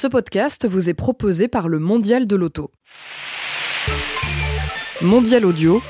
Ce 0.00 0.06
podcast 0.06 0.64
vous 0.64 0.88
est 0.88 0.94
proposé 0.94 1.48
par 1.48 1.66
le 1.66 1.80
Mondial 1.80 2.28
de 2.28 2.36
l'Auto. 2.36 2.70
Mondial 5.02 5.44
Audio, 5.44 5.82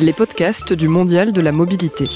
les 0.00 0.14
podcasts 0.14 0.72
du 0.72 0.88
Mondial 0.88 1.34
de 1.34 1.40
la 1.42 1.52
mobilité. 1.52 2.06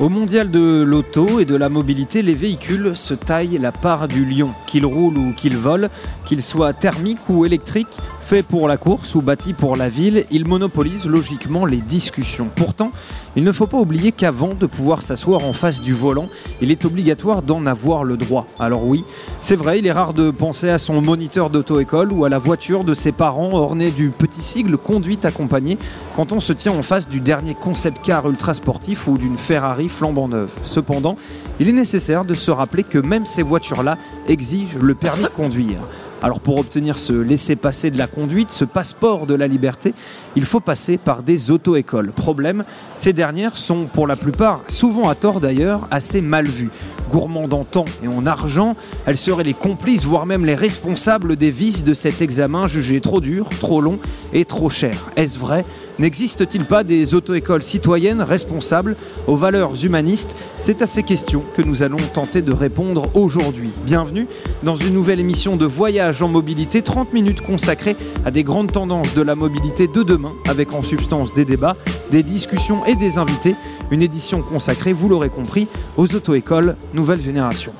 Au 0.00 0.08
mondial 0.08 0.50
de 0.50 0.82
l'auto 0.82 1.38
et 1.38 1.44
de 1.44 1.54
la 1.54 1.68
mobilité, 1.68 2.22
les 2.22 2.34
véhicules 2.34 2.96
se 2.96 3.14
taillent 3.14 3.58
la 3.58 3.70
part 3.70 4.08
du 4.08 4.24
lion. 4.24 4.52
Qu'ils 4.66 4.84
roulent 4.84 5.18
ou 5.18 5.32
qu'ils 5.32 5.56
volent, 5.56 5.90
qu'ils 6.32 6.42
soient 6.42 6.72
thermiques 6.72 7.28
ou 7.28 7.44
électriques, 7.44 7.98
faits 8.22 8.46
pour 8.46 8.66
la 8.66 8.78
course 8.78 9.14
ou 9.14 9.20
bâtis 9.20 9.52
pour 9.52 9.76
la 9.76 9.90
ville, 9.90 10.24
ils 10.30 10.48
monopolisent 10.48 11.04
logiquement 11.04 11.66
les 11.66 11.82
discussions. 11.82 12.48
Pourtant, 12.56 12.90
il 13.36 13.44
ne 13.44 13.52
faut 13.52 13.66
pas 13.66 13.76
oublier 13.76 14.12
qu'avant 14.12 14.54
de 14.54 14.64
pouvoir 14.64 15.02
s'asseoir 15.02 15.44
en 15.44 15.52
face 15.52 15.82
du 15.82 15.92
volant, 15.92 16.28
il 16.62 16.70
est 16.70 16.86
obligatoire 16.86 17.42
d'en 17.42 17.66
avoir 17.66 18.02
le 18.02 18.16
droit. 18.16 18.46
Alors 18.58 18.86
oui, 18.86 19.04
c'est 19.42 19.56
vrai, 19.56 19.78
il 19.78 19.86
est 19.86 19.92
rare 19.92 20.14
de 20.14 20.30
penser 20.30 20.70
à 20.70 20.78
son 20.78 21.02
moniteur 21.02 21.50
d'auto-école 21.50 22.10
ou 22.12 22.24
à 22.24 22.30
la 22.30 22.38
voiture 22.38 22.82
de 22.82 22.94
ses 22.94 23.12
parents 23.12 23.52
ornée 23.52 23.90
du 23.90 24.08
petit 24.08 24.42
sigle 24.42 24.78
conduite 24.78 25.26
accompagnée 25.26 25.76
quand 26.16 26.32
on 26.32 26.40
se 26.40 26.54
tient 26.54 26.72
en 26.72 26.82
face 26.82 27.10
du 27.10 27.20
dernier 27.20 27.54
concept 27.54 27.98
car 28.02 28.26
ultra 28.26 28.54
sportif 28.54 29.06
ou 29.06 29.18
d'une 29.18 29.36
Ferrari 29.36 29.90
flambant 29.90 30.28
neuve. 30.28 30.52
Cependant, 30.62 31.16
il 31.60 31.68
est 31.68 31.72
nécessaire 31.72 32.24
de 32.24 32.32
se 32.32 32.50
rappeler 32.50 32.84
que 32.84 32.98
même 32.98 33.26
ces 33.26 33.42
voitures-là 33.42 33.98
exigent 34.28 34.78
le 34.80 34.94
permis 34.94 35.24
de 35.24 35.28
conduire. 35.28 35.80
Alors 36.22 36.38
pour 36.38 36.60
obtenir 36.60 37.00
ce 37.00 37.12
laisser-passer 37.12 37.90
de 37.90 37.98
la 37.98 38.06
conduite, 38.06 38.52
ce 38.52 38.64
passeport 38.64 39.26
de 39.26 39.34
la 39.34 39.48
liberté, 39.48 39.92
il 40.36 40.44
faut 40.44 40.60
passer 40.60 40.96
par 40.96 41.24
des 41.24 41.50
auto-écoles. 41.50 42.12
Problème, 42.12 42.64
ces 42.96 43.12
dernières 43.12 43.56
sont 43.56 43.86
pour 43.86 44.06
la 44.06 44.14
plupart, 44.14 44.60
souvent 44.68 45.08
à 45.08 45.16
tort 45.16 45.40
d'ailleurs, 45.40 45.88
assez 45.90 46.20
mal 46.20 46.46
vues. 46.46 46.70
Gourmandes 47.10 47.52
en 47.52 47.64
temps 47.64 47.86
et 48.04 48.08
en 48.08 48.24
argent, 48.24 48.76
elles 49.04 49.18
seraient 49.18 49.42
les 49.42 49.52
complices, 49.52 50.04
voire 50.04 50.24
même 50.24 50.46
les 50.46 50.54
responsables 50.54 51.34
des 51.34 51.50
vices 51.50 51.82
de 51.82 51.92
cet 51.92 52.22
examen 52.22 52.68
jugé 52.68 53.00
trop 53.00 53.20
dur, 53.20 53.48
trop 53.60 53.80
long 53.80 53.98
et 54.32 54.44
trop 54.44 54.70
cher. 54.70 55.10
Est-ce 55.16 55.38
vrai? 55.40 55.64
N'existe-t-il 55.98 56.64
pas 56.64 56.84
des 56.84 57.12
auto-écoles 57.14 57.62
citoyennes 57.62 58.22
responsables 58.22 58.96
aux 59.26 59.36
valeurs 59.36 59.84
humanistes? 59.84 60.34
C'est 60.60 60.80
à 60.80 60.86
ces 60.86 61.02
questions 61.02 61.44
que 61.54 61.60
nous 61.60 61.82
allons 61.82 61.98
tenter 62.14 62.40
de 62.40 62.52
répondre 62.52 63.10
aujourd'hui. 63.12 63.70
Bienvenue 63.84 64.26
dans 64.62 64.74
une 64.74 64.94
nouvelle 64.94 65.20
émission 65.20 65.56
de 65.56 65.66
Voyage 65.66 66.22
en 66.22 66.28
mobilité, 66.28 66.80
30 66.80 67.12
minutes 67.12 67.42
consacrées 67.42 67.96
à 68.24 68.30
des 68.30 68.42
grandes 68.42 68.72
tendances 68.72 69.14
de 69.14 69.20
la 69.20 69.34
mobilité 69.34 69.86
de 69.86 70.02
demain, 70.02 70.32
avec 70.48 70.72
en 70.72 70.82
substance 70.82 71.34
des 71.34 71.44
débats, 71.44 71.76
des 72.10 72.22
discussions 72.22 72.86
et 72.86 72.94
des 72.94 73.18
invités. 73.18 73.54
Une 73.90 74.00
édition 74.00 74.40
consacrée, 74.40 74.94
vous 74.94 75.10
l'aurez 75.10 75.28
compris, 75.28 75.68
aux 75.98 76.14
auto-écoles 76.14 76.76
nouvelle 76.94 77.20
génération. 77.20 77.72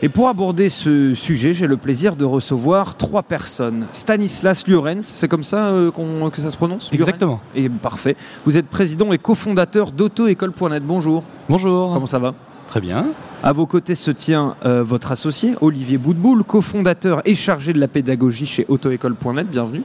Et 0.00 0.08
pour 0.08 0.28
aborder 0.28 0.68
ce 0.68 1.14
sujet, 1.16 1.54
j'ai 1.54 1.66
le 1.66 1.76
plaisir 1.76 2.14
de 2.14 2.24
recevoir 2.24 2.96
trois 2.96 3.24
personnes. 3.24 3.86
Stanislas 3.92 4.64
Lurens, 4.68 5.02
c'est 5.02 5.26
comme 5.26 5.42
ça 5.42 5.66
euh, 5.70 5.90
qu'on- 5.90 6.30
que 6.30 6.40
ça 6.40 6.52
se 6.52 6.56
prononce 6.56 6.90
Lurens 6.92 7.08
Exactement. 7.08 7.40
Et 7.56 7.68
parfait. 7.68 8.16
Vous 8.46 8.56
êtes 8.56 8.66
président 8.66 9.12
et 9.12 9.18
cofondateur 9.18 9.90
d'autoécole.net. 9.90 10.84
Bonjour. 10.86 11.24
Bonjour. 11.48 11.92
Comment 11.92 12.06
ça 12.06 12.20
va? 12.20 12.32
Très 12.68 12.80
bien. 12.80 13.06
À 13.42 13.52
vos 13.52 13.66
côtés 13.66 13.96
se 13.96 14.12
tient 14.12 14.54
euh, 14.64 14.84
votre 14.84 15.10
associé, 15.10 15.54
Olivier 15.60 15.98
Boudboul, 15.98 16.44
cofondateur 16.44 17.20
et 17.24 17.34
chargé 17.34 17.72
de 17.72 17.80
la 17.80 17.88
pédagogie 17.88 18.46
chez 18.46 18.66
autoécole.net. 18.68 19.48
Bienvenue. 19.50 19.82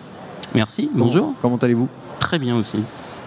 Merci, 0.54 0.92
bonjour. 0.94 1.34
Comment 1.42 1.56
allez-vous? 1.58 1.88
Très 2.20 2.38
bien 2.38 2.56
aussi. 2.56 2.78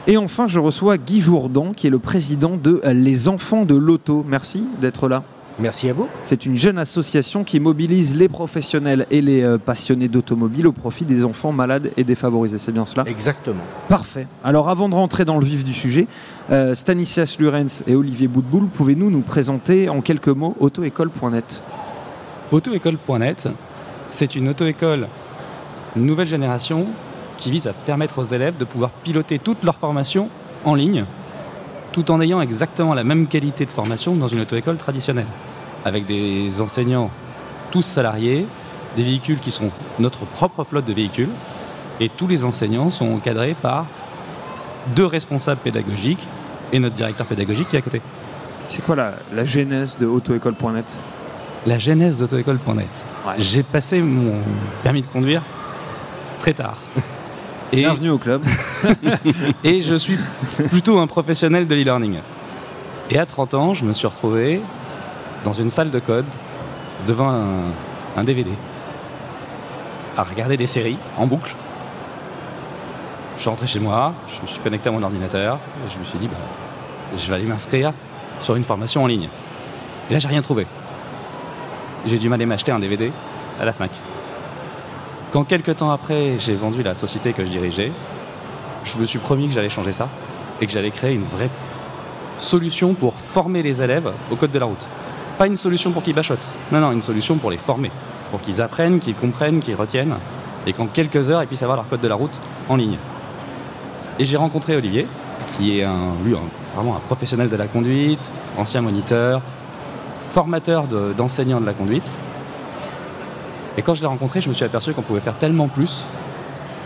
Et 0.07 0.17
enfin, 0.19 0.47
je 0.47 0.61
reçois 0.61 0.99
Guy 0.99 1.21
Jourdan, 1.21 1.73
qui 1.75 1.89
est 1.89 1.91
le 1.91 1.99
président 1.99 2.57
de 2.57 2.81
euh, 2.85 2.93
Les 2.93 3.27
Enfants 3.27 3.65
de 3.65 3.75
l'Auto. 3.75 4.25
Merci 4.29 4.63
d'être 4.81 5.09
là. 5.09 5.25
Merci 5.59 5.89
à 5.89 5.95
vous. 5.95 6.07
C'est 6.25 6.45
une 6.45 6.57
jeune 6.57 6.77
association 6.77 7.43
qui 7.43 7.61
mobilise 7.61 8.15
les 8.15 8.29
professionnels 8.29 9.07
et 9.11 9.23
les 9.23 9.43
euh, 9.43 9.57
passionnés 9.57 10.09
d'automobile 10.09 10.67
au 10.67 10.73
profit 10.73 11.07
des 11.07 11.25
enfants 11.25 11.53
malades 11.53 11.93
et 11.97 12.05
défavorisés. 12.05 12.59
C'est 12.59 12.73
bien 12.73 12.85
cela 12.85 13.05
Exactement. 13.07 13.63
Parfait. 13.89 14.27
Alors 14.45 14.69
avant 14.69 14.91
de 14.91 14.95
rentrer 14.95 15.25
dans 15.25 15.39
le 15.39 15.47
vif 15.47 15.65
du 15.65 15.73
sujet, 15.73 16.09
euh, 16.51 16.75
Stanislas 16.75 17.39
Lurens 17.39 17.83
et 17.87 17.95
Olivier 17.95 18.29
Boudboul, 18.29 18.67
pouvez-nous 18.67 19.11
nous 19.11 19.23
présenter 19.23 19.89
en 19.89 20.03
quelques 20.03 20.29
mots 20.29 20.55
autoécole.net 20.61 21.63
Autoécole.net, 22.53 23.49
c'est 24.09 24.37
une 24.37 24.49
auto-école 24.49 25.09
nouvelle 25.97 26.29
génération 26.29 26.87
qui 27.39 27.51
vise 27.51 27.67
à 27.67 27.73
permettre 27.73 28.19
aux 28.19 28.25
élèves 28.25 28.57
de 28.59 28.65
pouvoir 28.65 28.91
piloter 28.91 29.39
toute 29.39 29.65
leur 29.65 29.77
formation 29.77 30.29
en 30.65 30.75
ligne, 30.75 31.05
tout 31.97 32.11
en 32.11 32.21
ayant 32.21 32.43
exactement 32.43 32.93
la 32.93 33.05
même 33.05 33.27
qualité 33.27 33.65
de 33.65 33.71
formation 33.71 34.15
dans 34.17 34.29
une 34.29 34.41
auto-école 34.41 34.77
traditionnelle, 34.77 35.29
avec 35.83 36.05
des 36.05 36.61
enseignants 36.61 37.11
tous 37.71 37.81
salariés, 37.81 38.47
des 38.97 39.03
véhicules 39.03 39.39
qui 39.39 39.51
sont 39.51 39.71
notre 39.99 40.27
propre 40.27 40.63
flotte 40.65 40.85
de 40.85 40.93
véhicules, 40.93 41.31
et 41.99 42.11
tous 42.11 42.27
les 42.27 42.45
enseignants 42.45 42.91
sont 42.91 43.15
encadrés 43.15 43.57
par 43.63 43.87
deux 44.95 45.07
responsables 45.07 45.63
pédagogiques 45.63 46.27
et 46.71 46.81
notre 46.81 46.97
directeur 46.97 47.27
pédagogique 47.27 47.69
qui 47.69 47.77
est 47.77 47.79
à 47.79 47.83
côté. 47.83 48.03
C'est 48.69 48.85
quoi 48.85 48.95
la, 48.95 49.15
la 49.33 49.47
genèse 49.47 49.97
de 49.97 50.05
autoécole.net 50.05 50.99
La 51.65 51.79
genèse 51.79 52.19
d'autoécole.net. 52.19 52.91
Ouais. 53.27 53.37
J'ai 53.39 53.63
passé 53.63 54.03
mon 54.03 54.35
permis 54.83 55.01
de 55.01 55.07
conduire 55.07 55.43
très 56.41 56.53
tard. 56.53 56.77
Et, 57.73 57.79
Bienvenue 57.79 58.11
au 58.11 58.19
club. 58.19 58.43
et 59.65 59.81
je 59.81 59.97
suis 59.97 60.19
plutôt 60.69 60.99
un 60.99 61.07
professionnel 61.07 61.67
de 61.67 61.75
l'e-learning. 61.75 62.19
Et 63.11 63.19
à 63.19 63.27
30 63.27 63.55
ans, 63.55 63.75
je 63.75 63.85
me 63.85 63.93
suis 63.93 64.07
retrouvé 64.07 64.61
dans 65.45 65.53
une 65.53 65.71
salle 65.71 65.91
de 65.91 65.99
code 65.99 66.27
devant 67.07 67.29
un, 67.29 67.73
un 68.17 68.25
DVD 68.25 68.51
à 70.17 70.23
regarder 70.23 70.57
des 70.57 70.67
séries 70.67 70.99
en 71.19 71.27
boucle. 71.27 71.55
Je 73.37 73.43
suis 73.43 73.51
rentré 73.51 73.67
chez 73.67 73.81
moi, 73.81 74.15
je 74.35 74.43
me 74.43 74.47
suis 74.47 74.61
connecté 74.61 74.89
à 74.89 74.93
mon 74.93 75.03
ordinateur 75.03 75.59
et 75.87 75.93
je 75.93 75.99
me 75.99 76.05
suis 76.05 76.19
dit, 76.19 76.29
bah, 76.29 76.37
je 77.19 77.29
vais 77.29 77.35
aller 77.35 77.45
m'inscrire 77.45 77.93
sur 78.41 78.57
une 78.57 78.65
formation 78.65 79.03
en 79.03 79.07
ligne. 79.07 79.29
Et 80.09 80.13
là, 80.13 80.19
j'ai 80.19 80.29
rien 80.29 80.43
trouvé. 80.43 80.67
J'ai 82.07 82.19
dû 82.19 82.29
m'aller 82.29 82.47
m'acheter 82.47 82.71
un 82.71 82.79
DVD 82.79 83.13
à 83.61 83.65
la 83.65 83.73
FNAC. 83.73 83.91
Quand 85.33 85.45
quelques 85.45 85.77
temps 85.77 85.91
après, 85.91 86.39
j'ai 86.39 86.55
vendu 86.55 86.83
la 86.83 86.95
société 86.95 87.33
que 87.33 87.45
je 87.45 87.51
dirigeais, 87.51 87.93
je 88.85 88.97
me 88.97 89.05
suis 89.07 89.19
promis 89.19 89.49
que 89.49 89.55
j'allais 89.55 89.69
changer 89.69 89.93
ça 89.93 90.09
et 90.61 90.67
que 90.67 90.73
j'allais 90.73 90.91
créer 90.91 91.15
une 91.15 91.25
vraie 91.25 91.51
solution 92.39 92.95
pour 92.95 93.15
former 93.15 93.63
les 93.63 93.83
élèves 93.83 94.11
au 94.31 94.37
code 94.37 94.53
de 94.53 94.59
la 94.59 94.67
route. 94.67 94.87
Pas 95.39 95.47
une 95.47 95.57
solution 95.57 95.91
pour 95.91 96.03
qu'ils 96.03 96.15
bachotent, 96.15 96.49
non, 96.73 96.81
non, 96.81 96.93
une 96.93 97.03
solution 97.03 97.37
pour 97.37 97.51
les 97.51 97.59
former, 97.59 97.91
pour 98.31 98.41
qu'ils 98.41 98.63
apprennent, 98.63 99.01
qu'ils 99.01 99.15
comprennent, 99.15 99.61
qu'ils 99.61 99.75
retiennent, 99.75 100.15
et 100.67 100.73
qu'en 100.73 100.87
quelques 100.87 101.29
heures, 101.29 101.43
ils 101.43 101.47
puissent 101.47 101.63
avoir 101.63 101.77
leur 101.77 101.89
code 101.89 102.01
de 102.01 102.09
la 102.09 102.15
route 102.15 102.33
en 102.69 102.77
ligne. 102.77 102.97
Et 104.19 104.25
j'ai 104.25 104.37
rencontré 104.37 104.77
Olivier, 104.77 105.07
qui 105.57 105.79
est 105.79 105.85
un, 105.85 106.13
lui, 106.25 106.35
vraiment 106.75 106.97
un 106.97 107.01
professionnel 107.01 107.49
de 107.51 107.57
la 107.57 107.67
conduite, 107.67 108.21
ancien 108.57 108.81
moniteur, 108.81 109.43
formateur 110.33 110.85
de- 110.85 111.13
d'enseignants 111.17 111.61
de 111.61 111.67
la 111.67 111.75
conduite. 111.75 112.09
Et 113.77 113.83
quand 113.83 113.95
je 113.95 114.01
l'ai 114.01 114.07
rencontré, 114.07 114.41
je 114.41 114.49
me 114.49 114.55
suis 114.55 114.65
aperçu 114.65 114.93
qu'on 114.93 115.03
pouvait 115.03 115.21
faire 115.21 115.37
tellement 115.37 115.69
plus 115.69 116.05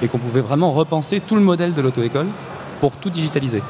et 0.02 0.08
qu'on 0.08 0.18
pouvait 0.18 0.40
vraiment 0.40 0.72
repenser 0.72 1.20
tout 1.20 1.36
le 1.36 1.40
modèle 1.40 1.72
de 1.72 1.80
l'auto-école 1.80 2.26
pour 2.80 2.92
tout 2.92 3.10
digitaliser. 3.10 3.62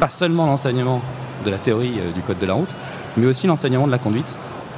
Pas 0.00 0.08
seulement 0.08 0.46
l'enseignement 0.46 1.00
de 1.44 1.50
la 1.50 1.58
théorie 1.58 1.94
euh, 1.98 2.12
du 2.12 2.22
code 2.22 2.38
de 2.38 2.46
la 2.46 2.54
route, 2.54 2.74
mais 3.16 3.26
aussi 3.26 3.46
l'enseignement 3.46 3.86
de 3.86 3.92
la 3.92 3.98
conduite, 3.98 4.28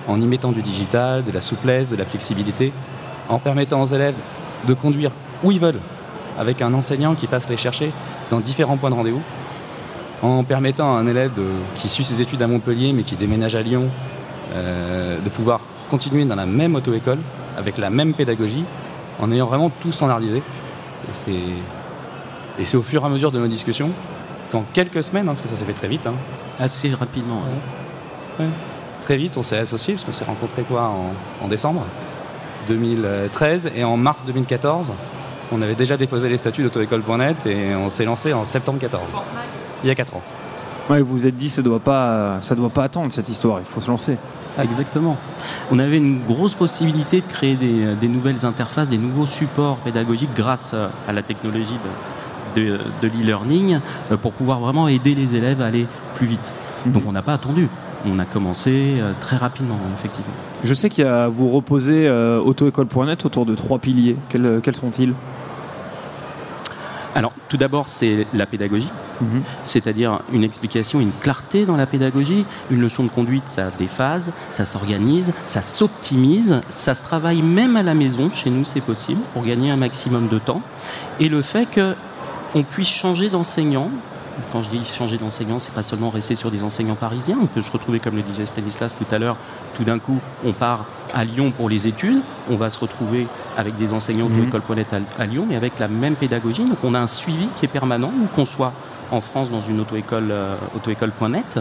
en 0.07 0.21
y 0.21 0.25
mettant 0.25 0.53
du 0.53 0.63
digital, 0.63 1.25
de 1.25 1.33
la 1.33 1.41
souplesse, 1.41 1.91
de 1.91 1.97
la 1.97 2.05
flexibilité, 2.05 2.73
en 3.29 3.39
permettant 3.39 3.83
aux 3.83 3.87
élèves 3.87 4.15
de 4.67 4.75
conduire 4.75 5.11
où 5.43 5.53
ils 5.53 5.61
veulent, 5.61 5.81
avec 6.39 6.63
un 6.63 6.75
enseignant 6.75 7.15
qui 7.15 7.27
passe 7.27 7.49
les 7.49 7.57
chercher 7.57 7.93
dans 8.31 8.41
différents 8.41 8.77
points 8.77 8.91
de 8.91 8.95
rendez-vous, 8.95 9.23
en 10.23 10.45
permettant 10.45 10.97
à 10.97 11.01
un 11.01 11.07
élève 11.07 11.33
qui 11.77 11.89
suit 11.89 12.05
ses 12.05 12.21
études 12.21 12.43
à 12.43 12.49
Montpellier 12.49 12.93
mais 12.93 13.03
qui 13.03 13.15
déménage 13.15 13.55
à 13.55 13.63
Lyon 13.63 13.89
euh, 14.55 15.19
de 15.21 15.29
pouvoir 15.29 15.61
continuer 15.89 16.25
dans 16.25 16.37
la 16.37 16.47
même 16.47 16.75
auto-école, 16.75 17.19
avec 17.57 17.79
la 17.79 17.91
même 17.91 18.15
pédagogie, 18.15 18.65
en 19.21 19.31
ayant 19.33 19.47
vraiment 19.47 19.71
tout 19.71 19.91
standardisé. 19.93 20.39
Et 20.39 21.13
c'est- 21.13 22.61
Et 22.61 22.65
c'est 22.67 22.77
au 22.77 22.83
fur 22.83 23.03
et 23.03 23.07
à 23.07 23.09
mesure 23.09 23.31
de 23.31 23.39
nos 23.39 23.47
discussions 23.47 23.91
qu'en 24.51 24.65
quelques 24.73 25.03
semaines, 25.05 25.29
hein, 25.29 25.33
parce 25.35 25.43
que 25.43 25.49
ça 25.49 25.55
s'est 25.57 25.65
fait 25.65 25.73
très 25.79 25.87
vite, 25.89 26.07
hein, 26.09 26.15
Assez 26.59 26.93
rapidement. 26.93 27.43
ouais. 28.41 28.47
très 29.03 29.17
vite 29.17 29.37
on 29.37 29.43
s'est 29.45 29.57
associés, 29.59 29.95
parce 29.95 30.05
qu'on 30.05 30.13
s'est 30.13 30.25
rencontrés 30.25 30.63
quoi, 30.63 30.83
en, 30.83 31.45
en 31.45 31.49
décembre 31.49 31.85
2013, 32.69 33.71
et 33.75 33.85
en 33.85 33.97
mars 33.97 34.25
2014, 34.25 34.93
on 35.53 35.63
avait 35.63 35.75
déjà 35.75 35.97
déposé 35.97 36.29
les 36.29 36.37
statuts 36.37 36.63
d'autoécole.net 36.63 37.47
et 37.47 37.75
on 37.75 37.91
s'est 37.91 38.05
lancé 38.05 38.33
en 38.33 38.45
septembre 38.45 38.79
14, 38.81 39.03
il 39.85 39.89
y 39.89 39.91
a 39.91 39.95
4 39.95 40.15
ans. 40.17 40.23
Ouais, 40.91 41.01
vous 41.01 41.13
vous 41.13 41.27
êtes 41.27 41.37
dit, 41.37 41.49
ça 41.51 41.63
doit 41.63 41.81
pas, 41.81 42.41
ça 42.41 42.55
doit 42.55 42.71
pas 42.71 42.85
attendre 42.85 43.13
cette 43.13 43.29
histoire. 43.29 43.61
Il 43.61 43.67
faut 43.67 43.81
se 43.81 43.89
lancer. 43.91 44.17
Exactement. 44.63 45.17
On 45.71 45.79
avait 45.79 45.99
une 45.99 46.23
grosse 46.25 46.55
possibilité 46.55 47.21
de 47.21 47.27
créer 47.27 47.55
des, 47.55 47.95
des 48.01 48.09
nouvelles 48.09 48.45
interfaces, 48.45 48.89
des 48.89 48.99
nouveaux 48.99 49.27
supports 49.27 49.77
pédagogiques 49.79 50.35
grâce 50.35 50.73
euh, 50.75 50.89
à 51.07 51.13
la 51.13 51.23
technologie 51.23 51.79
de, 52.55 52.61
de, 52.61 52.79
de 53.03 53.09
l'e-learning 53.09 53.81
euh, 54.11 54.17
pour 54.17 54.33
pouvoir 54.33 54.61
vraiment 54.61 54.89
aider 54.89 55.15
les 55.15 55.37
élèves 55.37 55.61
à 55.61 55.67
aller 55.67 55.87
plus 56.17 56.27
vite. 56.27 56.53
Mhm. 56.87 56.93
Donc 56.93 57.03
on 57.07 57.13
n'a 57.13 57.23
pas 57.23 57.35
attendu. 57.35 57.69
on 58.07 58.19
a 58.19 58.25
commencé 58.25 58.97
euh, 59.01 59.13
très 59.21 59.37
rapidement, 59.37 59.79
effectivement. 59.95 60.33
Je 60.65 60.75
sais 60.75 60.89
qu'il 60.89 61.05
y 61.05 61.09
a, 61.09 61.29
vous 61.29 61.51
reposez 61.51 62.09
euh, 62.09 62.41
autoécole.net 62.41 63.25
autour 63.25 63.47
de 63.47 63.55
trois 63.55 63.79
piliers. 63.79 64.17
Quels, 64.29 64.47
euh, 64.47 64.61
quels 64.61 64.77
sont-ils? 64.77 65.15
Alors, 67.15 67.33
tout 67.49 67.57
d'abord, 67.57 67.89
c'est 67.89 68.27
la 68.35 68.47
pédagogie, 68.47 68.91
Mhm. 69.21 69.43
c'est-à-dire 69.65 70.21
une 70.33 70.45
explication, 70.45 71.01
une 71.01 71.13
clarté 71.13 71.67
dans 71.67 71.77
la 71.77 71.87
pédagogie. 71.87 72.45
Une 72.71 72.81
leçon 72.81 73.05
de 73.05 73.09
conduite, 73.09 73.45
ça 73.49 73.67
a 73.67 73.71
des 73.71 73.87
phases, 73.89 74.33
ça 74.51 74.65
s'organise, 74.65 75.33
ça 75.47 75.63
s'optimise, 75.63 76.61
ça 76.69 76.95
se 76.95 77.03
travaille 77.05 77.43
même 77.43 77.77
à 77.77 77.83
la 77.83 77.95
maison. 77.95 78.31
Chez 78.33 78.51
nous, 78.51 78.65
c'est 78.65 78.81
possible 78.81 79.21
pour 79.33 79.43
gagner 79.45 79.71
un 79.71 79.77
maximum 79.77 80.29
de 80.29 80.39
temps. 80.39 80.63
Et 81.21 81.29
le 81.29 81.43
fait 81.43 81.67
qu'on 81.75 82.63
puisse 82.63 82.89
changer 82.89 83.29
d'enseignant. 83.31 83.91
Quand 84.53 84.63
je 84.63 84.71
dis 84.71 84.81
changer 84.97 85.19
d'enseignant, 85.19 85.59
c'est 85.59 85.75
pas 85.75 85.83
seulement 85.83 86.11
rester 86.11 86.37
sur 86.37 86.53
des 86.53 86.63
enseignants 86.63 86.95
parisiens. 86.95 87.37
On 87.43 87.47
peut 87.47 87.61
se 87.61 87.73
retrouver, 87.73 87.99
comme 87.99 88.15
le 88.15 88.23
disait 88.23 88.47
Stanislas 88.47 88.97
tout 88.97 89.05
à 89.13 89.19
l'heure, 89.19 89.37
tout 89.75 89.83
d'un 89.83 89.99
coup, 89.99 90.19
on 90.45 90.53
part 90.53 90.85
à 91.13 91.25
Lyon 91.25 91.51
pour 91.51 91.69
les 91.69 91.89
études. 91.89 92.23
On 92.49 92.55
va 92.55 92.71
se 92.71 92.79
retrouver 92.79 93.27
avec 93.57 93.77
des 93.77 93.93
enseignants 93.93 94.29
Mhm. 94.29 94.37
de 94.39 94.45
l'école 94.45 94.63
à, 95.19 95.23
à 95.23 95.27
Lyon, 95.27 95.45
mais 95.49 95.57
avec 95.57 95.81
la 95.81 95.89
même 95.89 96.15
pédagogie. 96.15 96.65
Donc 96.65 96.79
on 96.85 96.95
a 96.95 97.01
un 97.01 97.09
suivi 97.09 97.49
qui 97.57 97.65
est 97.65 97.69
permanent, 97.69 98.13
où 98.17 98.27
qu'on 98.37 98.45
soit 98.47 98.73
en 99.11 99.21
France 99.21 99.51
dans 99.51 99.63
une 99.63 99.81
auto-école, 99.81 100.29
euh, 100.31 100.57
auto-école.net. 100.77 101.61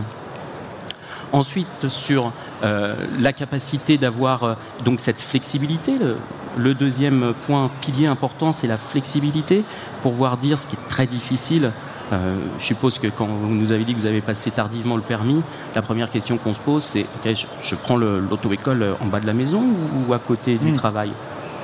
Ensuite, 1.34 1.76
sur 1.90 2.32
euh, 2.64 2.96
la 3.20 3.34
capacité 3.34 3.98
d'avoir 3.98 4.44
euh, 4.44 4.54
donc 4.86 5.02
cette 5.02 5.20
flexibilité, 5.20 5.98
le, 6.00 6.16
le 6.58 6.74
deuxième 6.74 7.34
point 7.46 7.70
pilier 7.82 8.08
important, 8.08 8.54
c'est 8.54 8.68
la 8.68 8.78
flexibilité, 8.78 9.64
pour 10.02 10.12
pouvoir 10.14 10.38
dire 10.38 10.58
ce 10.58 10.68
qui 10.70 10.76
est 10.76 10.88
très 10.90 11.06
difficile. 11.06 11.72
Euh, 12.14 12.36
je 12.60 12.66
suppose 12.66 12.98
que 13.00 13.08
quand 13.08 13.26
vous 13.26 13.54
nous 13.54 13.74
avez 13.74 13.84
dit 13.84 13.94
que 13.94 14.00
vous 14.00 14.06
avez 14.06 14.22
passé 14.22 14.52
tardivement 14.52 14.96
le 14.96 15.02
permis, 15.02 15.42
la 15.76 15.82
première 15.82 16.10
question 16.10 16.38
qu'on 16.38 16.54
se 16.54 16.62
pose, 16.62 16.84
c'est 16.84 17.02
ok, 17.18 17.34
je, 17.36 17.46
je 17.62 17.76
prends 17.76 17.98
le- 17.98 18.22
l'auto-école 18.22 18.96
en 19.02 19.06
bas 19.08 19.20
de 19.20 19.28
la 19.28 19.34
maison 19.34 19.60
ou, 19.62 20.10
ou 20.10 20.14
à 20.14 20.20
côté 20.20 20.56
du 20.56 20.72
Hmm. 20.72 20.76
travail? 20.76 21.12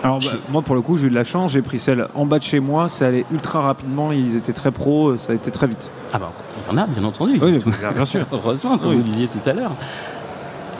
Alors 0.04 0.20
bah, 0.20 0.32
moi 0.50 0.62
pour 0.62 0.76
le 0.76 0.82
coup 0.82 0.98
j'ai 0.98 1.08
eu 1.08 1.10
de 1.10 1.16
la 1.16 1.24
chance, 1.24 1.54
j'ai 1.54 1.62
pris 1.62 1.80
celle 1.80 2.08
en 2.14 2.26
bas 2.26 2.38
de 2.38 2.44
chez 2.44 2.60
moi, 2.60 2.90
ça 2.90 3.08
allait 3.08 3.26
ultra 3.32 3.62
rapidement, 3.62 4.12
ils 4.12 4.36
étaient 4.36 4.54
très 4.54 4.72
pros, 4.72 5.18
ça 5.18 5.32
a 5.32 5.36
été 5.36 5.50
très 5.50 5.66
vite. 5.68 5.90
Ah 6.12 6.20
bah, 6.20 6.32
il 6.58 6.72
y 6.72 6.76
en 6.76 6.78
a, 6.78 6.86
bien 6.86 7.04
entendu. 7.06 7.40
Oui, 7.42 7.60
bien 7.96 8.06
sûr. 8.06 8.26
Heureusement, 8.32 8.78
comme 8.78 8.90
Oui. 8.90 8.98
vous 8.98 9.04
disiez 9.04 9.28
tout 9.28 9.40
à 9.46 9.54
l'heure. 9.54 9.72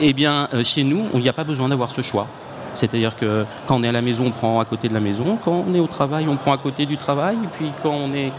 Eh 0.00 0.12
bien, 0.12 0.48
euh, 0.52 0.62
chez 0.62 0.84
nous, 0.84 1.04
il 1.14 1.20
n'y 1.20 1.28
a 1.28 1.32
pas 1.32 1.44
besoin 1.44 1.68
d'avoir 1.68 1.90
ce 1.90 2.02
choix. 2.02 2.26
C'est-à-dire 2.74 3.16
que 3.16 3.44
quand 3.66 3.76
on 3.76 3.82
est 3.82 3.88
à 3.88 3.92
la 3.92 4.02
maison, 4.02 4.24
on 4.26 4.30
prend 4.30 4.60
à 4.60 4.64
côté 4.64 4.88
de 4.88 4.94
la 4.94 5.00
maison. 5.00 5.38
Quand 5.44 5.64
on 5.66 5.74
est 5.74 5.80
au 5.80 5.86
travail, 5.86 6.26
on 6.28 6.36
prend 6.36 6.52
à 6.52 6.58
côté 6.58 6.86
du 6.86 6.96
travail. 6.96 7.36
Et 7.36 7.48
puis 7.56 7.70
quand 7.82 7.92
on 7.92 8.12
est 8.12 8.32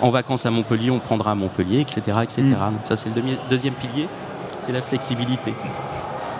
en 0.00 0.10
vacances 0.10 0.46
à 0.46 0.50
Montpellier, 0.50 0.90
on 0.90 1.00
prendra 1.00 1.32
à 1.32 1.34
Montpellier, 1.34 1.80
etc. 1.80 2.00
etc. 2.22 2.42
Mm. 2.42 2.52
Donc 2.52 2.80
ça, 2.84 2.96
c'est 2.96 3.14
le 3.14 3.22
deuxième 3.50 3.74
pilier, 3.74 4.08
c'est 4.60 4.72
la 4.72 4.80
flexibilité. 4.80 5.52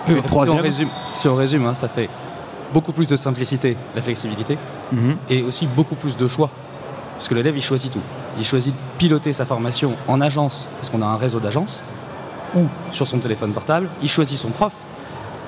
Et 0.07 0.11
le 0.11 0.17
Si 0.17 0.23
on 0.23 0.27
troisième 0.27 0.61
résume, 0.61 0.89
si 1.13 1.27
on 1.27 1.35
résume 1.35 1.65
hein, 1.65 1.73
ça 1.73 1.87
fait 1.87 2.09
beaucoup 2.73 2.91
plus 2.91 3.09
de 3.09 3.15
simplicité, 3.15 3.75
la 3.95 4.01
flexibilité, 4.01 4.57
Mhm. 4.91 5.17
et 5.29 5.43
aussi 5.43 5.67
beaucoup 5.67 5.95
plus 5.95 6.17
de 6.17 6.27
choix. 6.27 6.49
Parce 7.15 7.27
que 7.27 7.35
l'élève, 7.35 7.55
il 7.55 7.61
choisit 7.61 7.91
tout. 7.91 8.01
Il 8.37 8.45
choisit 8.45 8.73
de 8.73 8.79
piloter 8.97 9.33
sa 9.33 9.45
formation 9.45 9.95
en 10.07 10.21
agence, 10.21 10.67
parce 10.77 10.89
qu'on 10.89 11.01
a 11.01 11.05
un 11.05 11.17
réseau 11.17 11.39
d'agences, 11.39 11.83
ou 12.55 12.65
sur 12.91 13.05
son 13.07 13.19
téléphone 13.19 13.51
portable. 13.53 13.89
Il 14.01 14.09
choisit 14.09 14.37
son 14.37 14.49
prof. 14.49 14.73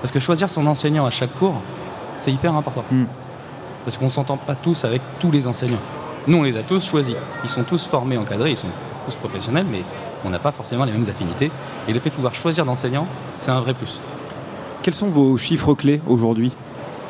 Parce 0.02 0.12
que 0.12 0.20
choisir 0.20 0.50
son 0.50 0.68
enseignant 0.68 1.06
à 1.06 1.10
chaque 1.12 1.34
cours, 1.34 1.56
c'est 2.20 2.32
hyper 2.32 2.54
important. 2.56 2.84
Mm. 2.92 3.04
Parce 3.86 3.98
qu'on 3.98 4.06
ne 4.06 4.10
s'entend 4.10 4.38
pas 4.38 4.56
tous 4.56 4.84
avec 4.86 5.02
tous 5.20 5.32
les 5.32 5.48
enseignants. 5.48 5.80
Nous, 6.28 6.38
on 6.38 6.44
les 6.44 6.56
a 6.58 6.64
tous 6.64 6.86
choisis. 6.86 7.16
Ils 7.44 7.50
sont 7.50 7.64
tous 7.64 7.86
formés, 7.88 8.18
encadrés, 8.18 8.52
ils 8.52 8.58
sont 8.58 8.68
tous 9.06 9.16
professionnels, 9.16 9.66
mais 9.70 9.82
on 10.26 10.30
n'a 10.30 10.40
pas 10.40 10.52
forcément 10.52 10.86
les 10.86 10.92
mêmes 10.92 11.10
affinités. 11.10 11.52
Et 11.88 11.94
le 11.94 12.00
fait 12.00 12.10
de 12.10 12.16
pouvoir 12.16 12.34
choisir 12.36 12.66
d'enseignant, 12.66 13.08
c'est 13.40 13.52
un 13.52 13.60
vrai 13.62 13.74
plus. 13.74 14.00
Quels 14.84 14.94
sont 14.94 15.08
vos 15.10 15.38
chiffres 15.38 15.74
clés 15.74 16.02
aujourd'hui? 16.08 16.52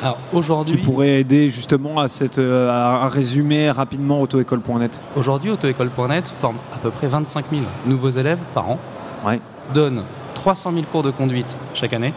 Alors 0.02 0.18
qui 0.30 0.36
aujourd'hui, 0.36 0.76
pourraient 0.78 1.20
aider 1.20 1.48
justement 1.48 1.98
à, 1.98 2.08
cette, 2.08 2.38
euh, 2.38 2.70
à 2.70 3.08
résumer 3.08 3.70
rapidement 3.70 4.20
autoécole.net 4.20 5.00
Aujourd'hui, 5.16 5.50
autoécole.net 5.50 6.32
forme 6.40 6.56
à 6.74 6.78
peu 6.78 6.90
près 6.90 7.06
25 7.06 7.46
000 7.50 7.62
nouveaux 7.86 8.10
élèves 8.10 8.40
par 8.54 8.70
an, 8.70 8.78
Ouais. 9.26 9.40
donne 9.72 10.02
300 10.34 10.72
000 10.72 10.84
cours 10.90 11.02
de 11.02 11.10
conduite 11.10 11.56
chaque 11.74 11.92
année 11.92 12.12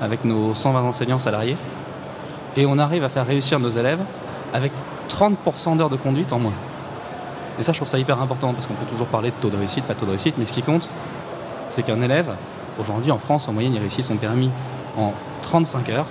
avec 0.00 0.24
nos 0.24 0.54
120 0.54 0.82
enseignants 0.82 1.18
salariés, 1.18 1.56
et 2.56 2.66
on 2.66 2.78
arrive 2.78 3.04
à 3.04 3.08
faire 3.08 3.26
réussir 3.26 3.60
nos 3.60 3.70
élèves 3.70 4.00
avec 4.52 4.72
30% 5.08 5.76
d'heures 5.76 5.90
de 5.90 5.96
conduite 5.96 6.32
en 6.32 6.38
moins. 6.38 6.54
Et 7.58 7.62
ça, 7.62 7.72
je 7.72 7.78
trouve 7.78 7.88
ça 7.88 7.98
hyper 7.98 8.20
important 8.20 8.52
parce 8.54 8.66
qu'on 8.66 8.74
peut 8.74 8.86
toujours 8.86 9.06
parler 9.06 9.30
de 9.30 9.34
taux 9.40 9.50
de 9.50 9.56
réussite, 9.56 9.84
pas 9.84 9.94
de 9.94 9.98
taux 10.00 10.06
de 10.06 10.10
réussite, 10.10 10.36
mais 10.38 10.46
ce 10.46 10.52
qui 10.52 10.62
compte, 10.62 10.88
c'est 11.68 11.82
qu'un 11.82 12.00
élève, 12.00 12.30
aujourd'hui 12.80 13.10
en 13.12 13.18
France, 13.18 13.46
en 13.48 13.52
moyenne, 13.52 13.74
il 13.74 13.78
réussit 13.80 14.02
son 14.02 14.16
permis 14.16 14.50
en 14.96 15.12
35 15.42 15.88
heures. 15.90 16.06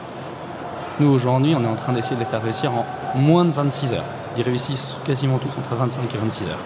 Nous, 1.00 1.10
aujourd'hui, 1.10 1.56
on 1.58 1.64
est 1.64 1.68
en 1.68 1.76
train 1.76 1.94
d'essayer 1.94 2.16
de 2.16 2.22
les 2.22 2.26
faire 2.28 2.44
réussir 2.44 2.72
en 2.74 2.86
moins 3.18 3.46
de 3.46 3.52
26 3.52 3.94
heures. 3.94 4.04
Ils 4.38 4.44
réussissent 4.44 4.96
quasiment 5.06 5.38
tous 5.38 5.58
entre 5.58 5.76
25 5.76 6.02
et 6.14 6.18
26 6.18 6.44
heures. 6.46 6.60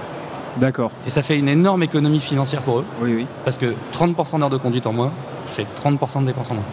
D'accord. 0.59 0.91
Et 1.07 1.09
ça 1.09 1.23
fait 1.23 1.37
une 1.37 1.47
énorme 1.49 1.83
économie 1.83 2.19
financière 2.19 2.61
pour 2.61 2.79
eux, 2.79 2.85
Oui, 3.01 3.13
oui. 3.15 3.25
parce 3.45 3.57
que 3.57 3.73
30% 3.93 4.39
d'heures 4.39 4.49
de 4.49 4.57
conduite 4.57 4.85
en 4.87 4.93
moins, 4.93 5.11
c'est 5.45 5.65
30% 5.83 6.21
de 6.21 6.25
dépenses 6.27 6.51
en 6.51 6.55
moins. 6.55 6.63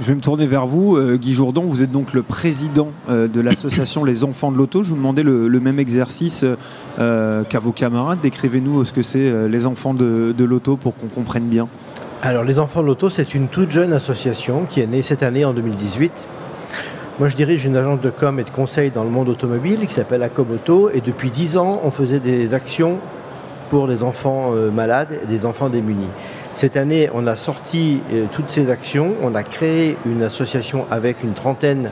Je 0.00 0.06
vais 0.08 0.14
me 0.14 0.20
tourner 0.20 0.46
vers 0.46 0.66
vous, 0.66 0.96
euh, 0.96 1.16
Guy 1.16 1.32
Jourdan. 1.32 1.62
Vous 1.64 1.82
êtes 1.82 1.90
donc 1.90 2.12
le 2.12 2.22
président 2.22 2.88
euh, 3.08 3.28
de 3.28 3.40
l'association 3.40 4.04
Les 4.04 4.24
Enfants 4.24 4.52
de 4.52 4.56
l'Auto. 4.58 4.82
Je 4.82 4.90
vous 4.90 4.96
demandais 4.96 5.22
le, 5.22 5.48
le 5.48 5.60
même 5.60 5.78
exercice 5.78 6.44
euh, 6.98 7.44
qu'à 7.44 7.58
vos 7.60 7.72
camarades. 7.72 8.18
Décrivez-nous 8.22 8.84
ce 8.84 8.92
que 8.92 9.00
c'est 9.02 9.20
euh, 9.20 9.48
les 9.48 9.64
enfants 9.66 9.94
de, 9.94 10.34
de 10.36 10.44
l'auto 10.44 10.76
pour 10.76 10.94
qu'on 10.96 11.06
comprenne 11.08 11.44
bien. 11.44 11.66
Alors, 12.22 12.44
les 12.44 12.58
Enfants 12.58 12.80
de 12.82 12.86
l'Auto, 12.86 13.08
c'est 13.10 13.34
une 13.34 13.46
toute 13.48 13.70
jeune 13.70 13.92
association 13.92 14.66
qui 14.68 14.80
est 14.80 14.86
née 14.86 15.02
cette 15.02 15.22
année 15.22 15.44
en 15.44 15.52
2018. 15.52 16.10
Moi, 17.18 17.28
je 17.28 17.36
dirige 17.36 17.64
une 17.64 17.78
agence 17.78 18.02
de 18.02 18.10
com 18.10 18.38
et 18.38 18.44
de 18.44 18.50
conseil 18.50 18.90
dans 18.90 19.02
le 19.02 19.08
monde 19.08 19.30
automobile 19.30 19.86
qui 19.86 19.94
s'appelle 19.94 20.22
Acomoto. 20.22 20.90
Et 20.90 21.00
depuis 21.00 21.30
10 21.30 21.56
ans, 21.56 21.80
on 21.82 21.90
faisait 21.90 22.20
des 22.20 22.52
actions 22.52 22.98
pour 23.70 23.86
les 23.86 24.02
enfants 24.02 24.50
euh, 24.52 24.70
malades 24.70 25.18
et 25.22 25.26
des 25.26 25.46
enfants 25.46 25.70
démunis. 25.70 26.10
Cette 26.52 26.76
année, 26.76 27.08
on 27.14 27.26
a 27.26 27.34
sorti 27.34 28.02
euh, 28.12 28.26
toutes 28.32 28.50
ces 28.50 28.70
actions. 28.70 29.14
On 29.22 29.34
a 29.34 29.42
créé 29.42 29.96
une 30.04 30.22
association 30.22 30.84
avec 30.90 31.24
une 31.24 31.32
trentaine 31.32 31.90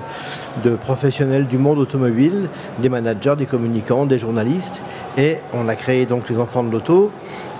de 0.62 0.76
professionnels 0.76 1.46
du 1.46 1.56
monde 1.56 1.78
automobile, 1.78 2.50
des 2.80 2.90
managers, 2.90 3.36
des 3.38 3.46
communicants, 3.46 4.04
des 4.04 4.18
journalistes. 4.18 4.82
Et 5.16 5.38
on 5.54 5.68
a 5.70 5.74
créé 5.74 6.04
donc 6.04 6.28
les 6.28 6.38
Enfants 6.38 6.64
de 6.64 6.70
l'Auto 6.70 7.10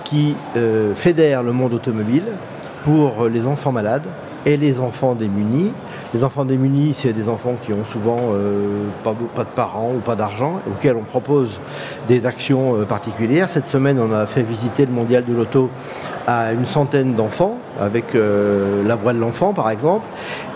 qui 0.03 0.35
euh, 0.55 0.93
fédèrent 0.93 1.41
le 1.41 1.51
monde 1.51 1.73
automobile 1.73 2.25
pour 2.83 3.27
les 3.27 3.47
enfants 3.47 3.71
malades 3.71 4.05
et 4.45 4.55
les 4.55 4.79
enfants 4.79 5.15
démunis. 5.15 5.71
Les 6.13 6.23
enfants 6.23 6.45
démunis, 6.45 6.93
c'est 6.93 7.13
des 7.13 7.27
enfants 7.27 7.55
qui 7.61 7.73
ont 7.73 7.85
souvent 7.85 8.17
euh, 8.31 8.87
pas, 9.03 9.13
de 9.13 9.49
parents 9.49 9.91
ou 9.95 9.99
pas 9.99 10.15
d'argent, 10.15 10.61
auxquels 10.69 10.95
on 10.95 11.03
propose 11.03 11.59
des 12.07 12.25
actions 12.25 12.75
euh, 12.75 12.85
particulières. 12.85 13.49
Cette 13.49 13.67
semaine, 13.67 13.99
on 13.99 14.13
a 14.13 14.25
fait 14.25 14.43
visiter 14.43 14.85
le 14.85 14.91
mondial 14.91 15.25
de 15.25 15.33
l'auto 15.33 15.69
à 16.27 16.53
une 16.53 16.65
centaine 16.65 17.15
d'enfants, 17.15 17.57
avec 17.79 18.15
euh, 18.15 18.83
la 18.85 18.95
voix 18.95 19.13
de 19.13 19.19
l'enfant 19.19 19.53
par 19.53 19.69
exemple. 19.69 20.07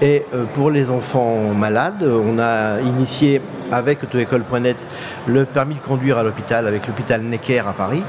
Et 0.01 0.25
euh, 0.33 0.45
pour 0.53 0.71
les 0.71 0.89
enfants 0.89 1.53
malades, 1.53 2.03
on 2.03 2.39
a 2.39 2.79
initié 2.81 3.41
avec 3.71 4.03
autoécole.net 4.03 4.77
le 5.27 5.45
permis 5.45 5.75
de 5.75 5.79
conduire 5.79 6.17
à 6.17 6.23
l'hôpital 6.23 6.67
avec 6.67 6.87
l'hôpital 6.87 7.21
Necker 7.21 7.59
à 7.59 7.73
Paris 7.73 8.03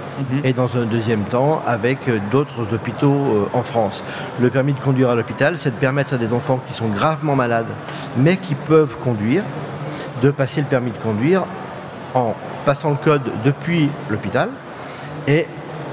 et 0.45 0.53
dans 0.53 0.77
un 0.77 0.85
deuxième 0.85 1.23
temps 1.25 1.63
avec 1.67 2.09
euh, 2.09 2.19
d'autres 2.31 2.73
hôpitaux 2.73 3.15
euh, 3.15 3.49
en 3.53 3.63
France. 3.63 4.03
Le 4.41 4.51
permis 4.51 4.73
de 4.73 4.81
conduire 4.81 5.11
à 5.11 5.15
l'hôpital, 5.15 5.59
c'est 5.59 5.71
de 5.71 5.77
permettre 5.77 6.15
à 6.15 6.17
des 6.17 6.33
enfants 6.33 6.61
qui 6.67 6.73
sont 6.73 6.89
gravement 6.89 7.37
malades 7.37 7.67
mais 8.17 8.37
qui 8.37 8.55
peuvent 8.55 8.97
conduire 8.99 9.43
de 10.23 10.31
passer 10.31 10.61
le 10.61 10.67
permis 10.67 10.91
de 10.91 10.99
conduire 10.99 11.45
en 12.15 12.35
passant 12.65 12.91
le 12.91 12.97
code 12.97 13.23
depuis 13.45 13.89
l'hôpital 14.11 14.51
et 15.27 15.47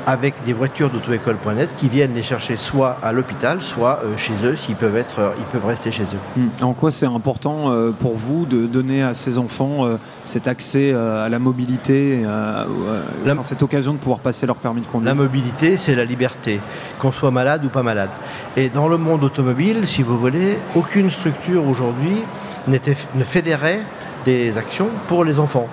avec 0.08 0.42
des 0.46 0.54
voitures 0.54 0.90
d'autoécole.net 0.90 1.76
qui 1.76 1.90
viennent 1.90 2.14
les 2.16 2.24
chercher 2.24 2.56
soit 2.56 2.98
à 3.04 3.12
l'hôpital, 3.12 3.62
soit 3.62 4.00
euh, 4.06 4.16
chez 4.16 4.32
eux 4.46 4.56
s'ils 4.56 4.76
peuvent 4.78 4.96
être, 4.96 5.20
euh, 5.20 5.30
ils 5.38 5.44
peuvent 5.44 5.66
rester 5.66 5.92
chez 5.92 6.04
eux. 6.04 6.40
Hmm. 6.42 6.48
En 6.64 6.74
quoi 6.74 6.92
c'est 6.92 7.06
important 7.06 7.72
euh, 7.72 7.92
pour 7.92 8.16
vous 8.16 8.46
de 8.46 8.68
donner 8.68 9.04
à 9.04 9.14
ces 9.14 9.38
enfants 9.38 9.86
cet 10.24 10.48
accès 10.48 10.94
à 10.94 11.28
la 11.28 11.40
mobilité, 11.40 12.22
La- 12.24 13.34
enfin, 13.34 13.42
cette 13.44 13.62
occasion 13.64 13.94
de 13.94 13.98
pouvoir 13.98 14.20
passer 14.20 14.46
leur 14.48 14.56
permis 14.56 14.80
de 14.82 14.86
conduire? 14.88 15.10
La 15.14 15.16
mobilité, 15.16 15.76
c'est 15.76 15.94
la 15.94 16.06
liberté, 16.06 16.62
qu'on 17.00 17.12
soit 17.12 17.32
malade 17.32 17.66
ou 17.66 17.70
pas 17.70 17.84
malade. 17.84 18.10
Et 18.56 18.70
dans 18.70 18.88
le 18.88 18.98
monde 18.98 19.24
automobile, 19.26 19.86
si 19.86 20.04
vous 20.04 20.18
voulez, 20.18 20.58
aucune 20.76 21.12
structure 21.12 21.68
aujourd'hui 21.68 22.24
ne 22.68 23.24
fédérait 23.24 23.82
des 24.26 24.58
actions 24.58 24.90
pour 25.08 25.26
les 25.26 25.40
enfants. 25.40 25.68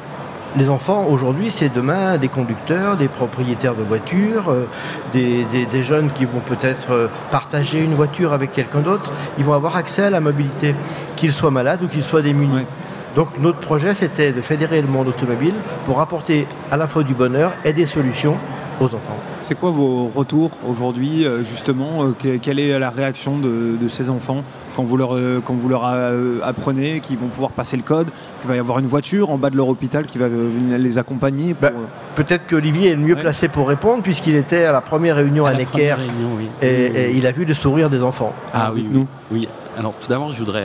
Les 0.57 0.69
enfants, 0.71 1.09
aujourd'hui, 1.09 1.51
c'est 1.51 1.69
demain 1.73 2.17
des 2.17 2.29
conducteurs, 2.29 2.97
des 2.97 3.09
propriétaires 3.09 3.75
de 3.75 3.83
voitures, 3.83 4.51
euh, 4.51 4.69
des, 5.13 5.45
des- 5.51 5.67
des 5.67 5.83
jeunes 5.83 6.11
qui 6.13 6.25
vont 6.27 6.39
peut-être 6.39 6.93
euh, 6.93 7.09
partager 7.33 7.83
une 7.83 7.95
voiture 7.95 8.33
avec 8.33 8.53
quelqu'un 8.53 8.79
d'autre. 8.79 9.11
Ils 9.37 9.45
vont 9.45 9.55
avoir 9.55 9.77
accès 9.77 10.03
à 10.05 10.11
la 10.11 10.21
mobilité, 10.21 10.77
qu'ils 11.17 11.33
soient 11.33 11.51
malades 11.51 11.83
ou 11.83 11.89
qu'ils 11.89 12.05
soient 12.05 12.23
démunis. 12.23 12.67
Donc 13.17 13.29
notre 13.41 13.59
projet, 13.59 13.95
c'était 13.95 14.31
de 14.31 14.41
fédérer 14.41 14.81
le 14.81 14.87
monde 14.87 15.09
automobile 15.09 15.55
pour 15.87 16.01
apporter 16.01 16.47
à 16.71 16.77
la 16.77 16.87
fois 16.87 17.03
du 17.03 17.15
bonheur 17.15 17.53
et 17.65 17.73
des 17.73 17.87
solutions 17.87 18.37
aux 18.81 18.87
enfants. 18.87 19.17
C'est 19.41 19.55
quoi 19.55 19.71
vos 19.71 20.09
retours 20.09 20.51
aujourd'hui, 20.69 21.25
euh, 21.25 21.45
justement 21.45 22.05
euh, 22.05 22.39
Quelle 22.41 22.59
est 22.59 22.79
la 22.79 22.91
réaction 22.91 23.39
de, 23.39 23.77
ces 23.89 24.09
enfants 24.09 24.43
quand 24.75 24.83
vous 24.83 24.97
leur, 24.97 25.15
euh, 25.15 25.41
quand 25.45 25.55
vous 25.55 25.69
leur 25.69 25.85
apprenez 26.43 27.01
qu'ils 27.01 27.19
vont 27.19 27.29
pouvoir 27.29 27.51
passer 27.51 27.77
le 27.77 27.83
code, 27.83 28.09
qu'il 28.41 28.49
va 28.49 28.57
y 28.57 28.59
avoir 28.59 28.79
une 28.79 28.87
voiture 28.87 29.31
en 29.31 29.39
bas 29.39 29.51
de 29.51 29.57
leur 29.57 29.69
hôpital 29.69 30.07
qui 30.07 30.19
va 30.19 30.27
les 30.29 30.99
accompagner 30.99 31.55
bah, 31.61 31.71
Peut-être 32.17 32.47
qu'Olivier 32.47 32.91
est 32.91 32.97
le 32.97 33.03
mieux 33.03 33.17
placé 33.17 33.49
pour 33.49 33.69
répondre, 33.69 34.03
puisqu'il 34.03 34.35
était 34.35 34.65
à 34.65 34.73
la 34.73 34.81
première 34.81 35.17
réunion 35.17 35.47
à, 35.47 35.55
Necker 35.55 35.97
et, 36.63 37.13
il 37.15 37.27
a 37.27 37.33
vu 37.33 37.45
le 37.45 37.55
sourire 37.55 37.91
des 37.91 38.03
enfants. 38.03 38.33
Ah, 38.53 38.73
oui, 38.75 38.87
nous 38.91 39.07
oui. 39.31 39.49
Alors 39.79 39.93
tout 40.01 40.09
d'abord, 40.09 40.33
je 40.33 40.39
voudrais 40.39 40.65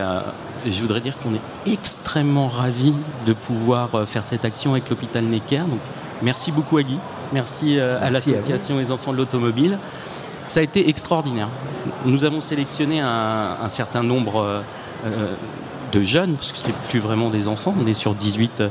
je 0.65 0.81
voudrais 0.81 1.01
dire 1.01 1.17
qu'on 1.17 1.33
est 1.33 1.71
extrêmement 1.71 2.47
ravis 2.47 2.93
de 3.25 3.33
pouvoir 3.33 4.07
faire 4.07 4.25
cette 4.25 4.45
action 4.45 4.71
avec 4.71 4.89
l'hôpital 4.89 5.23
Necker. 5.23 5.59
Donc, 5.59 5.79
merci 6.21 6.51
beaucoup 6.51 6.77
à 6.77 6.83
Guy 6.83 6.97
Merci, 7.33 7.79
euh, 7.79 7.99
à 8.01 8.09
l'association 8.09 8.77
des 8.77 8.91
enfants 8.91 9.11
de 9.11 9.17
l'automobile. 9.17 9.77
Ça 10.45 10.61
a 10.61 10.63
été 10.63 10.89
extraordinaire. 10.89 11.49
Nous 12.05 12.25
avons 12.25 12.41
sélectionné 12.41 13.01
un, 13.01 13.69
certain 13.69 14.01
nombre 14.01 14.41
euh, 14.41 14.61
euh, 15.05 15.33
de 15.91 16.01
jeunes, 16.01 16.33
parce 16.33 16.51
que 16.51 16.57
c'est 16.57 16.75
plus 16.89 16.99
vraiment 16.99 17.29
des 17.29 17.47
enfants, 17.47 17.73
on 17.79 17.85
est 17.85 17.93
sur 17.93 18.15
18, 18.15 18.63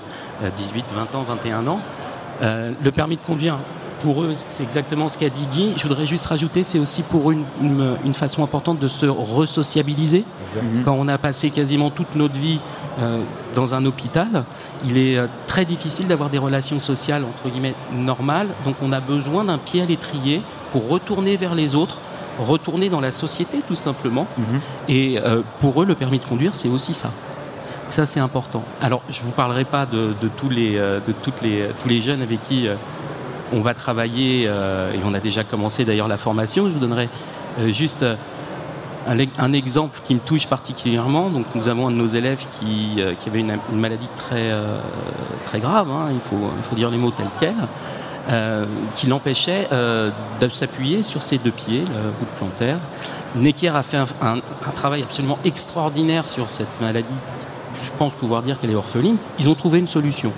18 0.56 0.84
20 0.94 1.18
ans, 1.18 1.22
21 1.22 1.66
ans. 1.66 1.80
le 2.42 2.90
permis 2.90 3.16
de 3.16 3.22
conduire, 3.22 3.58
pour 4.00 4.22
eux, 4.22 4.34
c'est 4.36 4.62
exactement 4.62 5.08
ce 5.08 5.18
qu'a 5.18 5.28
dit 5.28 5.46
Guy. 5.50 5.72
Je 5.76 5.82
voudrais 5.82 6.06
juste 6.06 6.26
rajouter, 6.26 6.62
c'est 6.62 6.78
aussi 6.78 7.02
pour 7.02 7.32
une, 7.32 7.44
une, 7.60 8.14
façon 8.14 8.44
importante 8.44 8.78
de 8.78 8.88
se 8.88 9.06
resociabiliser. 9.06 10.24
Quand 10.84 10.96
on 10.98 11.08
a 11.08 11.18
passé 11.18 11.50
quasiment 11.50 11.90
toute 11.90 12.14
notre 12.14 12.38
vie 12.38 12.60
euh, 13.00 13.22
dans 13.58 13.74
un 13.74 13.84
hôpital, 13.86 14.44
il 14.84 14.96
est 14.96 15.18
euh, 15.18 15.26
très 15.48 15.64
difficile 15.64 16.06
d'avoir 16.06 16.30
des 16.30 16.38
relations 16.38 16.78
sociales 16.78 17.24
entre 17.24 17.52
guillemets 17.52 17.74
normales. 17.92 18.46
Donc 18.64 18.76
on 18.82 18.92
a 18.92 19.00
besoin 19.00 19.42
d'un 19.42 19.58
pied 19.58 19.82
à 19.82 19.84
l'étrier 19.84 20.42
pour 20.70 20.88
retourner 20.88 21.36
vers 21.36 21.56
les 21.56 21.74
autres, 21.74 21.98
retourner 22.38 22.88
dans 22.88 23.00
la 23.00 23.10
société 23.10 23.62
tout 23.66 23.74
simplement. 23.74 24.28
Mhm. 24.38 24.60
Et 24.88 25.18
euh, 25.18 25.42
pour 25.60 25.82
eux, 25.82 25.86
le 25.86 25.96
permis 25.96 26.20
de 26.20 26.24
conduire, 26.24 26.54
c'est 26.54 26.68
aussi 26.68 26.94
ça. 26.94 27.10
Ça, 27.88 28.06
c'est 28.06 28.20
important. 28.20 28.62
Alors, 28.80 29.02
je 29.10 29.20
ne 29.22 29.26
vous 29.26 29.32
parlerai 29.32 29.64
pas 29.64 29.86
de, 29.86 30.12
tous, 30.36 30.50
les, 30.50 30.74
de 30.76 31.12
toutes 31.22 31.40
les, 31.40 31.70
tous 31.82 31.88
les 31.88 32.02
jeunes 32.02 32.20
avec 32.20 32.42
qui 32.42 32.68
on 33.50 33.62
va 33.62 33.72
travailler, 33.72 34.42
et 34.42 35.00
on 35.06 35.14
a 35.14 35.20
déjà 35.20 35.42
commencé 35.42 35.86
d'ailleurs 35.86 36.06
la 36.06 36.18
formation. 36.18 36.66
Je 36.66 36.72
vous 36.72 36.80
donnerai 36.80 37.08
juste 37.68 38.04
un, 39.08 39.52
exemple 39.52 40.00
qui 40.04 40.14
me 40.14 40.20
touche 40.20 40.46
particulièrement, 40.46 41.30
donc 41.30 41.46
nous 41.54 41.68
avons 41.68 41.88
un 41.88 41.90
de 41.90 41.96
nos 41.96 42.06
élèves 42.06 42.46
qui, 42.50 42.96
euh, 42.98 43.14
avait 43.26 43.40
une, 43.40 43.58
maladie 43.72 44.08
très, 44.16 44.50
euh, 44.50 44.78
très 45.44 45.60
grave, 45.60 45.90
hein, 45.90 46.08
il, 46.12 46.20
faut, 46.20 46.76
dire 46.76 46.90
les 46.90 46.98
mots 46.98 47.10
tels 47.10 47.26
quels, 47.38 47.54
euh, 48.30 48.66
qui 48.94 49.06
l'empêchait 49.06 49.68
de 49.70 50.48
s'appuyer 50.48 51.02
sur 51.02 51.22
ses 51.22 51.38
deux 51.38 51.50
pieds, 51.50 51.80
la 51.80 52.10
route 52.18 52.28
plantaire. 52.38 52.78
Necker 53.36 53.68
a 53.68 53.82
fait 53.82 53.98
un, 53.98 54.40
travail 54.74 55.02
absolument 55.02 55.38
extraordinaire 55.44 56.28
sur 56.28 56.50
cette 56.50 56.80
maladie. 56.80 57.08
Je 57.82 57.90
pense 57.98 58.14
pouvoir 58.14 58.42
dire 58.42 58.58
qu'elle 58.58 58.70
est 58.70 58.74
orpheline. 58.74 59.16
Ils 59.38 59.48
ont 59.48 59.54
trouvé 59.54 59.78
une 59.78 59.88
solution. 59.88 60.32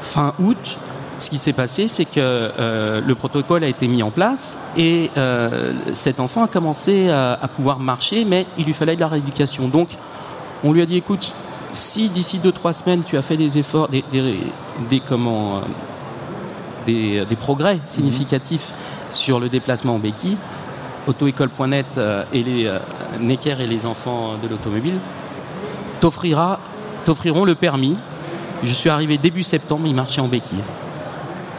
Fin 0.00 0.34
août, 0.38 0.78
ce 1.18 1.30
qui 1.30 1.38
s'est 1.38 1.52
passé, 1.52 1.88
c'est 1.88 2.04
que 2.04 2.12
euh, 2.18 3.00
le 3.00 3.14
protocole 3.14 3.64
a 3.64 3.68
été 3.68 3.88
mis 3.88 4.02
en 4.02 4.10
place 4.10 4.58
et 4.76 5.10
euh, 5.16 5.72
cet 5.94 6.20
enfant 6.20 6.44
a 6.44 6.46
commencé 6.46 7.08
à, 7.08 7.48
pouvoir 7.54 7.78
marcher, 7.78 8.24
mais 8.24 8.46
il 8.58 8.66
lui 8.66 8.74
fallait 8.74 8.96
de 8.96 9.00
la 9.00 9.08
rééducation. 9.08 9.68
Donc, 9.68 9.88
on 10.62 10.72
lui 10.72 10.82
a 10.82 10.86
dit, 10.86 10.96
écoute, 10.96 11.32
si 11.72 12.10
d'ici 12.10 12.38
2-3 12.38 12.72
semaines 12.72 13.04
tu 13.04 13.16
as 13.16 13.22
fait 13.22 13.36
des 13.36 13.56
efforts, 13.58 13.88
des, 13.88 14.04
des, 14.90 15.00
comment, 15.00 15.62
euh, 16.88 17.24
des, 17.24 17.36
progrès 17.36 17.80
significatifs 17.86 18.72
sur 19.10 19.40
le 19.40 19.48
déplacement 19.48 19.94
en 19.94 19.98
béquille, 19.98 20.36
autoécole.net 21.06 21.86
et 22.32 22.42
les 22.42 22.70
Necker 23.20 23.56
et 23.60 23.66
les 23.66 23.86
enfants 23.86 24.34
de 24.42 24.48
l'automobile 24.48 24.96
t'offriront 26.00 27.44
le 27.44 27.54
permis. 27.54 27.96
Je 28.64 28.74
suis 28.74 28.90
arrivé 28.90 29.16
début 29.16 29.44
septembre, 29.44 29.86
il 29.86 29.94
marchait 29.94 30.20
en 30.20 30.28
béquille. 30.28 30.62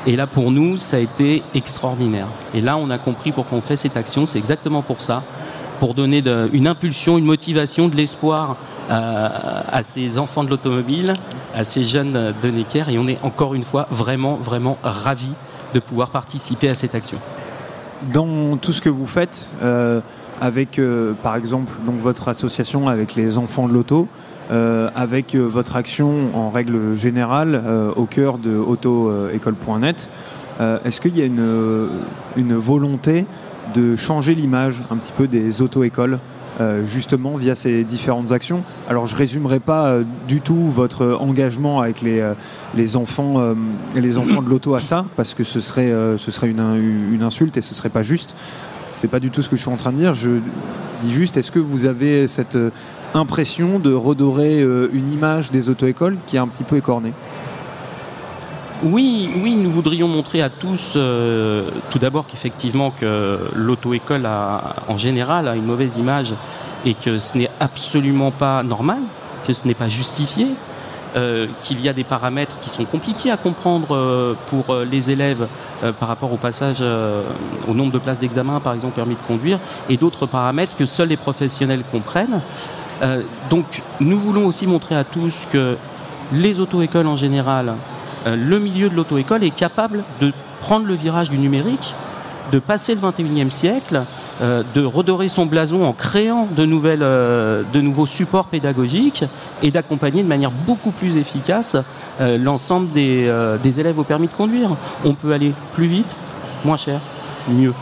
Et 0.07 0.15
là, 0.15 0.25
pour 0.25 0.51
nous, 0.51 0.77
ça 0.77 0.97
a 0.97 0.99
été 1.01 1.43
extraordinaire. 1.53 2.29
Et 2.53 2.61
là, 2.61 2.77
on 2.77 2.89
a 2.89 2.97
compris 2.97 3.33
pourquoi 3.33 3.57
on 3.57 3.61
fait 3.61 3.75
cette 3.75 3.97
action. 3.97 4.25
C'est 4.25 4.39
exactement 4.39 4.81
pour 4.81 5.01
ça, 5.01 5.21
pour 5.81 5.93
donner 5.93 6.23
une 6.53 6.65
impulsion, 6.65 7.17
une 7.17 7.25
motivation, 7.25 7.89
de 7.89 7.95
l'espoir 7.97 8.55
euh, 8.89 9.29
à 9.69 9.83
ces 9.83 10.17
enfants 10.17 10.45
de 10.45 10.49
l'automobile, 10.49 11.13
à 11.53 11.65
ces 11.65 11.83
jeunes 11.83 12.33
de 12.41 12.49
Necker. 12.49 12.85
Et 12.89 12.97
on 12.97 13.05
est 13.05 13.19
encore 13.21 13.53
une 13.53 13.63
fois 13.63 13.87
vraiment, 13.91 14.35
vraiment 14.37 14.77
ravis 14.81 15.35
de 15.73 15.81
pouvoir 15.81 16.09
participer 16.09 16.69
à 16.69 16.75
cette 16.75 16.95
action. 16.95 17.19
Dans 18.13 18.55
tout 18.55 18.71
ce 18.71 18.81
que 18.81 18.89
vous 18.89 19.07
faites, 19.07 19.49
euh, 19.61 19.99
avec 20.39 20.79
euh, 20.79 21.13
par 21.21 21.35
exemple 21.35 21.73
donc 21.85 21.99
votre 21.99 22.29
association 22.29 22.87
avec 22.87 23.15
les 23.15 23.37
enfants 23.37 23.67
de 23.67 23.73
l'auto, 23.73 24.07
euh, 24.49 24.89
avec 24.95 25.35
euh, 25.35 25.39
votre 25.39 25.75
action 25.75 26.29
en 26.33 26.49
règle 26.49 26.95
générale 26.95 27.61
euh, 27.65 27.91
au 27.97 28.05
cœur 28.05 28.37
de 28.37 28.55
autoécole.net. 28.55 30.09
Est-ce 30.85 31.01
qu'il 31.01 31.15
y 31.15 31.21
a 31.21 31.25
une, 31.25 32.55
volonté 32.55 33.25
de 33.75 33.95
changer 33.95 34.33
l'image 34.33 34.81
un 34.89 34.97
petit 34.97 35.11
peu 35.15 35.27
des 35.27 35.61
auto-écoles 35.61 36.17
justement 36.83 37.35
via 37.35 37.53
ces 37.53 37.83
différentes 37.83 38.31
actions? 38.31 38.63
Alors 38.89 39.05
je 39.05 39.15
résumerai 39.15 39.59
pas 39.59 39.97
du 40.27 40.41
tout 40.41 40.71
votre 40.71 41.15
engagement 41.21 41.79
avec 41.79 42.01
les, 42.01 42.27
les 42.73 42.95
enfants, 42.95 43.53
les 43.93 44.17
enfants 44.17 44.41
de 44.41 44.49
l'auto 44.49 44.73
à 44.73 44.79
ça, 44.79 45.05
parce 45.15 45.35
que 45.35 45.43
ce 45.43 45.61
serait, 45.61 45.93
ce 46.17 46.31
serait 46.31 46.49
une, 46.49 47.11
une, 47.13 47.21
insulte 47.21 47.55
et 47.57 47.61
ce 47.61 47.75
serait 47.75 47.89
pas 47.89 48.01
juste. 48.01 48.33
C'est 48.93 49.09
pas 49.09 49.19
du 49.19 49.29
tout 49.29 49.43
ce 49.43 49.49
que 49.49 49.57
je 49.57 49.61
suis 49.61 49.69
en 49.69 49.77
train 49.77 49.91
de 49.91 49.97
dire. 49.97 50.15
Je 50.15 50.39
dis 51.03 51.11
juste, 51.11 51.37
est-ce 51.37 51.51
que 51.51 51.59
vous 51.59 51.85
avez 51.85 52.27
cette 52.27 52.57
impression 53.17 53.79
de 53.79 53.93
redorer 53.93 54.61
euh, 54.61 54.89
une 54.93 55.11
image 55.11 55.51
des 55.51 55.69
auto-écoles 55.69 56.17
qui 56.25 56.37
est 56.37 56.39
un 56.39 56.47
petit 56.47 56.63
peu 56.63 56.77
écornée 56.77 57.13
oui, 58.83 59.27
oui, 59.41 59.55
nous 59.55 59.71
voudrions 59.71 60.07
montrer 60.07 60.43
à 60.43 60.51
tous, 60.51 60.93
euh, 60.95 61.71
tout 61.89 61.97
d'abord 61.97 62.27
qu'effectivement 62.27 62.91
que 62.91 63.39
l'auto-école 63.55 64.29
en 64.87 64.97
général 64.97 65.47
a 65.47 65.55
une 65.55 65.65
mauvaise 65.65 65.97
image 65.97 66.31
et 66.85 66.93
que 66.93 67.17
ce 67.17 67.39
n'est 67.39 67.49
absolument 67.59 68.29
pas 68.29 68.61
normal, 68.61 68.99
que 69.47 69.53
ce 69.53 69.65
n'est 69.65 69.73
pas 69.73 69.89
justifié, 69.89 70.49
euh, 71.15 71.47
qu'il 71.63 71.81
y 71.81 71.89
a 71.89 71.93
des 71.93 72.03
paramètres 72.03 72.59
qui 72.59 72.69
sont 72.69 72.85
compliqués 72.85 73.31
à 73.31 73.37
comprendre 73.37 74.35
pour 74.45 74.75
les 74.75 75.09
élèves 75.09 75.47
par 75.99 76.07
rapport 76.07 76.31
au 76.31 76.37
passage 76.37 76.83
au 77.67 77.73
nombre 77.73 77.91
de 77.91 77.97
places 77.97 78.19
d'examen, 78.19 78.59
par 78.59 78.75
exemple 78.75 78.93
permis 78.93 79.15
de 79.15 79.27
conduire, 79.27 79.57
et 79.89 79.97
d'autres 79.97 80.27
paramètres 80.27 80.77
que 80.77 80.85
seuls 80.85 81.07
les 81.07 81.17
professionnels 81.17 81.81
comprennent. 81.91 82.41
Euh, 83.01 83.21
donc 83.49 83.83
nous 83.99 84.17
voulons 84.17 84.47
aussi 84.47 84.67
montrer 84.67 84.95
à 84.95 85.03
tous 85.03 85.47
que 85.51 85.75
les 86.33 86.59
auto-écoles 86.59 87.07
en 87.07 87.17
général, 87.17 87.73
euh, 88.25 88.35
le 88.35 88.59
milieu 88.59 88.89
de 88.89 88.95
l'auto-école 88.95 89.43
est 89.43 89.55
capable 89.55 90.03
de 90.19 90.33
prendre 90.61 90.85
le 90.87 90.95
virage 90.95 91.29
du 91.29 91.37
numérique, 91.37 91.93
de 92.51 92.59
passer 92.59 92.95
le 92.95 93.01
21e 93.01 93.51
siècle, 93.51 94.01
euh, 94.41 94.63
de 94.73 94.83
redorer 94.83 95.27
son 95.27 95.45
blason 95.45 95.85
en 95.85 95.93
créant 95.93 96.47
de, 96.55 96.65
nouvelles, 96.65 96.99
de 96.99 97.81
nouveaux 97.81 98.05
supports 98.05 98.47
pédagogiques 98.47 99.23
et 99.61 99.71
d'accompagner 99.71 100.23
de 100.23 100.27
manière 100.27 100.51
beaucoup 100.51 100.91
plus 100.91 101.17
efficace 101.17 101.77
l'ensemble 102.19 102.91
des, 102.93 103.79
élèves 103.79 103.99
au 103.99 104.03
permis 104.03 104.27
de 104.27 104.33
conduire. 104.33 104.71
On 105.05 105.13
peut 105.13 105.33
aller 105.33 105.53
plus 105.73 105.87
vite, 105.87 106.15
moins 106.65 106.77
cher, 106.77 106.99
mieux. 107.47 107.73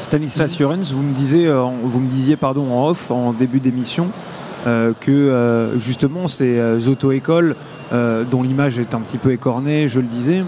Stanislas 0.00 0.56
Jurens, 0.56 0.92
vous 0.92 1.02
me, 1.02 1.12
disiez, 1.12 1.50
vous 1.82 2.00
me 2.00 2.06
disiez 2.08 2.36
pardon, 2.36 2.70
en 2.70 2.88
off, 2.88 3.10
en 3.10 3.32
début 3.32 3.60
d'émission, 3.60 4.10
euh, 4.66 4.92
que 4.98 5.12
euh, 5.12 5.78
justement 5.78 6.26
ces 6.26 6.58
euh, 6.58 6.80
auto-écoles 6.88 7.54
dont 8.30 8.42
l'image 8.42 8.78
est 8.78 8.94
un 8.94 9.00
petit 9.00 9.16
peu 9.16 9.32
écornée, 9.32 9.88
je 9.88 9.98
le 9.98 10.06
disais, 10.06 10.44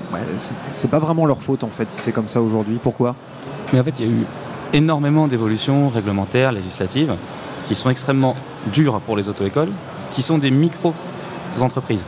c'est 0.74 0.90
pas 0.90 0.98
vraiment 0.98 1.24
leur 1.24 1.42
faute 1.42 1.64
en 1.64 1.70
fait 1.70 1.90
si 1.90 1.98
c'est 1.98 2.12
comme 2.12 2.28
ça 2.28 2.42
aujourd'hui. 2.42 2.78
Pourquoi? 2.82 3.14
Mais 3.72 3.80
en 3.80 3.84
fait, 3.84 3.98
il 3.98 4.04
y 4.04 4.08
a 4.10 4.12
eu 4.12 4.24
énormément 4.74 5.26
d'évolutions 5.26 5.88
réglementaires, 5.88 6.52
législatives, 6.52 7.14
qui 7.66 7.74
sont 7.74 7.88
extrêmement 7.88 8.36
dures 8.74 9.00
pour 9.00 9.16
les 9.16 9.30
auto-écoles, 9.30 9.70
qui 10.12 10.20
sont 10.20 10.36
des 10.36 10.50
micro-entreprises. 10.50 12.04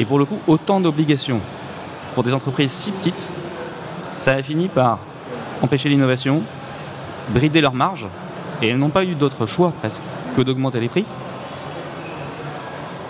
Et 0.00 0.04
pour 0.04 0.18
le 0.18 0.24
coup, 0.24 0.38
autant 0.48 0.80
d'obligations 0.80 1.38
pour 2.16 2.24
des 2.24 2.34
entreprises 2.34 2.72
si 2.72 2.90
petites, 2.90 3.30
ça 4.16 4.32
a 4.32 4.42
fini 4.42 4.66
par 4.66 4.98
empêcher 5.62 5.88
l'innovation, 5.88 6.42
brider 7.28 7.60
leurs 7.60 7.74
marges, 7.74 8.08
et 8.62 8.66
elles 8.66 8.78
n'ont 8.78 8.90
pas 8.90 9.04
eu 9.04 9.14
d'autre 9.14 9.46
choix 9.46 9.72
presque 9.78 10.02
que 10.36 10.42
d'augmenter 10.42 10.80
les 10.80 10.88
prix 10.88 11.04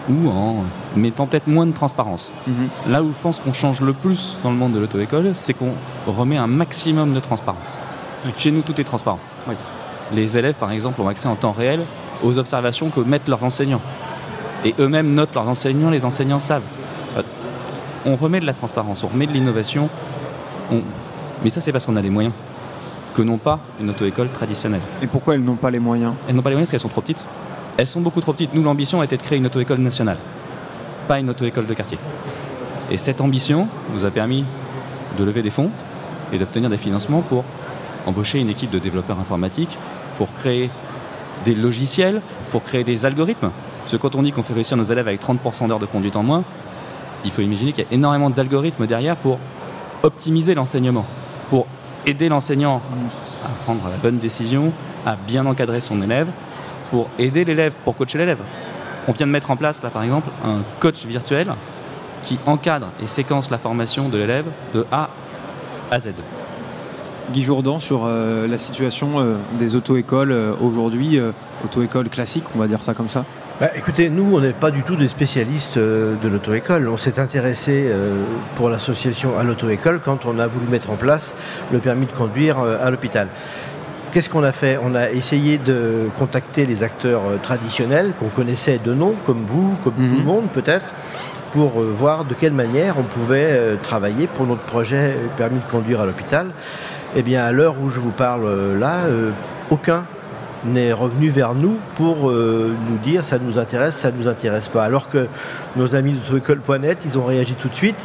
ou 0.09 0.29
en 0.29 0.65
mettant 0.97 1.27
peut-être 1.27 1.47
moins 1.47 1.67
de 1.67 1.73
transparence. 1.73 2.31
Mhm. 2.47 2.69
Là 2.91 3.03
où 3.03 3.13
je 3.13 3.19
pense 3.19 3.39
qu'on 3.39 3.53
change 3.53 3.81
le 3.81 3.93
plus 3.93 4.37
dans 4.43 4.51
le 4.51 4.57
monde 4.57 4.73
de 4.73 4.81
l'auto-école, 4.81 5.31
c'est 5.35 5.55
qu'on 5.55 5.75
remet 6.07 6.37
un 6.37 6.49
maximum 6.49 7.15
de 7.15 7.21
transparence. 7.21 7.79
Chez 8.37 8.51
nous, 8.51 8.63
tout 8.63 8.81
est 8.81 8.85
transparent. 8.85 9.21
Les 10.13 10.37
élèves, 10.37 10.55
par 10.55 10.71
exemple, 10.73 11.01
ont 11.01 11.09
accès 11.09 11.29
en 11.29 11.37
temps 11.37 11.53
réel 11.53 11.81
aux 12.23 12.39
observations 12.39 12.91
que 12.91 13.01
mettent 13.01 13.29
leurs 13.29 13.45
enseignants. 13.45 13.81
Et 14.65 14.75
eux-mêmes 14.79 15.15
notent 15.15 15.35
leurs 15.35 15.49
enseignants, 15.49 15.91
les 15.91 16.05
enseignants 16.05 16.39
savent. 16.41 16.63
Euh, 17.17 17.23
on 18.05 18.15
remet 18.17 18.41
de 18.41 18.47
la 18.47 18.53
transparence, 18.53 19.03
on 19.05 19.09
remet 19.09 19.27
de 19.27 19.33
l'innovation, 19.33 19.89
On- 20.71 20.83
Mais 21.45 21.51
ça, 21.51 21.61
c'est 21.61 21.73
parce 21.73 21.85
qu'on 21.87 21.97
a 21.97 22.01
les 22.01 22.09
moyens 22.11 22.33
que 23.15 23.23
n'ont 23.23 23.39
pas 23.39 23.61
une 23.81 23.91
auto-école 23.91 24.31
traditionnelle. 24.31 24.81
Et 25.03 25.07
pourquoi 25.07 25.35
elles 25.35 25.45
n'ont 25.45 25.57
pas 25.57 25.71
les 25.71 25.79
moyens? 25.79 26.15
Elles 26.29 26.35
n'ont 26.35 26.43
pas 26.43 26.51
les 26.51 26.57
moyens 26.57 26.69
parce 26.69 26.71
qu'elles 26.73 26.81
sont 26.81 26.89
trop 26.89 27.01
petites. 27.01 27.27
Elles 27.77 27.87
sont 27.87 28.01
beaucoup 28.01 28.21
trop 28.21 28.33
petites. 28.33 28.55
Nous, 28.55 28.63
l'ambition 28.63 29.01
a 29.01 29.05
été 29.05 29.17
de 29.17 29.23
créer 29.23 29.39
une 29.39 29.47
auto-école 29.47 29.79
nationale, 29.79 30.19
pas 31.09 31.19
une 31.19 31.31
auto-école 31.31 31.67
de 31.67 31.75
quartier. 31.75 31.99
Et 32.91 32.99
cette 32.99 33.21
ambition 33.21 33.69
nous 33.95 34.05
a 34.05 34.11
permis 34.11 34.45
de 35.19 35.25
lever 35.25 35.43
des 35.43 35.51
fonds 35.51 35.71
et 36.33 36.39
d'obtenir 36.39 36.71
des 36.71 36.77
financements 36.77 37.23
pour 37.23 37.45
embaucher 38.07 38.39
une 38.41 38.49
équipe 38.49 38.71
de 38.71 38.79
développeurs 38.79 39.19
informatiques, 39.19 39.79
pour 40.17 40.33
créer 40.35 40.71
des 41.45 41.55
logiciels, 41.55 42.21
pour 42.51 42.63
créer 42.63 42.85
des 42.85 43.07
algorithmes. 43.07 43.51
Parce 43.81 43.93
que 43.93 43.97
quand 43.97 44.15
on 44.15 44.23
dit 44.23 44.33
qu'on 44.33 44.43
fait 44.43 44.55
réussir 44.55 44.77
nos 44.77 44.85
élèves 44.85 45.09
avec 45.09 45.21
30% 45.23 45.69
d'heures 45.69 45.79
de 45.79 45.87
conduite 45.87 46.17
en 46.17 46.23
moins, 46.23 46.45
il 47.25 47.31
faut 47.31 47.43
imaginer 47.43 47.73
qu'il 47.73 47.85
y 47.85 47.87
a 47.87 47.93
énormément 47.93 48.31
d'algorithmes 48.31 48.87
derrière 48.87 49.17
pour 49.17 49.39
optimiser 50.03 50.55
l'enseignement, 50.55 51.07
pour 51.51 51.67
aider 52.07 52.29
l'enseignant 52.29 52.83
à 53.45 53.49
prendre 53.65 53.89
la 53.89 53.97
bonne 53.97 54.19
décision, 54.19 54.73
à 55.07 55.17
bien 55.17 55.47
encadrer 55.47 55.81
son 55.81 56.01
élève, 56.03 56.29
pour 56.91 57.09
aider 57.19 57.45
l'élève, 57.45 57.73
pour 57.85 57.97
coacher 57.97 58.19
l'élève. 58.19 58.41
On 59.09 59.13
vient 59.13 59.27
de 59.27 59.33
mettre 59.33 59.51
en 59.51 59.57
place, 59.57 59.83
là, 59.83 59.91
par 59.91 60.03
exemple, 60.03 60.29
un 60.45 60.61
coach 60.81 61.05
virtuel 61.05 61.53
qui 62.25 62.39
encadre 62.47 62.89
et 63.03 63.07
séquence 63.07 63.51
la 63.51 63.59
formation 63.59 64.09
de 64.09 64.19
l'élève 64.19 64.47
de 64.75 64.87
A 64.93 65.11
à 65.91 65.99
Z. 65.99 66.11
Guy 67.31 67.45
Jourdan 67.45 67.79
sur 67.79 68.03
euh, 68.05 68.47
la 68.47 68.59
situation 68.59 69.21
euh, 69.21 69.37
des 69.59 69.75
auto-écoles 69.75 70.33
euh, 70.33 70.55
aujourd'hui, 70.61 71.19
auto-écoles 71.65 72.09
classiques, 72.09 72.45
on 72.55 72.59
va 72.59 72.67
dire 72.67 72.83
ça 72.83 72.95
comme 72.95 73.09
ça. 73.09 73.25
Bah, 73.63 73.71
écoutez, 73.77 74.11
nous, 74.11 74.29
on 74.35 74.41
n'est 74.41 74.55
pas 74.55 74.73
du 74.73 74.83
tout 74.83 74.97
des 74.97 75.07
spécialistes 75.07 75.77
euh, 75.77 76.17
de 76.21 76.27
l'auto-école. 76.29 76.89
On 76.89 76.97
s'est 76.97 77.21
intéressé 77.21 77.87
euh, 77.87 78.25
pour 78.57 78.69
l'association 78.69 79.39
à 79.39 79.45
l'auto-école 79.45 80.01
quand 80.05 80.27
on 80.27 80.41
a 80.41 80.49
voulu 80.49 80.67
mettre 80.67 80.91
en 80.91 80.97
place 80.97 81.33
le 81.71 81.79
permis 81.79 82.07
de 82.07 82.11
conduire 82.11 82.59
euh, 82.59 82.85
à 82.85 82.91
l'hôpital. 82.91 83.29
Qu'est-ce 84.11 84.29
qu'on 84.29 84.43
a 84.43 84.51
fait? 84.51 84.81
On 84.83 84.97
a 84.97 85.13
essayé 85.13 85.59
de 85.59 86.09
contacter 86.19 86.67
les 86.67 86.83
acteurs 86.83 87.23
traditionnels 87.41 88.15
qu'on 88.19 88.31
connaissait 88.31 88.81
de 88.85 88.95
nom, 88.95 89.15
comme 89.27 89.45
vous, 89.47 89.77
comme 89.85 89.95
Mhm. 89.97 90.11
tout 90.11 90.17
le 90.17 90.25
monde 90.25 90.45
peut-être, 90.53 90.87
pour 91.53 91.81
voir 91.83 92.25
de 92.25 92.35
quelle 92.35 92.55
manière 92.55 92.97
on 92.99 93.05
pouvait 93.05 93.77
travailler 93.81 94.27
pour 94.27 94.45
notre 94.45 94.63
projet 94.63 95.15
permis 95.37 95.61
de 95.61 95.71
conduire 95.71 96.01
à 96.01 96.07
l'hôpital. 96.07 96.49
Eh 97.15 97.23
bien, 97.23 97.45
à 97.45 97.53
l'heure 97.53 97.77
où 97.81 97.91
je 97.91 98.01
vous 98.01 98.11
parle 98.11 98.77
là, 98.77 99.03
aucun 99.71 100.05
n'est 100.65 100.93
revenu 100.93 101.31
vers 101.31 101.55
nous 101.55 101.79
pour 101.97 102.31
euh, 102.31 102.75
nous 102.89 102.97
dire 102.99 103.25
ça 103.25 103.39
nous 103.39 103.59
intéresse, 103.59 103.97
ça 103.97 104.11
nous 104.11 104.29
intéresse 104.29 104.69
pas. 104.69 104.85
Alors 104.85 105.09
que 105.09 105.27
nos 105.77 105.95
amis 105.95 106.13
d'autoécole.net, 106.13 106.99
ils 107.05 107.19
ont 107.19 107.25
réagi 107.25 107.55
tout 107.55 107.69
de 107.69 107.75
suite. 107.75 107.99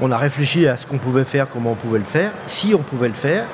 On 0.00 0.10
a 0.10 0.18
réfléchi 0.18 0.66
à 0.66 0.76
ce 0.76 0.86
qu'on 0.86 0.98
pouvait 0.98 1.24
faire, 1.24 1.48
comment 1.48 1.72
on 1.72 1.76
pouvait 1.76 1.98
le 1.98 2.04
faire, 2.04 2.32
si 2.46 2.74
on 2.74 2.78
pouvait 2.78 3.08
le 3.08 3.14
faire, 3.14 3.46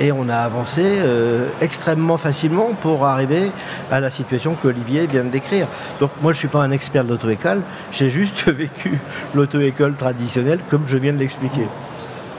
et 0.00 0.12
on 0.12 0.28
a 0.28 0.36
avancé 0.36 0.82
euh, 0.84 1.48
extrêmement 1.60 2.18
facilement 2.18 2.70
pour 2.80 3.04
arriver 3.04 3.50
à 3.90 4.00
la 4.00 4.10
situation 4.10 4.54
que 4.54 4.68
Olivier 4.68 5.06
vient 5.06 5.24
de 5.24 5.30
décrire. 5.30 5.66
Donc 6.00 6.10
moi 6.22 6.32
je 6.32 6.38
suis 6.38 6.48
pas 6.48 6.62
un 6.62 6.70
expert 6.70 7.04
de 7.04 7.10
l'auto-école, 7.10 7.62
j'ai 7.90 8.10
juste 8.10 8.48
vécu 8.48 8.98
l'auto-école 9.34 9.94
traditionnelle 9.94 10.60
comme 10.70 10.84
je 10.86 10.96
viens 10.96 11.12
de 11.12 11.18
l'expliquer. 11.18 11.66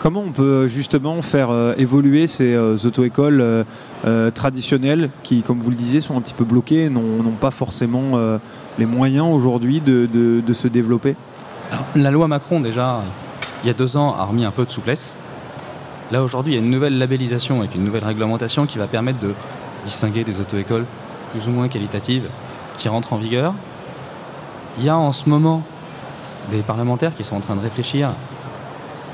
Comment 0.02 0.22
on 0.22 0.32
peut 0.32 0.70
justement 0.70 1.22
faire 1.22 1.50
euh, 1.50 1.74
évoluer 1.78 2.28
ces 2.28 2.54
euh, 2.54 2.78
auto-écoles 2.86 3.42
euh, 3.42 3.64
euh, 4.06 4.32
traditionnelles 4.32 5.10
qui, 5.24 5.42
comme 5.42 5.60
vous 5.60 5.72
le 5.72 5.76
disiez, 5.76 6.00
sont 6.00 6.18
un 6.18 6.22
petit 6.22 6.34
peu 6.34 6.46
bloquées, 6.46 6.90
n'ont 6.90 7.22
n'ont 7.22 7.32
pas 7.32 7.52
forcément 7.52 8.12
euh, 8.14 8.38
les 8.78 8.86
moyens 8.86 9.28
aujourd'hui 9.30 9.82
de, 9.82 10.42
se 10.54 10.70
développer? 10.70 11.18
La 11.96 12.12
loi 12.12 12.30
Macron, 12.30 12.62
déjà, 12.62 13.02
il 13.64 13.68
y 13.68 13.70
a 13.70 13.74
deux 13.74 13.98
ans, 13.98 14.16
a 14.16 14.24
remis 14.24 14.46
un 14.46 14.52
peu 14.52 14.64
de 14.64 14.72
souplesse. 14.72 15.16
Là, 16.14 16.24
aujourd'hui, 16.24 16.54
il 16.54 16.56
y 16.56 16.60
a 16.60 16.64
une 16.64 16.72
nouvelle 16.72 16.98
labellisation 16.98 17.60
avec 17.60 17.76
une 17.76 17.84
nouvelle 17.84 18.06
réglementation 18.06 18.66
qui 18.66 18.78
va 18.78 18.88
permettre 18.88 19.20
de 19.20 19.34
distinguer 19.84 20.24
des 20.24 20.40
auto-écoles 20.40 20.86
plus 21.34 21.46
ou 21.50 21.52
moins 21.52 21.68
qualitatives 21.68 22.30
qui 22.78 22.88
rentrent 22.88 23.12
en 23.12 23.18
vigueur. 23.18 23.54
Il 24.78 24.86
y 24.86 24.90
a 24.90 24.98
en 24.98 25.12
ce 25.12 25.28
moment 25.28 25.62
des 26.52 26.62
parlementaires 26.62 27.14
qui 27.14 27.26
sont 27.26 27.36
en 27.36 27.42
train 27.42 27.56
de 27.56 27.62
réfléchir. 27.62 28.12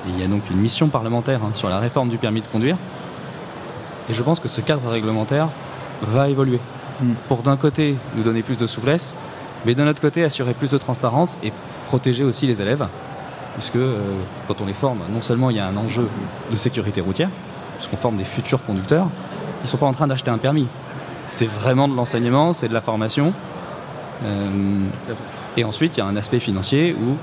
Et 0.07 0.11
il 0.11 0.19
y 0.19 0.23
a 0.23 0.27
donc 0.27 0.49
une 0.49 0.57
mission 0.57 0.89
parlementaire 0.89 1.41
hein, 1.43 1.51
sur 1.53 1.69
la 1.69 1.79
réforme 1.79 2.09
du 2.09 2.17
permis 2.17 2.41
de 2.41 2.47
conduire. 2.47 2.77
Et 4.09 4.13
je 4.13 4.21
pense 4.21 4.39
que 4.39 4.47
ce 4.47 4.61
cadre 4.61 4.87
réglementaire 4.89 5.49
va 6.01 6.29
évoluer. 6.29 6.59
Mm. 7.01 7.13
Pour 7.27 7.41
d'un 7.43 7.57
côté 7.57 7.95
nous 8.15 8.23
donner 8.23 8.43
plus 8.43 8.57
de 8.57 8.67
souplesse, 8.67 9.15
mais 9.65 9.73
d'un 9.73 9.87
autre 9.87 10.01
côté 10.01 10.23
assurer 10.23 10.53
plus 10.53 10.69
de 10.69 10.77
transparence 10.77 11.37
et 11.43 11.51
protéger 11.87 12.23
aussi 12.23 12.47
les 12.47 12.61
élèves. 12.61 12.87
Puisque 13.55 13.77
euh, 13.77 13.99
quand 14.47 14.61
on 14.61 14.65
les 14.65 14.73
forme, 14.73 14.99
non 15.11 15.21
seulement 15.21 15.49
il 15.49 15.57
y 15.57 15.59
a 15.59 15.67
un 15.67 15.77
enjeu 15.77 16.07
de 16.51 16.55
sécurité 16.55 17.01
routière, 17.01 17.29
puisqu'on 17.77 17.97
forme 17.97 18.17
des 18.17 18.25
futurs 18.25 18.63
conducteurs, 18.63 19.07
ils 19.61 19.63
ne 19.63 19.67
sont 19.67 19.77
pas 19.77 19.85
en 19.85 19.93
train 19.93 20.07
d'acheter 20.07 20.29
un 20.29 20.37
permis. 20.37 20.67
C'est 21.29 21.49
vraiment 21.49 21.87
de 21.87 21.95
l'enseignement, 21.95 22.53
c'est 22.53 22.67
de 22.67 22.73
la 22.73 22.81
formation. 22.81 23.33
Euh, 24.23 24.83
et 25.57 25.63
ensuite, 25.63 25.97
il 25.97 25.99
y 25.99 26.03
a 26.03 26.05
un 26.05 26.15
aspect 26.15 26.39
financier 26.39 26.93
où 26.93 27.15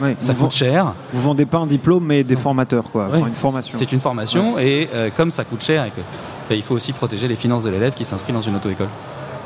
Ouais, 0.00 0.16
ça 0.18 0.32
vous, 0.32 0.44
coûte 0.44 0.52
cher. 0.52 0.94
vous 1.12 1.22
vendez 1.22 1.46
pas 1.46 1.58
un 1.58 1.66
diplôme, 1.66 2.04
mais 2.04 2.24
des 2.24 2.36
formateurs, 2.36 2.84
quoi, 2.90 3.06
enfin, 3.08 3.20
Ouais. 3.20 3.28
une 3.28 3.34
formation. 3.34 3.76
C'est 3.78 3.92
une 3.92 4.00
formation 4.00 4.58
et 4.58 4.88
euh, 4.94 5.10
comme 5.14 5.30
ça 5.30 5.44
coûte 5.44 5.62
cher, 5.62 5.84
et 5.84 5.90
que, 5.90 6.00
ben, 6.48 6.56
il 6.56 6.62
faut 6.62 6.74
aussi 6.74 6.92
protéger 6.92 7.28
les 7.28 7.36
finances 7.36 7.64
de 7.64 7.70
l'élève 7.70 7.94
qui 7.94 8.04
s'inscrit 8.04 8.32
dans 8.32 8.40
une 8.40 8.56
auto-école. 8.56 8.88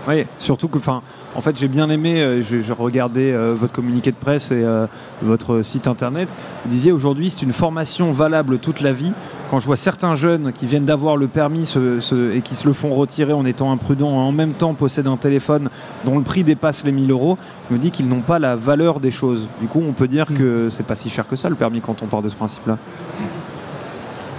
Oui, 0.07 0.25
surtout 0.39 0.69
que, 0.69 0.77
enfin, 0.77 1.01
en 1.35 1.41
fait, 1.41 1.57
j'ai 1.59 1.67
bien 1.69 1.89
aimé. 1.89 2.21
euh, 2.21 2.43
je, 2.43 2.61
je 2.61 2.73
regardais 2.75 3.33
euh, 3.33 3.55
votre 3.57 3.73
communiqué 3.73 4.11
de 4.11 4.17
presse 4.17 4.51
et 4.51 4.63
euh, 4.63 4.87
votre 5.23 5.63
site 5.63 5.87
internet. 5.89 6.29
Vous 6.65 6.71
disiez 6.71 6.93
aujourd'hui, 6.93 7.31
c'est 7.31 7.41
une 7.41 7.55
formation 7.55 8.13
valable 8.13 8.59
toute 8.59 8.83
la 8.83 8.93
vie. 8.93 9.13
Quand 9.51 9.61
je 9.61 9.67
vois 9.67 9.77
certains 9.77 10.15
jeunes 10.15 10.53
qui 10.53 10.67
viennent 10.67 10.85
d'avoir 10.85 11.17
le 11.17 11.27
permis 11.27 11.65
se- 11.65 12.01
se- 12.01 12.33
et 12.35 12.43
qui 12.43 12.55
se 12.55 12.67
le 12.67 12.75
font 12.75 12.91
retirer 12.95 13.33
en 13.33 13.47
étant 13.47 13.73
imprudents, 13.73 14.11
et 14.13 14.19
en 14.27 14.33
même 14.33 14.53
temps 14.53 14.75
possèdent 14.75 15.07
un 15.07 15.17
téléphone 15.17 15.71
dont 16.05 16.19
le 16.19 16.25
prix 16.25 16.45
dépasse 16.45 16.85
les 16.85 16.93
1000 16.93 17.11
euros, 17.11 17.39
je 17.71 17.75
me 17.75 17.81
dis 17.81 17.91
qu'ils 17.91 18.07
n'ont 18.09 18.21
pas 18.21 18.39
la 18.39 18.57
valeur 18.57 19.01
des 19.01 19.11
choses. 19.11 19.49
Du 19.63 19.69
coup, 19.69 19.83
on 19.89 19.93
peut 19.93 20.09
dire 20.09 20.27
que 20.27 20.69
c'est 20.71 20.87
pas 20.87 20.97
si 20.97 21.09
cher 21.09 21.27
que 21.27 21.37
ça 21.37 21.49
le 21.49 21.55
permis 21.55 21.81
quand 21.81 22.03
on 22.03 22.07
part 22.07 22.21
de 22.21 22.29
ce 22.29 22.35
principe-là. 22.35 22.77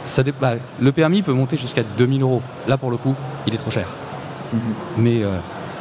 Ça 0.03 0.21
dé- 0.21 0.33
bah, 0.39 0.53
le 0.79 0.91
permis 0.91 1.23
peut 1.23 1.33
monter 1.33 1.57
jusqu'à 1.57 1.81
2000 1.97 2.21
euros. 2.21 2.43
Là, 2.67 2.77
pour 2.77 2.91
le 2.91 2.97
coup, 2.97 3.15
il 3.47 3.53
est 3.55 3.57
trop 3.57 3.71
cher. 3.71 3.87
Mais 4.97 5.23
euh, 5.23 5.31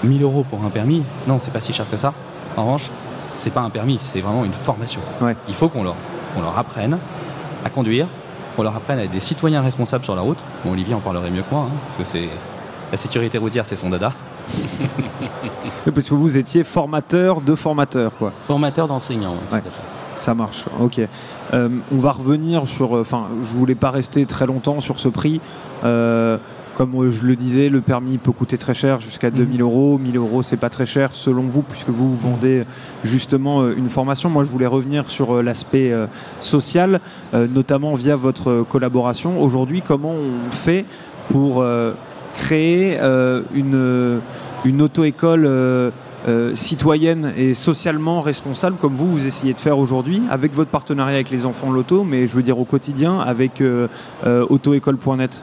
1000 0.04 0.22
euros 0.22 0.44
pour 0.48 0.64
un 0.64 0.70
permis, 0.70 1.02
non, 1.26 1.38
c'est 1.40 1.50
pas 1.52 1.60
si 1.60 1.72
cher 1.72 1.86
que 1.90 1.96
ça. 1.96 2.12
En 2.56 2.64
revanche, 2.64 2.90
c'est 3.20 3.50
pas 3.50 3.60
un 3.60 3.70
permis, 3.70 3.98
c'est 4.00 4.20
vraiment 4.20 4.44
une 4.44 4.52
formation. 4.52 5.00
Ouais. 5.20 5.36
Il 5.48 5.54
faut 5.54 5.68
qu'on 5.68 5.82
leur, 5.82 5.96
leur 6.36 6.56
apprenne 6.58 6.98
à 7.64 7.70
conduire, 7.70 8.06
qu'on 8.56 8.62
leur 8.62 8.76
apprenne 8.76 8.98
à 8.98 9.04
être 9.04 9.10
des 9.10 9.20
citoyens 9.20 9.62
responsables 9.62 10.04
sur 10.04 10.14
la 10.14 10.22
route. 10.22 10.38
Bon, 10.64 10.72
Olivier 10.72 10.94
en 10.94 11.00
parlerait 11.00 11.30
mieux 11.30 11.42
que 11.42 11.52
moi, 11.52 11.66
hein, 11.68 11.76
parce 11.86 11.96
que 11.98 12.04
c'est 12.04 12.28
la 12.90 12.96
sécurité 12.96 13.38
routière, 13.38 13.66
c'est 13.66 13.76
son 13.76 13.90
dada. 13.90 14.12
C'est 15.80 15.90
parce 15.92 16.08
que 16.08 16.14
vous 16.14 16.36
étiez 16.36 16.64
formateur 16.64 17.40
de 17.40 17.54
formateurs, 17.54 18.16
quoi. 18.16 18.32
Formateur 18.46 18.88
d'enseignants. 18.88 19.36
Ouais. 19.52 19.62
Ça 20.20 20.34
marche, 20.34 20.64
ok. 20.80 21.00
Euh, 21.52 21.68
on 21.92 21.98
va 21.98 22.12
revenir 22.12 22.66
sur. 22.66 22.92
Enfin, 22.92 23.26
je 23.42 23.56
voulais 23.56 23.74
pas 23.74 23.90
rester 23.90 24.24
très 24.26 24.46
longtemps 24.46 24.80
sur 24.80 24.98
ce 24.98 25.08
prix. 25.08 25.40
Euh, 25.84 26.38
comme 26.74 26.94
euh, 26.96 27.10
je 27.10 27.26
le 27.26 27.37
disais, 27.37 27.68
le 27.68 27.80
permis 27.80 28.18
peut 28.18 28.32
coûter 28.32 28.58
très 28.58 28.74
cher, 28.74 29.00
jusqu'à 29.00 29.30
2000 29.30 29.62
euros. 29.62 29.98
1000 29.98 30.16
euros, 30.16 30.42
c'est 30.42 30.56
pas 30.56 30.68
très 30.70 30.87
cher 30.87 31.10
selon 31.14 31.42
vous, 31.42 31.62
puisque 31.62 31.88
vous 31.88 32.16
vendez 32.16 32.64
justement 33.02 33.62
euh, 33.62 33.74
une 33.76 33.88
formation. 33.88 34.28
Moi, 34.28 34.44
je 34.44 34.50
voulais 34.50 34.66
revenir 34.66 35.10
sur 35.10 35.37
euh, 35.37 35.42
l'aspect 35.42 35.92
euh, 35.92 36.06
social, 36.40 37.00
euh, 37.32 37.46
notamment 37.46 37.94
via 37.94 38.16
votre 38.16 38.50
euh, 38.50 38.64
collaboration. 38.64 39.40
Aujourd'hui, 39.42 39.82
comment 39.82 40.12
on 40.12 40.50
fait 40.50 40.84
pour 41.30 41.62
euh, 41.62 41.92
créer 42.34 42.98
euh, 43.00 43.42
une, 43.54 43.74
euh, 43.74 44.18
une 44.64 44.82
auto-école 44.82 45.44
euh, 45.46 45.90
euh, 46.26 46.54
citoyenne 46.54 47.32
et 47.37 47.54
socialement 47.54 48.20
responsable 48.20 48.76
comme 48.80 48.94
vous, 48.94 49.10
vous 49.10 49.26
essayez 49.26 49.52
de 49.52 49.60
faire 49.60 49.78
aujourd'hui, 49.78 50.22
avec 50.30 50.54
votre 50.54 50.70
partenariat 50.70 51.16
avec 51.16 51.30
les 51.30 51.44
enfants 51.44 51.68
de 51.68 51.74
l'auto, 51.74 52.02
mais 52.02 52.26
je 52.26 52.32
veux 52.32 52.42
dire 52.42 52.58
au 52.58 52.64
quotidien 52.64 53.20
avec 53.20 53.60
euh, 53.60 53.88
euh, 54.26 54.46
autoécole.net 54.48 55.42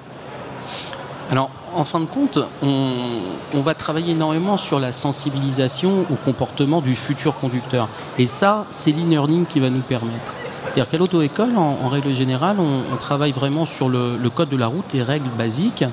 Alors, 1.31 1.49
en 1.73 1.85
fin 1.85 2.01
de 2.01 2.05
compte, 2.05 2.39
on, 2.61 3.61
va 3.61 3.73
travailler 3.73 4.11
énormément 4.11 4.57
sur 4.57 4.81
la 4.81 4.91
sensibilisation 4.91 6.05
au 6.11 6.15
comportement 6.15 6.81
du 6.81 6.93
futur 6.93 7.39
conducteur. 7.39 7.87
Et 8.19 8.27
ça, 8.27 8.65
c'est 8.69 8.91
l'e-learning 8.91 9.45
qui 9.45 9.61
va 9.61 9.69
nous 9.69 9.79
permettre. 9.79 10.33
C'est-à-dire 10.65 10.89
qu'à 10.89 10.97
l'auto-école, 10.97 11.55
en, 11.55 11.87
règle 11.87 12.13
générale, 12.13 12.57
on, 12.59 12.95
travaille 12.97 13.31
vraiment 13.31 13.65
sur 13.65 13.87
le, 13.87 14.17
code 14.29 14.49
de 14.49 14.57
la 14.57 14.67
route, 14.67 14.83
les 14.93 15.03
règles 15.03 15.29
basiques. 15.29 15.85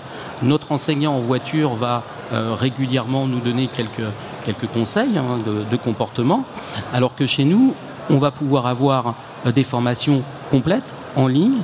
Notre 0.43 0.73
enseignant 0.73 1.15
en 1.15 1.21
voiture 1.21 1.75
va 1.75 2.03
euh, 2.33 2.55
régulièrement 2.59 3.29
nous 3.29 3.39
donner 3.39 3.69
quelques, 3.69 4.73
conseils 4.75 5.19
hein, 5.19 5.39
de, 5.47 5.63
de 5.71 5.77
comportement, 5.77 6.45
alors 6.93 7.15
que 7.15 7.27
chez 7.27 7.45
nous, 7.45 7.75
on 8.11 8.19
va 8.19 8.33
pouvoir 8.33 8.67
avoir 8.67 9.15
euh, 9.47 9.53
des 9.53 9.65
formations 9.65 10.23
complètes 10.51 10.93
en 11.15 11.29
ligne 11.29 11.61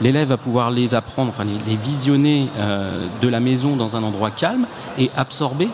L'élève 0.00 0.28
va 0.28 0.36
pouvoir 0.36 0.70
les 0.70 0.94
apprendre, 0.94 1.30
enfin 1.30 1.44
les, 1.44 1.70
les 1.70 1.76
visionner 1.76 2.48
euh, 2.58 3.06
de 3.20 3.28
la 3.28 3.40
maison 3.40 3.76
dans 3.76 3.96
un 3.96 4.02
endroit 4.02 4.30
calme 4.30 4.66
et 4.98 5.10
absorber 5.16 5.68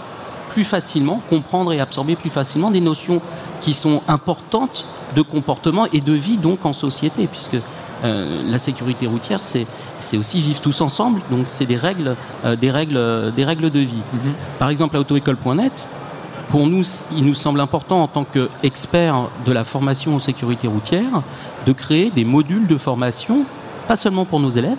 plus 0.50 0.64
facilement, 0.64 1.20
comprendre 1.28 1.72
et 1.72 1.80
absorber 1.80 2.16
plus 2.16 2.30
facilement 2.30 2.70
des 2.70 2.80
notions 2.80 3.20
qui 3.60 3.74
sont 3.74 4.02
importantes 4.08 4.86
de 5.14 5.22
comportement 5.22 5.86
et 5.92 6.00
de 6.00 6.12
vie 6.12 6.38
donc 6.38 6.64
en 6.64 6.72
société, 6.72 7.26
puisque 7.26 7.58
euh, 8.04 8.42
la 8.48 8.58
sécurité 8.58 9.06
routière, 9.06 9.40
c'est 9.42 10.16
aussi 10.16 10.40
vivre 10.40 10.60
tous 10.60 10.80
ensemble. 10.80 11.20
Donc, 11.30 11.46
c'est 11.50 11.66
des 11.66 11.76
règles, 11.76 12.16
euh, 12.44 12.56
des 12.56 12.70
règles, 12.70 13.32
des 13.34 13.44
règles 13.44 13.70
de 13.70 13.80
vie. 13.80 14.02
Mhm. 14.12 14.32
Par 14.58 14.70
exemple, 14.70 14.96
à 14.96 15.00
autoécole.net, 15.00 15.88
pour 16.48 16.66
nous, 16.66 16.84
il 17.16 17.24
nous 17.24 17.34
semble 17.34 17.60
important 17.60 18.02
en 18.02 18.08
tant 18.08 18.24
qu'experts 18.24 19.28
de 19.44 19.52
la 19.52 19.64
formation 19.64 20.16
en 20.16 20.20
sécurité 20.20 20.68
routière 20.68 21.22
de 21.66 21.72
créer 21.72 22.10
des 22.10 22.24
modules 22.24 22.66
de 22.66 22.76
formation, 22.76 23.44
pas 23.86 23.96
seulement 23.96 24.24
pour 24.24 24.40
nos 24.40 24.50
élèves, 24.50 24.78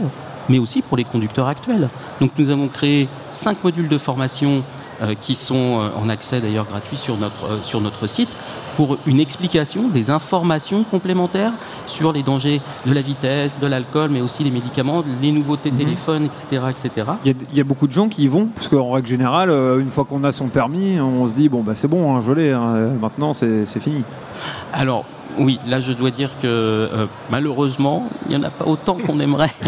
mais 0.49 0.59
aussi 0.59 0.81
pour 0.81 0.97
les 0.97 1.03
conducteurs 1.03 1.47
actuels. 1.47 1.89
Donc 2.21 2.31
nous 2.37 2.49
avons 2.49 2.67
créé 2.67 3.07
cinq 3.31 3.63
modules 3.63 3.89
de 3.89 3.97
formation 3.97 4.63
euh, 5.01 5.13
qui 5.19 5.35
sont 5.35 5.79
euh, 5.79 5.89
en 6.01 6.09
accès 6.09 6.39
d'ailleurs 6.39 6.65
gratuit 6.65 6.97
sur 6.97 7.17
notre, 7.17 7.45
euh, 7.45 7.59
sur 7.61 7.81
notre 7.81 8.07
site 8.07 8.29
pour 8.75 8.97
une 9.05 9.19
explication 9.19 9.89
des 9.89 10.09
informations 10.09 10.83
complémentaires 10.83 11.53
sur 11.85 12.11
les 12.11 12.23
dangers 12.23 12.61
de 12.85 12.93
la 12.93 13.01
vitesse, 13.01 13.59
de 13.59 13.67
l'alcool, 13.67 14.09
mais 14.11 14.21
aussi 14.21 14.43
les 14.43 14.49
médicaments, 14.49 15.03
les 15.21 15.31
nouveautés 15.31 15.69
mhm. 15.69 15.77
téléphones, 15.77 16.25
etc. 16.25 16.63
etc. 16.69 17.07
Il, 17.25 17.35
y 17.53 17.59
a, 17.59 17.63
beaucoup 17.63 17.87
de 17.87 17.91
gens 17.91 18.07
qui 18.07 18.23
y 18.23 18.27
vont, 18.27 18.47
parce 18.47 18.67
qu'en 18.67 18.91
règle 18.91 19.07
générale, 19.07 19.49
une 19.79 19.89
fois 19.89 20.05
qu'on 20.05 20.23
a 20.23 20.31
son 20.31 20.47
permis, 20.49 20.99
on 20.99 21.27
se 21.27 21.33
dit, 21.33 21.49
bon, 21.49 21.63
bah, 21.63 21.73
c'est 21.75 21.87
bon, 21.87 22.15
hein, 22.15 22.23
je 22.25 22.31
l'ai, 22.31 22.51
hein, 22.51 22.91
maintenant 23.01 23.33
c'est 23.33 23.65
fini. 23.79 24.03
Alors, 24.71 25.05
oui, 25.37 25.59
là 25.67 25.79
je 25.79 25.93
dois 25.93 26.11
dire 26.11 26.31
que 26.41 27.07
malheureusement, 27.29 28.09
il 28.29 28.37
n'y 28.37 28.43
en 28.43 28.47
a 28.47 28.49
pas 28.49 28.65
autant 28.65 28.95
qu'on 28.95 29.19
aimerait. 29.19 29.53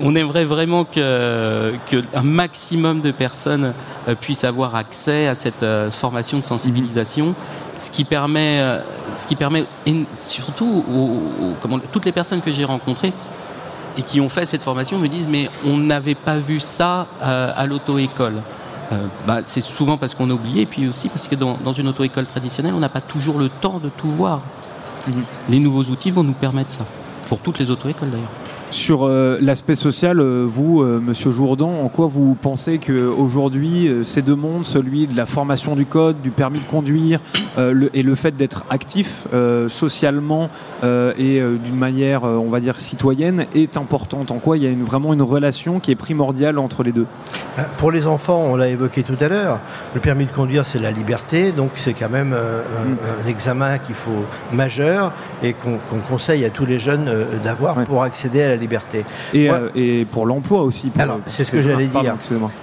on 0.00 0.14
aimerait 0.14 0.44
vraiment 0.44 0.84
que, 0.84 1.74
un 2.14 2.22
maximum 2.22 3.00
de 3.00 3.10
personnes 3.10 3.74
euh, 4.08 4.14
puissent 4.14 4.44
avoir 4.44 4.74
accès 4.74 5.28
à 5.28 5.34
cette 5.34 5.62
euh, 5.62 5.90
formation 5.90 6.38
de 6.38 6.44
sensibilisation, 6.44 7.34
ce 7.76 7.90
qui 7.90 8.04
permet, 8.04 8.60
euh, 8.60 8.80
ce 9.12 9.26
qui 9.26 9.36
permet 9.36 9.64
surtout 10.18 10.84
toutes 11.92 12.04
les 12.04 12.12
personnes 12.12 12.42
que 12.42 12.52
j'ai 12.52 12.64
rencontrées 12.64 13.12
et 13.98 14.02
qui 14.02 14.20
ont 14.20 14.28
fait 14.28 14.46
cette 14.46 14.62
formation 14.62 14.98
me 14.98 15.08
disent 15.08 15.28
mais 15.28 15.48
on 15.66 15.76
n'avait 15.76 16.14
pas 16.14 16.36
vu 16.36 16.60
ça 16.60 17.06
à 17.20 17.66
l'auto-école. 17.66 18.34
Bah, 19.26 19.40
c'est 19.44 19.60
souvent 19.60 19.96
parce 19.98 20.14
qu'on 20.14 20.30
a 20.30 20.32
oublié, 20.32 20.62
et 20.62 20.66
puis 20.66 20.88
aussi 20.88 21.08
parce 21.08 21.28
que 21.28 21.36
dans, 21.36 21.72
une 21.72 21.88
auto-école 21.88 22.26
traditionnelle, 22.26 22.74
on 22.74 22.80
n'a 22.80 22.88
pas 22.88 23.00
toujours 23.00 23.38
le 23.38 23.48
temps 23.48 23.78
de 23.78 23.88
tout 23.88 24.10
voir. 24.10 24.40
Mmh. 25.06 25.12
Les 25.48 25.58
nouveaux 25.60 25.84
outils 25.84 26.10
vont 26.10 26.24
nous 26.24 26.32
permettre 26.32 26.72
ça, 26.72 26.86
pour 27.28 27.38
toutes 27.38 27.58
les 27.58 27.70
auto-écoles 27.70 28.10
d'ailleurs. 28.10 28.49
Sur 28.70 29.04
euh, 29.04 29.36
l'aspect 29.40 29.74
social, 29.74 30.20
euh, 30.20 30.46
vous, 30.46 30.80
euh, 30.80 31.00
Monsieur 31.04 31.32
Jourdan, 31.32 31.80
en 31.82 31.88
quoi 31.88 32.06
vous 32.06 32.36
pensez 32.40 32.78
qu'aujourd'hui, 32.78 33.90
ces 34.04 34.22
deux 34.22 34.36
mondes, 34.36 34.64
celui 34.64 35.08
de 35.08 35.16
la 35.16 35.26
formation 35.26 35.74
du 35.74 35.86
code, 35.86 36.22
du 36.22 36.30
permis 36.30 36.60
de 36.60 36.64
conduire, 36.64 37.20
et 37.58 38.02
le 38.02 38.14
fait 38.14 38.36
d'être 38.36 38.64
actif 38.70 39.26
socialement 39.68 40.48
et 40.82 41.40
d'une 41.64 41.76
manière, 41.76 42.24
on 42.24 42.48
va 42.48 42.60
dire, 42.60 42.80
citoyenne, 42.80 43.46
est 43.54 43.76
importante? 43.76 44.30
En 44.30 44.38
quoi 44.38 44.56
il 44.56 44.64
y 44.64 44.66
a 44.66 44.84
vraiment 44.84 45.12
une 45.12 45.22
relation 45.22 45.80
qui 45.80 45.90
est 45.90 45.96
primordiale 45.96 46.58
entre 46.58 46.82
les 46.82 46.92
deux? 46.92 47.06
Pour 47.76 47.90
les 47.90 48.06
enfants, 48.06 48.40
on 48.40 48.56
l'a 48.56 48.68
évoqué 48.68 49.02
tout 49.02 49.16
à 49.20 49.28
l'heure, 49.28 49.60
le 49.94 50.00
permis 50.00 50.26
de 50.26 50.32
conduire, 50.32 50.64
c'est 50.64 50.78
la 50.78 50.92
liberté, 50.92 51.52
donc 51.52 51.72
c'est 51.76 51.92
quand 51.92 52.08
même 52.08 52.34
un, 52.34 53.28
examen 53.28 53.78
qu'il 53.78 53.94
faut 53.94 54.24
majeur 54.52 55.12
et 55.42 55.52
qu'on 55.52 55.78
conseille 56.08 56.44
à 56.44 56.50
tous 56.50 56.66
les 56.66 56.78
jeunes 56.78 57.10
d'avoir 57.42 57.84
pour 57.84 58.02
accéder 58.02 58.42
à 58.42 58.48
la 58.48 58.56
liberté. 58.60 59.04
Et, 59.34 59.50
euh, 59.50 59.68
et 59.74 60.04
pour 60.04 60.26
l'emploi 60.26 60.62
aussi. 60.62 60.92
alors, 60.98 61.20
c'est 61.26 61.44
ce 61.44 61.52
que 61.52 61.60
j'allais 61.60 61.86
dire. 61.86 62.16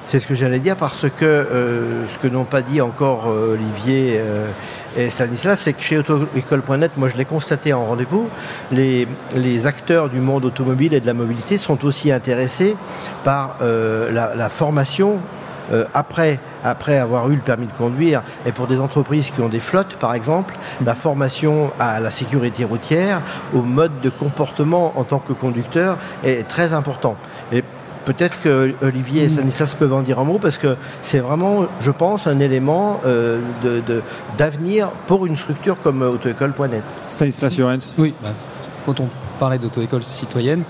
C'est 0.08 0.20
ce 0.20 0.28
que 0.28 0.36
j'allais 0.36 0.60
dire 0.60 0.76
parce 0.76 1.06
que 1.10 1.26
euh, 1.26 2.06
ce 2.08 2.20
que 2.20 2.28
n'ont 2.32 2.46
pas 2.46 2.62
dit 2.62 2.80
encore 2.82 3.26
euh, 3.28 3.54
Olivier 3.54 4.22
et 4.96 5.10
Stanislas, 5.10 5.60
c'est 5.60 5.74
que 5.74 5.82
chez 5.82 5.98
autoécole.net, 5.98 6.92
moi 6.98 7.10
je 7.10 7.18
l'ai 7.18 7.26
constaté 7.26 7.74
en 7.74 7.86
rendez-vous, 7.86 8.30
les, 8.72 9.08
les, 9.36 9.68
acteurs 9.68 10.10
du 10.10 10.20
monde 10.20 10.46
automobile 10.46 10.94
et 10.94 11.02
de 11.02 11.06
la 11.06 11.14
mobilité 11.14 11.58
sont 11.58 11.86
aussi 11.86 12.12
intéressés 12.12 12.76
par 13.24 13.58
la, 13.62 14.34
la 14.36 14.50
formation 14.50 15.20
euh, 15.72 15.86
après, 15.94 16.40
après 16.64 16.98
avoir 16.98 17.30
eu 17.30 17.36
le 17.36 17.42
permis 17.42 17.68
de 17.68 17.72
conduire, 17.72 18.24
et 18.46 18.52
pour 18.52 18.68
des 18.68 18.80
entreprises 18.80 19.32
qui 19.32 19.42
ont 19.42 19.50
des 19.50 19.60
flottes, 19.60 19.96
par 19.96 20.14
exemple, 20.14 20.56
la 20.84 20.96
formation 20.96 21.72
à 21.80 22.00
la 22.00 22.12
sécurité 22.12 22.64
routière, 22.64 23.22
au 23.54 23.62
mode 23.62 24.02
de 24.02 24.10
comportement 24.10 24.94
en 24.96 25.04
tant 25.04 25.20
que 25.20 25.34
conducteur 25.34 25.98
est 26.24 26.48
très 26.48 26.74
important. 26.74 27.16
Et 27.52 27.64
peut-être 28.06 28.42
que 28.42 28.74
Olivier 28.82 29.24
et 29.24 29.30
Stanislas 29.30 29.76
peuvent 29.76 29.94
en 29.94 30.02
dire 30.02 30.20
un 30.20 30.24
mot 30.24 30.40
parce 30.40 30.58
que 30.58 30.78
c'est 31.02 31.20
vraiment, 31.20 31.66
je 31.82 31.92
pense, 31.92 32.26
un 32.26 32.40
élément 32.40 33.02
euh, 33.06 33.42
d'avenir 34.38 34.92
pour 35.08 35.26
une 35.26 35.38
structure 35.38 35.82
comme 35.82 36.02
autoécole.net. 36.02 36.84
Stanislas 37.10 37.54
Jurens. 37.54 37.94
Oui, 37.98 38.14
bah, 38.24 38.30
quand 38.86 39.02
on 39.02 39.10
parlait 39.40 39.60
d'auto-école 39.60 40.04
citoyenne, 40.04 40.64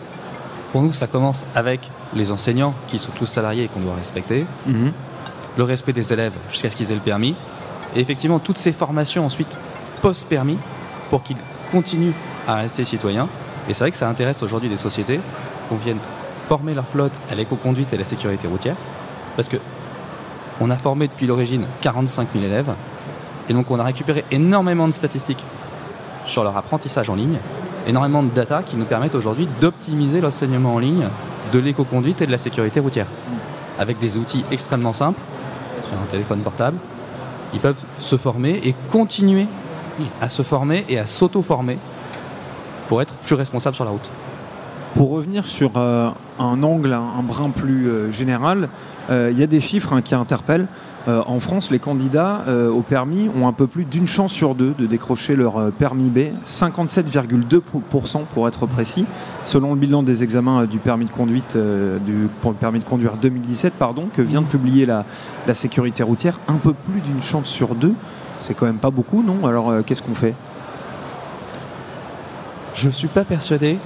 pour 0.72 0.82
nous, 0.82 0.92
ça 0.92 1.08
commence 1.08 1.46
avec 1.56 1.90
les 2.14 2.32
enseignants 2.32 2.74
qui 2.88 3.00
sont 3.00 3.12
tous 3.12 3.26
salariés 3.26 3.64
et 3.64 3.68
qu'on 3.68 3.80
doit 3.80 3.96
respecter, 3.96 4.46
mhm. 4.66 4.92
le 5.58 5.64
respect 5.64 5.94
des 5.94 6.12
élèves 6.14 6.34
jusqu'à 6.52 6.70
ce 6.70 6.76
qu'ils 6.76 6.92
aient 6.92 6.96
le 6.96 7.02
permis, 7.02 7.36
et 7.96 8.00
effectivement 8.02 8.40
toutes 8.40 8.58
ces 8.58 8.72
formations 8.72 9.26
ensuite 9.26 9.58
post-permis 10.02 10.58
pour 11.10 11.24
qu'ils 11.24 11.38
continuent 11.72 12.14
à 12.48 12.56
rester 12.56 12.86
citoyens. 12.86 13.28
Et 13.70 13.74
c'est 13.74 13.84
vrai 13.84 13.92
que 13.92 13.98
ça 13.98 14.08
intéresse 14.08 14.44
aujourd'hui 14.44 14.70
des 14.70 14.78
sociétés 14.78 15.20
qu'on 15.70 15.76
vienne 15.76 15.98
former 16.48 16.74
leur 16.74 16.88
flotte 16.88 17.14
à 17.30 17.36
l'éco-conduite 17.36 17.92
et 17.92 17.96
à 17.96 18.00
la 18.00 18.06
sécurité 18.06 18.48
routière, 18.48 18.76
parce 19.36 19.50
que 19.50 19.58
on 20.60 20.70
a 20.70 20.78
formé 20.78 21.08
depuis 21.08 21.28
l'origine 21.28 21.66
45 21.82 22.30
000 22.34 22.46
élèves, 22.46 22.74
et 23.50 23.54
donc 23.54 23.70
on 23.70 23.80
a 23.80 23.84
récupéré 23.84 24.26
énormément 24.32 24.88
de 24.88 24.94
statistiques 24.94 25.44
sur 26.26 26.44
leur 26.44 26.58
apprentissage 26.58 27.10
en 27.10 27.16
ligne, 27.16 27.38
énormément 27.88 28.22
de 28.22 28.30
data 28.30 28.64
qui 28.64 28.76
nous 28.76 28.86
permettent 28.86 29.16
aujourd'hui 29.16 29.48
d'optimiser 29.62 30.22
l'enseignement 30.22 30.76
en 30.76 30.80
ligne 30.80 31.08
de 31.52 31.60
l'éco-conduite 31.60 32.22
et 32.22 32.28
de 32.28 32.32
la 32.32 32.38
sécurité 32.38 32.80
routière. 32.80 33.08
Avec 33.80 34.00
des 34.00 34.18
outils 34.18 34.44
extrêmement 34.52 34.94
simples, 34.94 35.20
sur 35.88 35.98
un 35.98 36.06
téléphone 36.06 36.42
portable, 36.42 36.78
ils 37.54 37.60
peuvent 37.60 37.82
se 37.98 38.18
former 38.18 38.60
et 38.64 38.76
continuer 38.92 39.48
à 40.22 40.30
se 40.30 40.42
former 40.42 40.86
et 40.90 41.00
à 41.00 41.08
s'auto-former 41.08 41.80
pour 42.88 43.02
être 43.02 43.14
plus 43.16 43.36
responsables 43.36 43.76
sur 43.76 43.86
la 43.86 43.92
route. 43.92 44.10
Pour 44.96 45.12
revenir 45.12 45.46
sur 45.46 45.72
euh, 45.78 46.10
un 46.40 46.64
angle 46.64 46.94
un, 46.94 47.24
brin 47.24 47.50
plus 47.50 47.88
euh, 47.88 48.12
général, 48.12 48.70
euh, 49.10 49.30
il 49.32 49.40
y 49.40 49.44
a 49.44 49.48
des 49.48 49.60
chiffres 49.60 49.94
hein, 49.94 50.02
qui 50.02 50.16
interpellent. 50.16 50.68
en 51.08 51.40
France, 51.40 51.72
les 51.72 51.80
candidats 51.80 52.44
au 52.70 52.82
permis 52.82 53.30
ont 53.30 53.48
un 53.48 53.54
peu 53.54 53.66
plus 53.66 53.86
d'une 53.86 54.10
chance 54.10 54.34
sur 54.34 54.56
deux 54.56 54.74
de 54.78 54.86
décrocher 54.86 55.38
leur 55.38 55.72
permis 55.72 56.10
B, 56.10 56.36
57,2% 56.46 58.26
pour 58.26 58.46
être 58.46 58.66
précis, 58.66 59.06
selon 59.46 59.74
le 59.74 59.80
bilan 59.80 60.04
des 60.04 60.24
examens 60.24 60.66
du 60.66 60.80
permis 60.80 61.06
de 61.06 61.12
conduite 61.12 61.56
du 62.06 62.28
permis 62.60 62.80
de 62.80 62.84
conduire 62.84 63.14
2017, 63.14 63.76
pardon, 63.80 64.10
que 64.14 64.22
vient 64.22 64.42
de 64.42 64.48
publier 64.48 64.86
la, 64.86 65.06
la 65.48 65.54
sécurité 65.54 66.04
routière. 66.04 66.42
Un 66.50 66.58
peu 66.58 66.74
plus 66.74 67.00
d'une 67.00 67.24
chance 67.24 67.48
sur 67.48 67.74
deux, 67.74 67.96
c'est 68.38 68.54
quand 68.54 68.66
même 68.66 68.80
pas 68.80 68.92
beaucoup, 68.92 69.24
non? 69.24 69.48
Alors 69.48 69.86
qu'est-ce 69.86 70.02
qu'on 70.02 70.14
fait? 70.14 70.36
Je 72.74 72.90
suis 72.90 73.08
pas 73.08 73.24
persuadé 73.24 73.80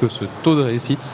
que 0.00 0.08
ce 0.08 0.24
taux 0.42 0.56
de 0.56 0.62
réussite 0.62 1.12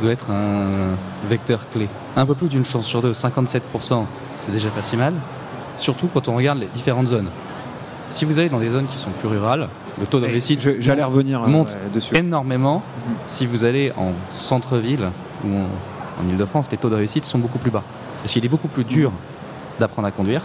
doit 0.00 0.12
être 0.12 0.30
un 0.30 0.96
vecteur 1.28 1.68
clé. 1.70 1.88
Un 2.16 2.26
peu 2.26 2.34
plus 2.34 2.48
d'une 2.48 2.64
chance 2.64 2.86
sur 2.86 3.02
deux, 3.02 3.12
57%, 3.12 4.04
c'est 4.36 4.52
déjà 4.52 4.68
pas 4.70 4.82
si 4.82 4.96
mal, 4.96 5.14
surtout 5.76 6.08
quand 6.12 6.28
on 6.28 6.36
regarde 6.36 6.58
les 6.58 6.68
différentes 6.74 7.08
zones. 7.08 7.28
Si 8.08 8.24
vous 8.24 8.38
allez 8.38 8.48
dans 8.48 8.58
des 8.58 8.70
zones 8.70 8.86
qui 8.86 8.96
sont 8.96 9.10
plus 9.10 9.28
rurales, 9.28 9.68
le 10.00 10.06
taux 10.06 10.20
de 10.20 10.26
réussite 10.26 10.80
j'allais 10.80 11.04
revenir 11.04 11.42
euh, 11.42 11.46
monte 11.46 11.76
dessus. 11.92 12.16
énormément. 12.16 12.76
Mhm. 13.06 13.14
Si 13.26 13.46
vous 13.46 13.64
allez 13.64 13.92
en 13.96 14.12
centre-ville 14.30 15.10
ou 15.44 15.48
en, 15.48 16.24
en 16.24 16.28
Ile-de-France, 16.28 16.70
les 16.70 16.78
taux 16.78 16.88
de 16.88 16.94
réussite 16.96 17.24
sont 17.24 17.38
beaucoup 17.38 17.58
plus 17.58 17.70
bas. 17.70 17.82
Parce 18.22 18.32
qu'il 18.32 18.44
est 18.44 18.48
beaucoup 18.48 18.68
plus 18.68 18.84
dur 18.84 19.12
d'apprendre 19.78 20.08
à 20.08 20.10
conduire. 20.10 20.42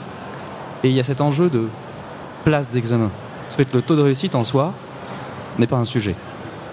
Et 0.84 0.90
il 0.90 0.96
y 0.96 1.00
a 1.00 1.04
cet 1.04 1.22
enjeu 1.22 1.50
de 1.50 1.70
place 2.44 2.70
d'examen. 2.72 3.10
En 3.50 3.56
fait, 3.56 3.74
le 3.74 3.82
taux 3.82 3.96
de 3.96 4.02
réussite 4.02 4.36
en 4.36 4.44
soi 4.44 4.74
n'est 5.58 5.68
pas 5.68 5.78
un 5.78 5.86
sujet. 5.86 6.16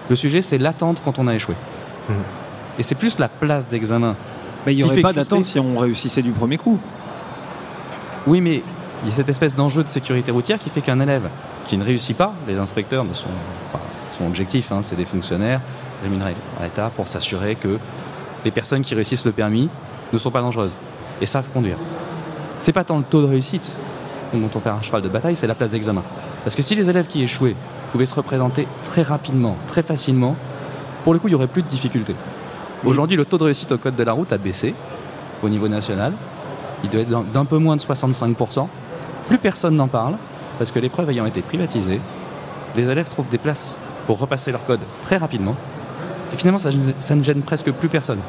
Le 0.09 0.15
sujet, 0.15 0.41
c'est 0.41 0.57
l'attente 0.57 1.01
quand 1.03 1.19
on 1.19 1.27
a 1.27 1.35
échoué. 1.35 1.55
Mmh. 2.09 2.13
Et 2.79 2.83
c'est 2.83 2.95
plus 2.95 3.17
la 3.19 3.29
place 3.29 3.67
d'examen. 3.67 4.15
Mais 4.65 4.73
il 4.73 4.77
n'y 4.77 4.83
aurait 4.83 5.01
pas 5.01 5.13
d'attente 5.13 5.45
si 5.45 5.59
on 5.59 5.77
réussissait 5.77 6.21
du 6.21 6.31
premier 6.31 6.57
coup. 6.57 6.79
Oui, 8.27 8.41
mais 8.41 8.63
il 9.03 9.09
y 9.09 9.11
a 9.11 9.15
cette 9.15 9.29
espèce 9.29 9.55
d'enjeu 9.55 9.83
de 9.83 9.89
sécurité 9.89 10.31
routière 10.31 10.59
qui 10.59 10.69
fait 10.69 10.81
qu'un 10.81 10.99
élève 10.99 11.29
qui 11.65 11.77
ne 11.77 11.83
réussit 11.83 12.15
pas, 12.15 12.33
les 12.47 12.57
inspecteurs 12.57 13.03
ne 13.03 13.13
sont, 13.13 13.29
enfin, 13.69 13.83
son 14.17 14.27
objectif, 14.27 14.71
hein, 14.71 14.81
c'est 14.83 14.95
des 14.95 15.05
fonctionnaires 15.05 15.61
rémunérés 16.03 16.35
à 16.59 16.63
l'État 16.63 16.91
pour 16.95 17.07
s'assurer 17.07 17.55
que 17.55 17.79
les 18.45 18.51
personnes 18.51 18.81
qui 18.81 18.95
réussissent 18.95 19.25
le 19.25 19.31
permis 19.31 19.69
ne 20.13 20.17
sont 20.17 20.31
pas 20.31 20.41
dangereuses 20.41 20.75
et 21.19 21.25
savent 21.25 21.49
conduire. 21.53 21.77
C'est 22.59 22.73
pas 22.73 22.83
tant 22.83 22.97
le 22.97 23.03
taux 23.03 23.21
de 23.21 23.27
réussite 23.27 23.75
dont 24.33 24.49
on 24.53 24.59
fait 24.59 24.69
un 24.69 24.81
cheval 24.81 25.01
de 25.01 25.09
bataille, 25.09 25.35
c'est 25.35 25.47
la 25.47 25.55
place 25.55 25.71
d'examen. 25.71 26.03
Parce 26.43 26.55
que 26.55 26.61
si 26.61 26.75
les 26.75 26.89
élèves 26.89 27.07
qui 27.07 27.23
échouaient 27.23 27.55
pouvait 27.91 28.05
se 28.05 28.13
représenter 28.13 28.67
très 28.83 29.01
rapidement, 29.01 29.57
très 29.67 29.83
facilement, 29.83 30.35
pour 31.03 31.13
le 31.13 31.19
coup, 31.19 31.27
il 31.27 31.31
n'y 31.31 31.35
aurait 31.35 31.47
plus 31.47 31.63
de 31.63 31.67
difficultés. 31.67 32.15
Aujourd'hui, 32.83 33.15
le 33.15 33.25
taux 33.25 33.37
de 33.37 33.43
réussite 33.43 33.71
au 33.71 33.77
code 33.77 33.95
de 33.95 34.03
la 34.03 34.13
route 34.13 34.33
a 34.33 34.37
baissé 34.37 34.73
au 35.43 35.49
niveau 35.49 35.67
national. 35.67 36.13
Il 36.83 36.89
doit 36.89 37.01
être 37.01 37.31
d'un 37.31 37.45
peu 37.45 37.57
moins 37.57 37.75
de 37.75 37.81
65%. 37.81 38.67
Plus 39.27 39.37
personne 39.37 39.75
n'en 39.75 39.87
parle, 39.87 40.15
parce 40.57 40.71
que 40.71 40.79
l'épreuve 40.79 41.09
ayant 41.11 41.25
été 41.25 41.41
privatisée, 41.41 42.01
les 42.75 42.83
élèves 42.83 43.07
trouvent 43.07 43.29
des 43.29 43.37
places 43.37 43.77
pour 44.07 44.19
repasser 44.19 44.51
leur 44.51 44.65
code 44.65 44.79
très 45.03 45.17
rapidement. 45.17 45.55
Et 46.33 46.37
finalement, 46.37 46.57
ça, 46.57 46.69
ça 46.99 47.15
ne 47.15 47.23
gêne 47.23 47.41
presque 47.41 47.71
plus 47.71 47.89
personne. 47.89 48.19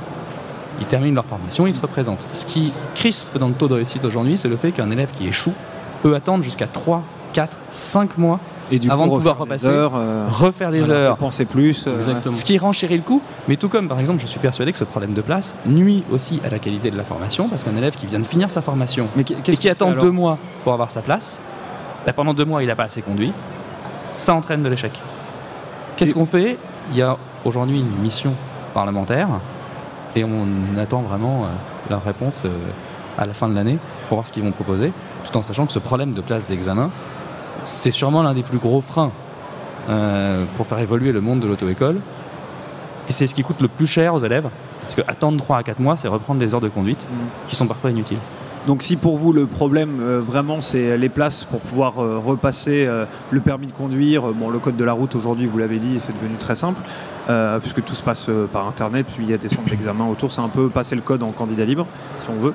Ils 0.81 0.87
terminent 0.87 1.15
leur 1.15 1.25
formation, 1.25 1.67
ils 1.67 1.75
se 1.75 1.81
représentent. 1.81 2.27
Ce 2.35 2.45
qui 2.45 2.73
crispe 2.95 3.38
dans 3.38 3.49
le 3.49 3.55
taux 3.55 3.69
de 3.69 3.75
réussite 3.75 4.05
aujourd'hui, 4.05 4.37
c'est 4.37 4.49
le 4.49 4.57
fait 4.57 4.73
qu'un 4.73 4.91
élève 4.91 5.12
qui 5.12 5.27
échoue 5.27 5.55
peut 6.03 6.15
attendre 6.15 6.45
jusqu'à 6.45 6.67
3, 6.67 7.03
4, 7.33 7.57
5 7.71 8.19
mois 8.19 8.41
Et 8.73 8.79
du 8.79 8.91
avant 8.91 9.05
coup, 9.05 9.11
de 9.11 9.17
pouvoir 9.17 9.37
refaire 9.37 9.47
repasser, 9.47 9.69
des 9.69 9.73
heures, 9.75 9.93
euh, 9.95 10.27
refaire 10.29 10.71
des 10.71 10.81
voilà, 10.81 10.95
heures. 11.01 11.17
penser 11.19 11.45
plus. 11.45 11.87
euh, 11.87 11.95
Exactement. 11.95 12.35
Ce 12.35 12.45
qui 12.45 12.57
renchérit 12.57 12.97
le 12.97 13.03
coût, 13.03 13.21
mais 13.47 13.57
tout 13.57 13.69
comme 13.69 13.87
par 13.87 14.01
exemple, 14.01 14.21
je 14.21 14.27
suis 14.27 14.41
persuadé 14.41 14.73
que 14.73 14.79
ce 14.79 14.85
problème 14.85 15.13
de 15.13 15.21
place 15.21 15.55
nuit 15.67 16.05
aussi 16.11 16.41
à 16.43 16.49
la 16.49 16.59
qualité 16.59 16.91
de 16.91 16.97
la 16.97 17.05
formation, 17.05 17.49
parce 17.49 17.65
qu'un 17.65 17.77
élève 17.77 17.95
qui 17.95 18.07
vient 18.07 18.19
de 18.19 18.25
finir 18.25 18.51
sa 18.51 18.63
formation 18.63 19.09
Mais 19.15 19.23
et 19.23 19.25
qu'est-ce 19.25 19.61
qui 19.61 19.69
attend 19.69 19.93
deux 19.93 20.11
mois 20.11 20.39
pour 20.65 20.73
avoir 20.73 20.91
sa 20.91 21.03
place, 21.03 21.39
bah, 22.07 22.15
pendant 22.15 22.33
deux 22.33 22.47
mois 22.47 22.63
il 22.63 22.67
n'a 22.67 22.75
pas 22.75 22.85
assez 22.85 23.03
conduit, 23.03 23.33
ça 24.15 24.35
entraîne 24.35 24.63
de 24.63 24.69
l'échec. 24.71 24.99
Qu'est-ce 25.97 26.15
qu'on 26.15 26.27
fait? 26.27 26.59
Il 26.91 26.97
y 26.97 27.03
a 27.03 27.19
aujourd'hui 27.45 27.79
une 27.81 28.03
mission 28.03 28.35
parlementaire 28.73 29.29
et 30.17 30.25
on 30.25 30.79
attend 30.81 31.03
vraiment 31.03 31.43
euh, 31.45 31.49
leur 31.91 32.03
réponse 32.03 32.45
euh, 32.47 32.49
à 33.19 33.27
la 33.27 33.35
fin 33.35 33.49
de 33.49 33.55
l'année 33.55 33.79
pour 34.09 34.17
voir 34.17 34.27
ce 34.27 34.33
qu'ils 34.33 34.43
vont 34.43 34.53
proposer, 34.53 34.93
tout 35.25 35.37
en 35.37 35.43
sachant 35.43 35.67
que 35.67 35.73
ce 35.73 35.79
problème 35.79 36.15
de 36.15 36.23
place 36.23 36.47
d'examen, 36.47 36.91
c'est 37.64 37.90
sûrement 37.90 38.22
l'un 38.22 38.35
des 38.35 38.42
plus 38.42 38.59
gros 38.59 38.81
freins 38.81 39.12
euh, 39.88 40.44
pour 40.57 40.66
faire 40.66 40.79
évoluer 40.79 41.12
le 41.12 41.20
monde 41.20 41.40
de 41.40 41.46
l'auto-école. 41.46 42.01
Et 43.09 43.12
c'est 43.12 43.27
ce 43.27 43.35
qui 43.35 43.42
coûte 43.42 43.61
le 43.61 43.68
plus 43.68 43.87
cher 43.87 44.14
aux 44.14 44.20
élèves, 44.20 44.48
parce 44.83 44.94
que 44.94 45.03
attendre 45.09 45.38
3 45.42 45.59
à 45.59 45.62
4 45.62 45.81
mois, 45.81 45.96
c'est 45.96 46.09
reprendre 46.09 46.38
des 46.40 46.55
heures 46.55 46.61
de 46.61 46.68
conduite 46.68 47.07
Mhm. 47.11 47.27
qui 47.48 47.57
sont 47.57 47.66
parfois 47.66 47.90
inutiles. 47.90 48.18
Donc 48.68 48.83
si 48.83 48.94
pour 48.94 49.18
vous 49.18 49.33
le 49.33 49.46
problème 49.46 49.98
euh, 50.01 50.20
vraiment 50.20 50.61
c'est 50.61 50.96
les 50.96 51.09
places 51.09 51.42
pour 51.42 51.59
pouvoir 51.59 51.98
euh, 52.01 52.18
repasser 52.25 52.85
euh, 52.87 53.07
le 53.33 53.40
permis 53.40 53.66
de 53.66 53.72
conduire, 53.72 54.22
bon 54.33 54.51
le 54.51 54.61
code 54.61 54.77
de 54.77 54.85
la 54.85 54.92
route 54.92 55.16
aujourd'hui 55.16 55.46
vous 55.46 55.59
l'avez 55.59 55.79
dit 55.81 55.96
c'est 55.98 56.12
devenu 56.16 56.37
très 56.37 56.55
simple 56.55 56.81
puisque 57.61 57.85
tout 57.85 57.94
se 57.94 58.03
passe 58.03 58.29
par 58.53 58.66
internet 58.66 59.07
puis 59.14 59.22
il 59.25 59.31
y 59.31 59.35
a 59.35 59.38
des 59.38 59.48
centres 59.48 59.70
d'examen 59.70 60.05
autour. 60.09 60.33
C'est 60.33 60.40
un 60.40 60.48
peu 60.48 60.68
passer 60.68 60.96
le 60.96 61.03
code 61.03 61.22
en 61.22 61.31
candidat 61.31 61.64
libre 61.64 61.87
si 62.20 62.29
on 62.31 62.40
veut. 62.40 62.53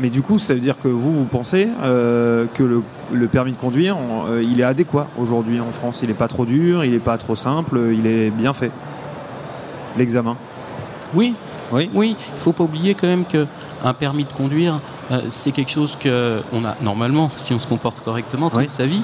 Mais 0.00 0.08
du 0.08 0.22
coup 0.22 0.38
ça 0.38 0.54
veut 0.54 0.60
dire 0.60 0.76
que 0.82 0.88
vous 0.88 1.12
vous 1.12 1.24
pensez 1.26 1.68
que 1.82 2.62
le, 2.62 2.82
le 3.12 3.28
permis 3.28 3.52
de 3.52 3.58
conduire 3.58 3.98
on- 3.98 4.38
il 4.40 4.60
est 4.60 4.64
adéquat 4.64 5.08
aujourd'hui 5.18 5.60
en 5.60 5.70
France. 5.72 6.00
Il 6.02 6.08
est 6.10 6.14
pas 6.14 6.26
trop 6.28 6.46
dur 6.46 6.84
il 6.86 6.94
est 6.94 6.98
pas 7.00 7.18
trop 7.18 7.34
simple 7.34 7.78
il 7.92 8.06
est 8.06 8.30
bien 8.30 8.54
fait. 8.54 8.70
L'examen. 9.98 10.36
Oui, 11.12 11.34
Oui. 11.70 11.90
oui. 11.94 12.16
Il 12.34 12.40
faut 12.40 12.52
pas 12.52 12.64
oublier 12.64 12.94
quand 12.94 13.06
même 13.06 13.24
que 13.26 13.46
un 13.84 13.92
permis 13.94 14.24
de 14.24 14.32
conduire, 14.32 14.80
euh, 15.12 15.22
c'est 15.28 15.52
quelque 15.52 15.70
chose 15.70 15.96
que 16.00 16.42
on 16.52 16.64
a 16.64 16.74
normalement, 16.82 17.30
si 17.36 17.52
on 17.52 17.58
se 17.58 17.66
comporte 17.66 18.00
correctement 18.00 18.48
toute 18.50 18.58
Oui. 18.58 18.66
sa 18.68 18.86
vie. 18.86 19.02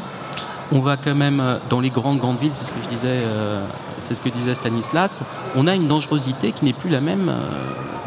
On 0.73 0.79
va 0.79 0.97
quand 0.97 1.15
même 1.15 1.41
euh, 1.41 1.59
dans 1.69 1.81
les 1.81 1.91
grandes 1.91 2.19
grandes 2.19 2.39
villes, 2.39 2.53
c'est 2.55 2.65
ce 2.65 2.73
que 2.73 2.83
je 2.83 2.89
disais, 2.89 3.09
euh, 3.11 3.65
c'est 3.99 4.15
ce 4.15 4.21
que 4.23 4.29
disait 4.29 4.55
Stanislas. 4.55 5.25
On 5.57 5.67
a 5.67 5.75
une 5.75 5.89
dangerosité 5.89 6.53
qui 6.53 6.65
n'est 6.65 6.73
plus 6.73 6.89
la 6.91 7.01
même 7.01 7.31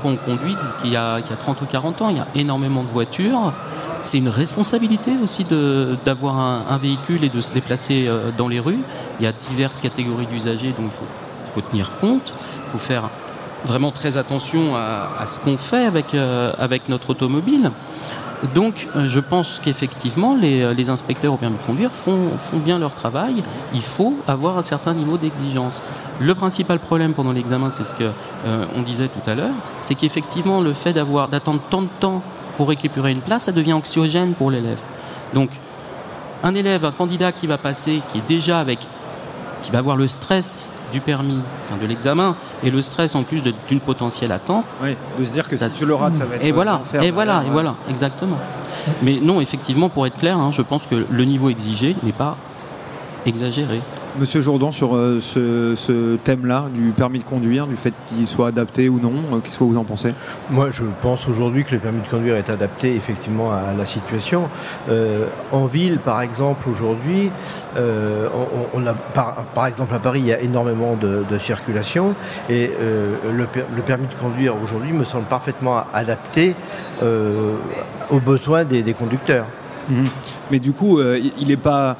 qu'on 0.01 0.15
conduit 0.15 0.55
qu'il 0.81 0.91
y, 0.91 0.97
a, 0.97 1.21
qu'il 1.21 1.29
y 1.31 1.33
a 1.33 1.37
30 1.37 1.61
ou 1.61 1.65
40 1.65 2.01
ans. 2.01 2.09
Il 2.09 2.17
y 2.17 2.19
a 2.19 2.27
énormément 2.35 2.83
de 2.83 2.89
voitures. 2.89 3.53
C'est 4.01 4.17
une 4.17 4.27
responsabilité 4.29 5.11
aussi 5.23 5.43
de- 5.45 5.95
d'avoir 6.05 6.37
un, 6.39 6.63
un 6.69 6.77
véhicule 6.77 7.23
et 7.23 7.29
de 7.29 7.39
se 7.41 7.51
déplacer 7.53 8.09
dans 8.37 8.47
les 8.49 8.59
rues. 8.59 8.79
Il 9.19 9.25
y 9.25 9.27
a 9.27 9.31
diverses 9.31 9.79
catégories 9.81 10.25
d'usagers, 10.25 10.73
donc 10.77 10.87
il 10.87 10.91
faut, 10.91 11.05
il 11.47 11.51
faut 11.53 11.61
tenir 11.69 11.91
compte. 12.01 12.33
Il 12.67 12.71
faut 12.73 12.79
faire 12.79 13.03
vraiment 13.65 13.91
très 13.91 14.17
attention 14.17 14.75
à, 14.75 15.25
ce 15.25 15.39
qu'on 15.39 15.57
fait 15.57 15.85
avec, 15.85 16.13
euh, 16.13 16.51
avec 16.57 16.89
notre 16.89 17.11
automobile. 17.11 17.71
Donc, 18.53 18.89
euh, 18.95 19.07
je 19.07 19.19
pense 19.19 19.61
qu'effectivement, 19.63 20.35
les, 20.35 20.61
euh, 20.61 20.89
inspecteurs 20.91 21.33
au 21.33 21.37
permis 21.37 21.57
de 21.57 21.63
conduire 21.63 21.91
font, 21.91 22.29
font 22.39 22.57
bien 22.57 22.77
leur 22.77 22.93
travail. 22.93 23.41
Il 23.73 23.81
faut 23.81 24.15
avoir 24.27 24.57
un 24.57 24.61
certain 24.61 24.93
niveau 24.93 25.17
d'exigence. 25.17 25.81
Le 26.19 26.35
principal 26.35 26.79
problème 26.79 27.13
pendant 27.13 27.31
l'examen, 27.31 27.69
c'est 27.69 27.85
ce 27.85 27.95
que 27.95 28.03
euh, 28.45 28.65
on 28.75 28.81
disait 28.81 29.07
tout 29.07 29.29
à 29.29 29.35
l'heure, 29.35 29.53
c'est 29.79 29.95
qu'effectivement, 29.95 30.59
le 30.59 30.73
fait 30.73 30.91
d'attendre 30.93 31.61
tant 31.69 31.83
de 31.83 31.89
temps 31.99 32.21
pour 32.57 32.67
récupérer 32.67 33.11
une 33.11 33.21
place, 33.21 33.43
ça 33.43 33.51
devient 33.51 33.73
anxiogène 33.73 34.33
pour 34.33 34.51
l'élève. 34.51 34.79
Donc, 35.33 35.49
un 36.43 36.53
élève, 36.53 36.83
un 36.83 36.91
candidat 36.91 37.31
qui 37.31 37.47
va 37.47 37.57
passer, 37.57 38.01
qui 38.09 38.17
est 38.17 38.27
déjà 38.27 38.59
avec, 38.59 38.79
qui 39.61 39.71
va 39.71 39.79
avoir 39.79 39.95
le 39.95 40.07
stress 40.07 40.69
du 40.93 41.01
permis, 41.01 41.39
enfin, 41.67 41.81
de 41.81 41.85
l'examen, 41.87 42.35
et 42.63 42.69
le 42.71 42.81
stress 42.81 43.15
en 43.15 43.23
plus 43.23 43.43
d'une 43.67 43.79
potentielle 43.81 44.31
attente, 44.31 44.65
oui 44.81 44.95
de 45.19 45.25
se 45.25 45.31
dire 45.31 45.49
que 45.49 45.57
Ça- 45.57 45.69
si 45.69 45.79
je 45.81 45.85
le 45.85 45.95
rate 45.95 46.13
ça 46.15 46.25
va 46.25 46.35
être 46.35 46.45
et 46.45 46.51
euh, 46.51 46.53
voilà, 46.53 46.73
l'enfer 46.73 47.03
et 47.03 47.11
voilà, 47.11 47.43
et 47.45 47.49
voilà, 47.49 47.75
exactement. 47.89 48.37
Mais 49.01 49.19
non, 49.21 49.41
effectivement, 49.41 49.89
pour 49.89 50.05
être 50.07 50.17
clair, 50.17 50.37
hein, 50.37 50.51
je 50.51 50.61
pense 50.61 50.83
que 50.85 51.05
le 51.09 51.25
niveau 51.25 51.49
exigé 51.49 51.95
n'est 52.03 52.11
pas 52.11 52.37
exagéré. 53.25 53.81
Monsieur 54.19 54.41
Jourdan, 54.41 54.71
sur 54.71 54.95
euh, 54.95 55.19
ce, 55.19 55.73
ce 55.75 56.17
thème-là, 56.17 56.65
du 56.71 56.91
permis 56.91 57.17
de 57.17 57.23
conduire, 57.23 57.65
du 57.65 57.75
fait 57.75 57.93
qu'il 58.09 58.27
soit 58.27 58.49
adapté 58.49 58.87
ou 58.87 58.99
non, 58.99 59.13
euh, 59.31 59.39
qu'est-ce 59.43 59.57
que 59.57 59.63
vous 59.63 59.75
en 59.77 59.83
pensez? 59.83 60.13
Moi, 60.51 60.69
je 60.69 60.83
pense 61.01 61.27
aujourd'hui 61.27 61.63
que 61.63 61.71
le 61.73 61.79
permis 61.79 62.01
de 62.01 62.07
conduire 62.07 62.35
est 62.35 62.51
adapté 62.51 62.95
effectivement 62.95 63.51
à 63.51 63.73
la 63.75 63.87
situation. 63.87 64.49
Euh, 64.89 65.25
en 65.51 65.65
ville, 65.65 65.97
par 65.97 66.21
exemple, 66.21 66.69
aujourd'hui, 66.69 67.31
on, 67.75 68.79
on 68.79 68.85
a, 68.85 68.93
par, 68.93 69.33
par 69.55 69.65
exemple 69.65 69.95
à 69.95 69.99
Paris, 69.99 70.19
il 70.19 70.27
y 70.27 70.33
a 70.33 70.39
énormément 70.41 70.95
de, 70.95 71.23
de 71.27 71.39
circulation 71.39 72.13
et 72.49 72.69
le, 73.31 73.45
per- 73.45 73.65
le 73.75 73.81
permis 73.81 74.05
de 74.05 74.13
conduire 74.13 74.53
aujourd'hui 74.63 74.93
me 74.93 75.03
semble 75.03 75.25
parfaitement 75.25 75.83
adapté 75.91 76.55
aux 77.01 78.19
besoins 78.19 78.63
des, 78.63 78.83
des 78.83 78.93
conducteurs. 78.93 79.47
Mais 80.51 80.59
du 80.59 80.71
coup, 80.71 81.01
il 81.01 81.47
n'est 81.47 81.57
pas, 81.57 81.97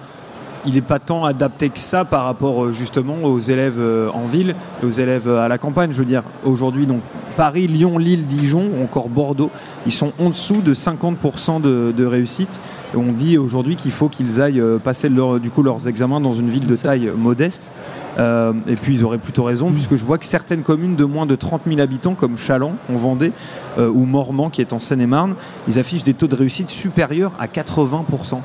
il 0.66 0.78
est 0.78 0.82
pas 0.82 1.00
tant 1.00 1.26
adapté 1.26 1.70
que 1.70 1.80
ça 1.80 2.06
par 2.06 2.24
rapport 2.26 2.66
euh, 2.66 2.72
justement 2.72 3.16
aux 3.24 3.40
élèves 3.40 3.80
euh, 3.80 4.10
en 4.12 4.26
ville 4.26 4.56
et 4.82 4.86
aux 4.86 4.90
élèves 4.92 5.28
euh, 5.28 5.42
à 5.44 5.48
la 5.48 5.58
campagne. 5.58 5.92
Je 5.92 5.98
veux 5.98 6.06
dire, 6.06 6.24
aujourd'hui, 6.46 6.86
donc 6.86 7.02
Paris, 7.38 7.68
Lyon, 7.68 7.98
Lille, 7.98 8.26
Dijon, 8.26 8.70
ou 8.80 8.84
encore 8.84 9.10
Bordeaux, 9.10 9.50
ils 9.86 9.92
sont 9.92 10.12
en 10.20 10.30
dessous 10.30 10.62
de 10.62 10.74
50% 10.74 11.62
de, 11.62 11.94
de 11.96 12.06
réussite. 12.06 12.62
Et 12.94 12.98
on 12.98 13.12
dit 13.12 13.38
aujourd'hui 13.38 13.76
qu'il 13.76 13.92
faut 13.92 14.08
qu'ils 14.08 14.40
aillent 14.42 14.62
passer 14.84 15.10
leur- 15.10 15.40
du 15.40 15.50
coup 15.50 15.64
leurs 15.64 15.88
examens 15.88 16.22
dans 16.22 16.34
une 16.34 16.50
ville 16.50 16.68
de 16.68 16.76
taille 16.76 17.12
modeste. 17.18 17.72
Euh, 18.20 18.54
et 18.68 18.76
puis 18.76 18.94
ils 18.94 19.04
auraient 19.04 19.18
plutôt 19.18 19.44
raison, 19.44 19.72
puisque 19.72 19.96
je 19.96 20.06
vois 20.06 20.20
que 20.20 20.26
certaines 20.26 20.62
communes 20.62 20.96
de 20.96 21.04
moins 21.04 21.26
de 21.26 21.34
30 21.36 21.62
000 21.68 21.80
habitants, 21.80 22.14
comme 22.14 22.38
Chaland, 22.38 22.76
en 22.94 22.98
Vendée, 22.98 23.32
euh, 23.80 23.90
ou 23.90 24.06
Mormant, 24.06 24.52
qui 24.52 24.62
est 24.62 24.72
en 24.72 24.78
Seine-et-Marne, 24.78 25.34
ils 25.68 25.80
affichent 25.80 26.04
des 26.04 26.14
taux 26.14 26.28
de 26.28 26.36
réussite 26.36 26.70
supérieurs 26.70 27.32
à 27.40 27.48
80%. 27.48 28.42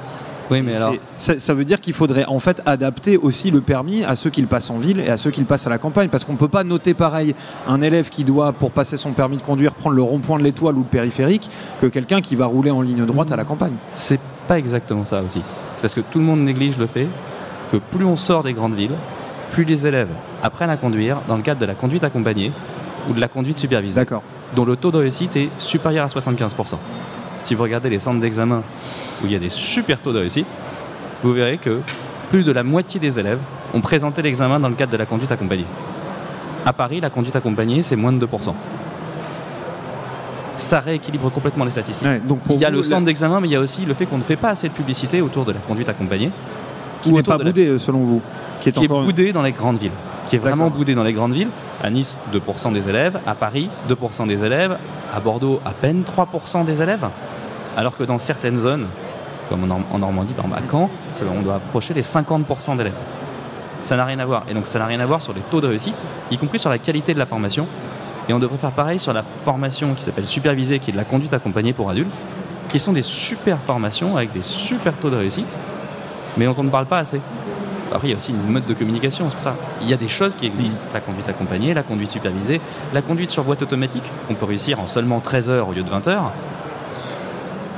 Oui, 0.51 0.63
mais 0.63 0.77
alors, 0.77 0.95
ça 1.19 1.55
veut 1.55 1.65
dire 1.65 1.81
qu'il 1.81 1.93
faudrait 1.93 2.25
en 2.27 2.39
fait 2.39 2.63
adapter 2.65 3.17
aussi 3.17 3.51
le 3.51 3.61
permis 3.61 4.05
à 4.05 4.17
ceux 4.17 4.31
qui 4.31 4.41
le 4.41 4.47
passent 4.47 4.71
en 4.71 4.79
ville 4.79 5.01
et 5.01 5.09
à 5.09 5.17
ceux 5.17 5.31
qui 5.31 5.41
le 5.41 5.47
passent 5.47 5.67
à 5.67 5.71
la 5.71 5.79
campagne. 5.79 6.09
Parce 6.09 6.25
qu'on 6.25 6.33
ne 6.33 6.39
peut 6.39 6.49
pas 6.49 6.65
noter 6.65 6.95
pareil 6.95 7.35
un 7.67 7.81
élève 7.81 8.09
qui 8.09 8.25
doit, 8.25 8.53
pour 8.53 8.71
passer 8.71 8.97
son 8.97 9.13
permis 9.13 9.37
de 9.37 9.43
conduire, 9.43 9.75
prendre 9.75 9.97
le 9.97 10.03
rond-point 10.03 10.39
de 10.39 10.45
l'étoile 10.45 10.77
ou 10.77 10.81
le 10.81 10.85
périphérique 10.85 11.51
que 11.81 11.87
quelqu'un 11.87 12.21
qui 12.21 12.35
va 12.37 12.47
rouler 12.47 12.71
en 12.71 12.83
ligne 12.83 13.05
droite 13.05 13.33
à 13.33 13.37
la 13.37 13.45
campagne. 13.45 13.75
c'est 13.95 14.21
pas 14.47 14.59
exactement 14.59 15.05
ça 15.05 15.21
aussi. 15.21 15.43
C'est 15.75 15.83
parce 15.83 15.95
que 15.95 16.01
tout 16.01 16.19
le 16.19 16.25
monde 16.25 16.41
néglige 16.41 16.79
le 16.79 16.87
fait 16.87 17.07
que 17.71 17.77
plus 17.77 18.05
on 18.05 18.17
sort 18.17 18.43
des 18.43 18.55
grandes 18.55 18.75
villes, 18.75 18.95
plus 19.53 19.65
les 19.65 19.87
élèves 19.87 20.09
apprennent 20.43 20.71
à 20.71 20.77
conduire 20.77 21.19
dans 21.29 21.37
le 21.37 21.43
cadre 21.43 21.61
de 21.61 21.67
la 21.67 21.75
conduite 21.75 22.03
accompagnée 22.05 22.51
ou 23.09 23.13
de 23.13 23.21
la 23.21 23.29
conduite 23.29 23.59
supervisée, 23.59 24.01
D'accord. 24.01 24.23
dont 24.57 24.65
le 24.65 24.77
taux 24.77 24.91
de 24.91 24.99
réussite 24.99 25.37
est 25.37 25.51
supérieur 25.59 26.05
à 26.05 26.09
75%. 26.09 26.77
Si 27.49 27.55
vous 27.55 27.63
regardez 27.63 27.89
les 27.89 27.99
centres 27.99 28.21
d'examen 28.21 28.63
où 29.23 29.27
il 29.27 29.33
y 29.33 29.35
a 29.35 29.39
des 29.39 29.49
super 29.49 29.99
taux 30.03 30.13
de 30.13 30.19
réussite, 30.19 30.49
vous 31.25 31.33
verrez 31.33 31.57
que 31.57 31.81
plus 32.29 32.45
de 32.45 32.53
la 32.53 32.63
moitié 32.63 33.01
des 33.01 33.19
élèves 33.19 33.39
ont 33.73 33.81
présenté 33.81 34.21
l'examen 34.21 34.61
dans 34.61 34.69
le 34.69 34.75
cadre 34.75 34.93
de 34.93 34.99
la 34.99 35.07
conduite 35.07 35.33
accompagnée. 35.33 35.65
À 36.67 36.75
Paris, 36.75 37.01
la 37.01 37.09
conduite 37.09 37.35
accompagnée, 37.37 37.83
c'est 37.83 37.97
moins 37.97 38.13
de 38.13 38.19
2%. 38.27 38.53
Ça 40.59 40.81
rééquilibre 40.81 41.31
complètement 41.33 41.65
les 41.65 41.71
statistiques. 41.71 42.07
Ouais, 42.07 42.21
donc 42.21 42.41
Il 42.51 42.57
y 42.59 42.67
a 42.67 42.69
vous, 42.69 42.75
le 42.77 42.83
la- 42.83 42.87
centre 42.87 43.07
d'examen, 43.07 43.41
mais 43.41 43.49
il 43.49 43.53
y 43.53 43.57
a 43.57 43.61
aussi 43.61 43.87
le 43.87 43.95
fait 43.95 44.05
qu'on 44.05 44.19
ne 44.19 44.23
fait 44.23 44.37
pas 44.37 44.51
assez 44.51 44.69
de 44.69 44.75
publicité 44.75 45.23
autour 45.23 45.47
de 45.47 45.53
la 45.53 45.61
conduite 45.61 45.89
accompagnée. 45.89 46.31
qui 47.01 47.15
n'est 47.15 47.23
pas 47.23 47.39
la- 47.39 47.45
boudé 47.45 47.65
euh, 47.65 47.79
selon 47.79 48.01
vous, 48.01 48.21
qui 48.61 48.69
est 48.69 48.73
qui 48.73 48.85
est 48.85 48.89
boudé 48.89 49.33
dans 49.33 49.43
les 49.43 49.53
grandes 49.53 49.79
villes. 49.79 49.93
Qui 50.29 50.37
est 50.37 50.39
vraiment 50.39 50.69
boudé 50.69 50.95
dans 50.95 51.05
les 51.05 51.15
grandes 51.15 51.33
villes. 51.33 51.49
À 51.83 51.89
Nice, 51.89 52.19
2% 52.31 52.73
des 52.75 52.87
élèves. 52.91 53.19
À 53.27 53.35
Paris, 53.35 53.71
2% 53.89 54.27
des 54.27 54.45
élèves. 54.45 54.77
À 55.15 55.21
Bordeaux, 55.21 55.61
à 55.65 55.71
peine 55.71 56.03
3% 56.05 56.65
des 56.67 56.83
élèves. 56.83 57.07
Alors 57.79 57.97
que 57.97 58.03
dans 58.03 58.19
certaines 58.19 58.57
zones, 58.57 58.89
comme 59.49 59.63
en, 59.63 59.67
Norm- 59.69 59.85
en 59.93 59.99
Normandie, 60.01 60.33
par 60.33 60.47
exemple 60.47 60.63
à 60.67 60.69
Caen, 60.69 60.91
on 61.39 61.43
doit 61.43 61.55
approcher 61.55 61.95
les 61.95 62.03
50% 62.03 62.77
d'élèves. 62.77 62.93
Ça 63.85 63.95
n'a 63.97 64.05
rien 64.05 64.19
à 64.19 64.27
voir. 64.27 64.43
Et 64.51 64.55
donc 64.55 64.67
ça 64.67 64.81
n'a 64.81 64.87
rien 64.87 64.99
à 64.99 65.07
voir 65.07 65.23
sur 65.23 65.33
les 65.33 65.43
taux 65.43 65.61
de 65.61 65.69
réussite, 65.69 65.95
y 66.33 66.39
compris 66.39 66.59
sur 66.59 66.71
la 66.71 66.79
qualité 66.79 67.15
de 67.15 67.21
la 67.21 67.27
formation. 67.27 67.69
Et 68.29 68.33
on 68.33 68.41
devrait 68.41 68.59
faire 68.59 68.73
pareil 68.73 68.99
sur 68.99 69.13
la 69.13 69.23
formation 69.23 69.95
qui 69.95 70.03
s'appelle 70.03 70.27
supervisée, 70.27 70.81
qui 70.81 70.91
est 70.91 70.93
de 70.93 70.99
la 70.99 71.05
conduite 71.05 71.33
accompagnée 71.33 71.73
pour 71.73 71.89
adultes, 71.89 72.19
qui 72.69 72.81
sont 72.81 72.93
des 72.93 73.03
super 73.03 73.59
formations 73.59 74.17
avec 74.17 74.33
des 74.33 74.43
super 74.43 74.93
taux 74.95 75.09
de 75.09 75.17
réussite, 75.17 75.47
mais 76.37 76.47
dont 76.47 76.57
on 76.59 76.65
ne 76.65 76.71
parle 76.71 76.87
pas 76.87 76.99
assez. 76.99 77.21
Après, 77.95 78.09
il 78.09 78.11
y 78.11 78.15
a 78.15 78.17
aussi 78.17 78.33
une 78.33 78.53
mode 78.53 78.67
de 78.67 78.75
communication, 78.75 79.27
c'est 79.29 79.37
pour 79.37 79.45
ça. 79.45 79.55
Il 79.83 79.89
y 79.89 79.95
a 79.95 79.97
des 79.97 80.09
choses 80.09 80.35
qui 80.35 80.47
existent. 80.47 80.83
La 80.93 81.01
conduite 81.01 81.29
accompagnée, 81.29 81.73
la 81.75 81.85
conduite 81.85 82.11
supervisée, 82.11 82.61
la 82.93 83.03
conduite 83.03 83.31
sur 83.31 83.45
boîte 83.45 83.63
automatique, 83.63 84.03
qu'on 84.27 84.35
peut 84.35 84.47
réussir 84.47 84.81
en 84.81 84.89
seulement 84.89 85.21
13 85.21 85.49
heures 85.49 85.69
au 85.69 85.73
lieu 85.73 85.85
de 85.85 85.89
20 85.89 86.09
heures, 86.09 86.33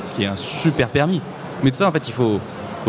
ce 0.05 0.15
qui 0.15 0.25
est 0.25 0.27
un 0.27 0.37
super 0.37 0.89
permis. 0.89 1.21
Mais 1.63 1.71
tout 1.71 1.77
ça, 1.77 1.89
en 1.89 1.93
fait, 1.93 2.09
il 2.09 2.13
faut, 2.15 2.41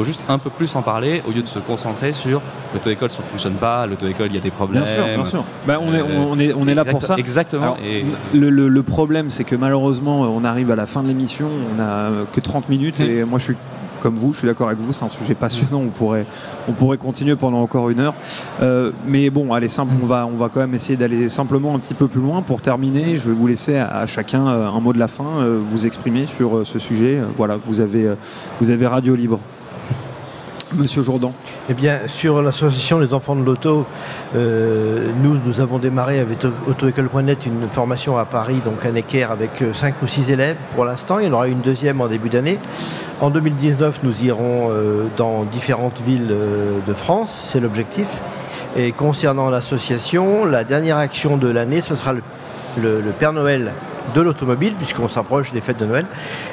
juste 0.04 0.21
un 0.30 0.38
peu 0.38 0.50
plus 0.50 0.74
en 0.76 0.82
parler 0.82 1.21
au 1.28 1.32
lieu 1.32 1.41
de 1.41 1.47
se 1.47 1.60
concentrer 1.60 2.13
sur 2.13 2.41
l'auto-école 2.74 3.10
ne 3.10 3.24
fonctionne 3.30 3.54
pas, 3.56 3.86
l'auto-école 3.86 4.28
il 4.28 4.36
y 4.36 4.38
a 4.38 4.41
des 4.41 4.50
problèmes. 4.52 4.84
Bien 4.84 4.93
sûr, 4.93 5.04
bien 5.06 5.26
sûr. 5.26 5.43
Ben, 5.67 5.78
on, 5.82 5.93
est, 5.93 6.02
on, 6.02 6.39
est, 6.39 6.54
on 6.54 6.67
est 6.67 6.74
là 6.76 6.86
pour 6.86 7.04
ça. 7.04 7.15
Exactement. 7.17 7.63
Alors, 7.63 7.78
et 7.86 8.06
Le, 8.34 8.50
le- 8.50 8.69
le 8.69 8.84
problème, 8.84 9.30
c'est 9.30 9.43
que 9.43 9.56
malheureusement, 9.56 10.21
on 10.21 10.43
arrive 10.45 10.71
à 10.71 10.76
la 10.76 10.86
fin 10.86 11.04
de 11.04 11.08
l'émission, 11.10 11.47
on 11.71 11.76
n'a 11.76 12.10
que 12.34 12.39
30 12.39 12.69
minutes 12.69 13.00
et 13.02 13.24
moi 13.26 13.38
je 13.39 13.43
suis 13.45 13.56
comme 14.02 14.16
vous, 14.16 14.34
je 14.34 14.40
suis 14.40 14.48
d'accord 14.48 14.68
avec 14.68 14.80
vous, 14.80 14.92
c'est 14.92 15.06
un 15.06 15.10
sujet 15.10 15.36
passionnant, 15.36 15.80
on 15.80 15.90
pourrait, 15.90 16.26
on 16.68 16.74
pourrait 16.74 16.98
continuer 16.98 17.36
pendant 17.36 17.62
encore 17.62 17.90
une 17.90 18.00
heure. 18.00 18.16
Euh, 18.62 18.92
mais 19.08 19.30
bon, 19.30 19.54
allez, 19.54 19.70
simple, 19.70 19.94
on 20.02 20.06
va, 20.06 20.26
on 20.26 20.36
va 20.36 20.50
quand 20.50 20.60
même 20.60 20.74
essayer 20.74 20.98
d'aller 20.98 21.30
simplement 21.30 21.76
un 21.76 21.80
petit 21.80 21.94
peu 21.94 22.08
plus 22.08 22.22
loin. 22.22 22.42
Pour 22.42 22.62
terminer, 22.62 23.18
je 23.18 23.30
vais 23.30 23.36
vous 23.36 23.48
laisser 23.48 23.78
à, 23.78 24.06
chacun 24.08 24.48
euh, 24.48 24.68
un 24.68 24.80
mot 24.80 24.94
de 24.94 25.00
la 25.00 25.08
fin, 25.08 25.40
euh, 25.40 25.62
vous 25.64 25.86
exprimer 25.86 26.26
sur 26.26 26.66
ce 26.66 26.80
sujet. 26.80 27.20
Voilà, 27.38 27.58
vous 27.58 27.80
avez, 27.80 28.14
vous 28.60 28.72
avez 28.72 28.88
Radio 28.88 29.16
Libre. 29.16 29.40
Monsieur 30.74 31.04
Jourdan. 31.04 31.34
Eh 31.70 31.74
bien, 31.74 32.00
sur 32.08 32.42
l'association 32.42 33.00
des 33.00 33.14
enfants 33.14 33.36
de 33.36 33.44
l'auto, 33.44 33.86
euh, 34.36 35.10
nous, 35.22 35.60
avons 35.60 35.80
démarré 35.80 36.20
avec 36.20 36.40
autoécole.net 36.68 37.46
une 37.46 37.70
formation 37.70 38.18
à 38.18 38.26
Paris, 38.26 38.62
donc 38.64 38.86
à 38.86 38.92
Necker, 38.92 39.24
avec 39.32 39.64
5 39.74 39.96
ou 40.02 40.08
6 40.08 40.32
élèves 40.32 40.58
pour 40.76 40.86
l'instant. 40.86 41.20
Il 41.20 41.28
y 41.28 41.30
en 41.30 41.34
aura 41.34 41.48
une 41.48 41.62
deuxième 41.62 42.00
en 42.00 42.08
début 42.08 42.30
d'année. 42.30 42.58
En 43.20 43.30
2019, 43.30 44.00
nous 44.04 44.24
irons 44.24 44.70
euh, 44.72 45.06
dans 45.18 45.44
différentes 45.44 46.00
villes 46.02 46.30
euh, 46.32 46.80
de 46.88 46.94
France, 46.94 47.50
c'est 47.52 47.60
l'objectif. 47.60 48.08
Et 48.76 48.94
concernant 48.94 49.50
l'association, 49.50 50.46
la 50.46 50.64
dernière 50.64 50.98
action 50.98 51.36
de 51.36 51.50
l'année, 51.50 51.82
ce 51.82 51.96
sera 51.96 52.14
le 52.14 53.12
Père 53.20 53.34
Noël 53.34 53.74
de 54.14 54.22
l'automobile, 54.22 54.74
puisqu'on 54.76 55.08
s'approche 55.08 55.52
des 55.52 55.62
fêtes 55.62 55.78
de 55.78 55.86
Noël. 55.86 56.06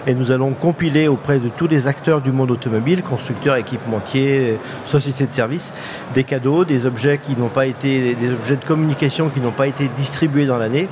Et 0.07 0.15
nous 0.15 0.31
allons 0.31 0.53
compiler 0.53 1.09
auprès 1.09 1.39
de 1.39 1.49
tous 1.49 1.67
les 1.67 1.87
acteurs 1.87 2.21
du 2.21 2.33
monde 2.33 2.51
automobile, 2.51 3.03
constructeurs, 3.03 3.57
équipementiers, 3.57 4.59
sociétés 4.85 5.27
de 5.27 5.33
services, 5.33 5.73
des 6.15 6.25
cadeaux, 6.25 6.65
des 6.65 6.87
objets 6.87 7.19
qui 7.19 7.37
n'ont 7.37 7.49
pas 7.49 7.67
été, 7.67 8.15
des 8.15 8.33
objets 8.33 8.57
de 8.57 8.65
communication 8.65 9.29
qui 9.29 9.41
n'ont 9.41 9.53
pas 9.53 9.67
été 9.67 9.89
distribués 9.97 10.47
dans 10.47 10.59
l'année. 10.59 10.89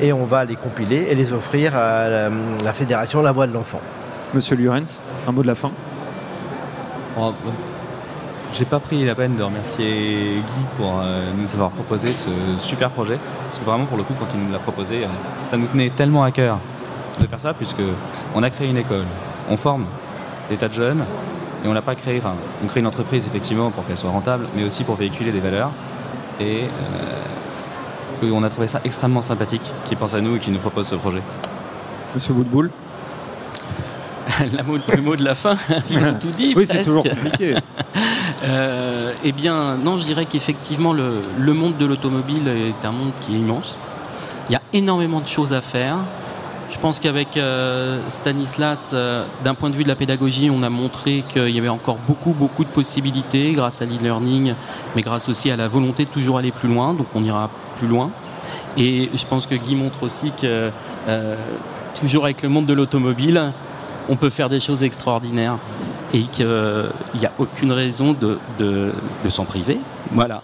Et 0.00 0.12
on 0.12 0.24
va 0.24 0.44
les 0.44 0.56
compiler 0.56 1.08
et 1.10 1.14
les 1.14 1.32
offrir 1.32 1.76
à 1.76 2.08
la, 2.08 2.30
la 2.62 2.72
fédération 2.72 3.22
La 3.22 3.32
Voix 3.32 3.46
de 3.46 3.54
l'Enfant. 3.54 3.80
Monsieur 4.34 4.56
Lurens, 4.56 4.98
un 5.26 5.32
mot 5.32 5.42
de 5.42 5.48
la 5.48 5.54
fin. 5.54 5.72
Oh, 7.18 7.32
bah, 7.44 7.52
J'ai 8.52 8.64
pas 8.64 8.80
pris 8.80 9.04
la 9.04 9.14
peine 9.14 9.36
de 9.36 9.42
remercier 9.42 10.34
Guy 10.34 10.64
pour 10.76 10.98
euh, 11.00 11.30
nous 11.36 11.48
avoir 11.54 11.70
proposé 11.70 12.12
ce 12.12 12.28
super 12.58 12.90
projet. 12.90 13.18
Parce 13.48 13.58
que 13.60 13.64
vraiment, 13.64 13.86
pour 13.86 13.96
le 13.96 14.02
coup, 14.02 14.12
quand 14.18 14.26
il 14.34 14.40
nous 14.44 14.52
l'a 14.52 14.58
proposé, 14.58 15.04
euh, 15.04 15.08
ça 15.50 15.56
nous 15.56 15.66
tenait 15.66 15.90
tellement 15.90 16.24
à 16.24 16.30
cœur 16.30 16.58
de 17.20 17.26
faire 17.26 17.40
ça, 17.40 17.54
puisque 17.54 17.80
on 18.34 18.42
a 18.42 18.50
créé 18.50 18.68
une 18.68 18.76
école, 18.76 19.04
on 19.48 19.56
forme 19.56 19.84
des 20.50 20.56
tas 20.56 20.68
de 20.68 20.72
jeunes, 20.74 21.04
et 21.64 21.68
on 21.68 21.72
l'a 21.72 21.82
pas 21.82 21.94
créé, 21.94 22.18
enfin, 22.18 22.34
on 22.64 22.66
crée 22.66 22.80
une 22.80 22.86
entreprise 22.86 23.24
effectivement 23.26 23.70
pour 23.70 23.86
qu'elle 23.86 23.96
soit 23.96 24.10
rentable, 24.10 24.46
mais 24.56 24.64
aussi 24.64 24.84
pour 24.84 24.96
véhiculer 24.96 25.30
des 25.30 25.40
valeurs. 25.40 25.70
Et 26.40 26.64
euh, 28.22 28.30
on 28.32 28.42
a 28.42 28.50
trouvé 28.50 28.66
ça 28.66 28.80
extrêmement 28.84 29.22
sympathique 29.22 29.62
qu'ils 29.86 29.96
pensent 29.96 30.14
à 30.14 30.20
nous 30.20 30.36
et 30.36 30.38
qu'ils 30.38 30.52
nous 30.52 30.58
proposent 30.58 30.88
ce 30.88 30.96
projet. 30.96 31.22
Monsieur 32.14 32.34
mot- 34.64 34.78
le 34.94 35.02
mot 35.02 35.16
de 35.16 35.24
la 35.24 35.34
fin, 35.34 35.56
il 35.90 36.04
a 36.04 36.12
tout 36.12 36.28
dit. 36.30 36.52
Oui, 36.56 36.66
c'est 36.66 36.82
toujours 36.84 37.04
compliqué. 37.04 37.54
Euh, 38.42 39.12
eh 39.22 39.32
bien, 39.32 39.76
non, 39.76 39.98
je 39.98 40.04
dirais 40.04 40.26
qu'effectivement, 40.26 40.92
le, 40.92 41.52
monde 41.52 41.76
de 41.76 41.84
l'automobile 41.84 42.48
est 42.48 42.86
un 42.86 42.92
monde 42.92 43.12
qui 43.20 43.34
est 43.34 43.38
immense. 43.38 43.78
Il 44.48 44.52
y 44.52 44.56
a 44.56 44.62
énormément 44.72 45.20
de 45.20 45.28
choses 45.28 45.52
à 45.52 45.60
faire. 45.60 45.96
Je 46.70 46.78
pense 46.78 47.00
qu'avec 47.00 47.36
euh, 47.36 48.00
Stanislas, 48.08 48.92
euh, 48.94 49.24
d'un 49.44 49.54
point 49.54 49.70
de 49.70 49.74
vue 49.74 49.82
de 49.82 49.88
la 49.88 49.96
pédagogie, 49.96 50.50
on 50.50 50.62
a 50.62 50.70
montré 50.70 51.24
qu'il 51.28 51.50
y 51.50 51.58
avait 51.58 51.68
encore 51.68 51.98
beaucoup, 52.06 52.32
beaucoup 52.32 52.64
de 52.64 52.70
possibilités 52.70 53.52
grâce 53.52 53.82
à 53.82 53.86
l'e-learning, 53.86 54.54
mais 54.94 55.02
grâce 55.02 55.28
aussi 55.28 55.50
à 55.50 55.56
la 55.56 55.66
volonté 55.66 56.04
de 56.04 56.10
toujours 56.10 56.38
aller 56.38 56.52
plus 56.52 56.68
loin. 56.68 56.94
Donc, 56.94 57.08
on 57.14 57.24
ira 57.24 57.50
plus 57.78 57.88
loin. 57.88 58.10
Et 58.76 59.10
je 59.14 59.26
pense 59.26 59.46
que 59.46 59.56
Guy 59.56 59.74
montre 59.74 60.04
aussi 60.04 60.30
que, 60.40 60.70
toujours 62.00 62.24
avec 62.24 62.42
le 62.42 62.48
monde 62.48 62.66
de 62.66 62.72
l'automobile, 62.72 63.52
on 64.08 64.14
peut 64.14 64.30
faire 64.30 64.48
des 64.48 64.60
choses 64.60 64.84
extraordinaires 64.84 65.58
et 66.12 66.22
qu'il 66.22 66.46
n'y 66.46 67.26
a 67.26 67.32
aucune 67.38 67.72
raison 67.72 68.12
de, 68.12 68.38
de- 68.58 68.92
de 69.24 69.28
s'en 69.28 69.44
priver. 69.44 69.78
Voilà. 70.12 70.42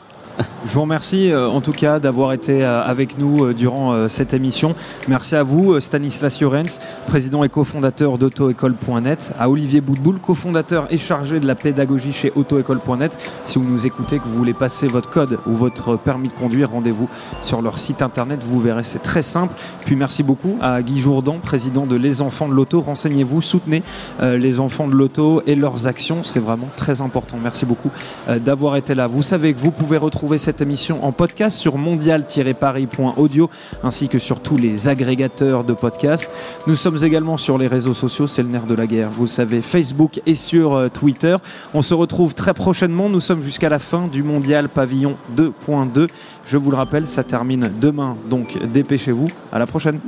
Je 0.66 0.72
vous 0.72 0.80
remercie 0.80 1.30
euh, 1.30 1.48
en 1.48 1.60
tout 1.60 1.70
cas 1.70 2.00
d'avoir 2.00 2.32
été 2.32 2.64
euh, 2.64 2.82
avec 2.82 3.18
nous 3.18 3.44
euh, 3.44 3.54
durant 3.54 4.08
cette 4.08 4.34
émission. 4.34 4.74
Merci 5.08 5.36
à 5.36 5.42
vous, 5.42 5.80
Stanislas 5.80 6.40
Jorens, 6.40 6.80
président 7.06 7.44
et 7.44 7.48
cofondateur 7.48 8.18
d'autoécole.net, 8.18 9.32
à 9.38 9.48
Olivier 9.48 9.80
Boudboul, 9.80 10.18
cofondateur 10.18 10.86
et 10.90 10.98
chargé 10.98 11.38
de 11.38 11.46
la 11.46 11.54
pédagogie 11.54 12.12
chez 12.12 12.32
autoécole.net. 12.34 13.16
Si 13.44 13.58
vous 13.58 13.68
nous 13.68 13.86
écoutez, 13.86 14.18
que 14.18 14.24
vous 14.24 14.36
voulez 14.36 14.54
passer 14.54 14.86
votre 14.86 15.08
code 15.08 15.38
ou 15.46 15.52
votre 15.52 15.96
permis 15.96 16.28
de 16.28 16.32
conduire, 16.32 16.70
rendez-vous 16.70 17.08
sur 17.42 17.62
leur 17.62 17.78
site 17.78 18.02
internet. 18.02 18.40
Vous 18.44 18.60
verrez, 18.60 18.84
c'est 18.84 19.02
très 19.02 19.22
simple. 19.22 19.54
Puis 19.84 19.94
merci 19.94 20.22
beaucoup 20.22 20.58
à 20.60 20.82
Guy 20.82 21.00
Jourdan, 21.00 21.38
président 21.38 21.86
de 21.86 21.96
Les 21.96 22.22
Enfants 22.22 22.48
de 22.48 22.54
l'Auto. 22.54 22.80
Renseignez-vous, 22.80 23.40
soutenez 23.40 23.82
les 24.20 24.58
enfants 24.60 24.88
de 24.88 24.94
l'auto 24.94 25.42
et 25.46 25.54
leurs 25.54 25.86
actions. 25.86 26.24
C'est 26.24 26.40
vraiment 26.40 26.68
très 26.76 27.00
important. 27.00 27.36
Merci 27.42 27.66
beaucoup 27.66 27.90
d'avoir 28.38 28.76
été 28.76 28.94
là. 28.94 29.06
Vous 29.06 29.22
savez 29.22 29.54
que 29.54 29.60
vous 29.60 29.70
pouvez 29.70 29.96
retrouver 29.96 30.38
cette 30.38 30.55
émission 30.60 31.04
en 31.04 31.12
podcast 31.12 31.58
sur 31.58 31.78
mondial-paris.audio 31.78 33.50
ainsi 33.82 34.08
que 34.08 34.18
sur 34.18 34.40
tous 34.40 34.56
les 34.56 34.88
agrégateurs 34.88 35.64
de 35.64 35.72
podcasts. 35.72 36.30
Nous 36.66 36.76
sommes 36.76 37.02
également 37.02 37.36
sur 37.36 37.58
les 37.58 37.66
réseaux 37.66 37.94
sociaux, 37.94 38.26
c'est 38.26 38.42
le 38.42 38.48
nerf 38.48 38.66
de 38.66 38.74
la 38.74 38.86
guerre. 38.86 39.10
Vous 39.10 39.26
savez, 39.26 39.62
Facebook 39.62 40.20
et 40.26 40.34
sur 40.34 40.74
euh, 40.74 40.88
Twitter. 40.88 41.36
On 41.74 41.82
se 41.82 41.94
retrouve 41.94 42.34
très 42.34 42.54
prochainement. 42.54 43.08
Nous 43.08 43.20
sommes 43.20 43.42
jusqu'à 43.42 43.68
la 43.68 43.78
fin 43.78 44.06
du 44.06 44.22
mondial 44.22 44.68
pavillon 44.68 45.16
2.2. 45.36 46.08
Je 46.46 46.56
vous 46.56 46.70
le 46.70 46.76
rappelle, 46.76 47.06
ça 47.06 47.24
termine 47.24 47.70
demain, 47.80 48.16
donc 48.28 48.58
dépêchez-vous. 48.72 49.26
À 49.52 49.58
la 49.58 49.66
prochaine. 49.66 50.00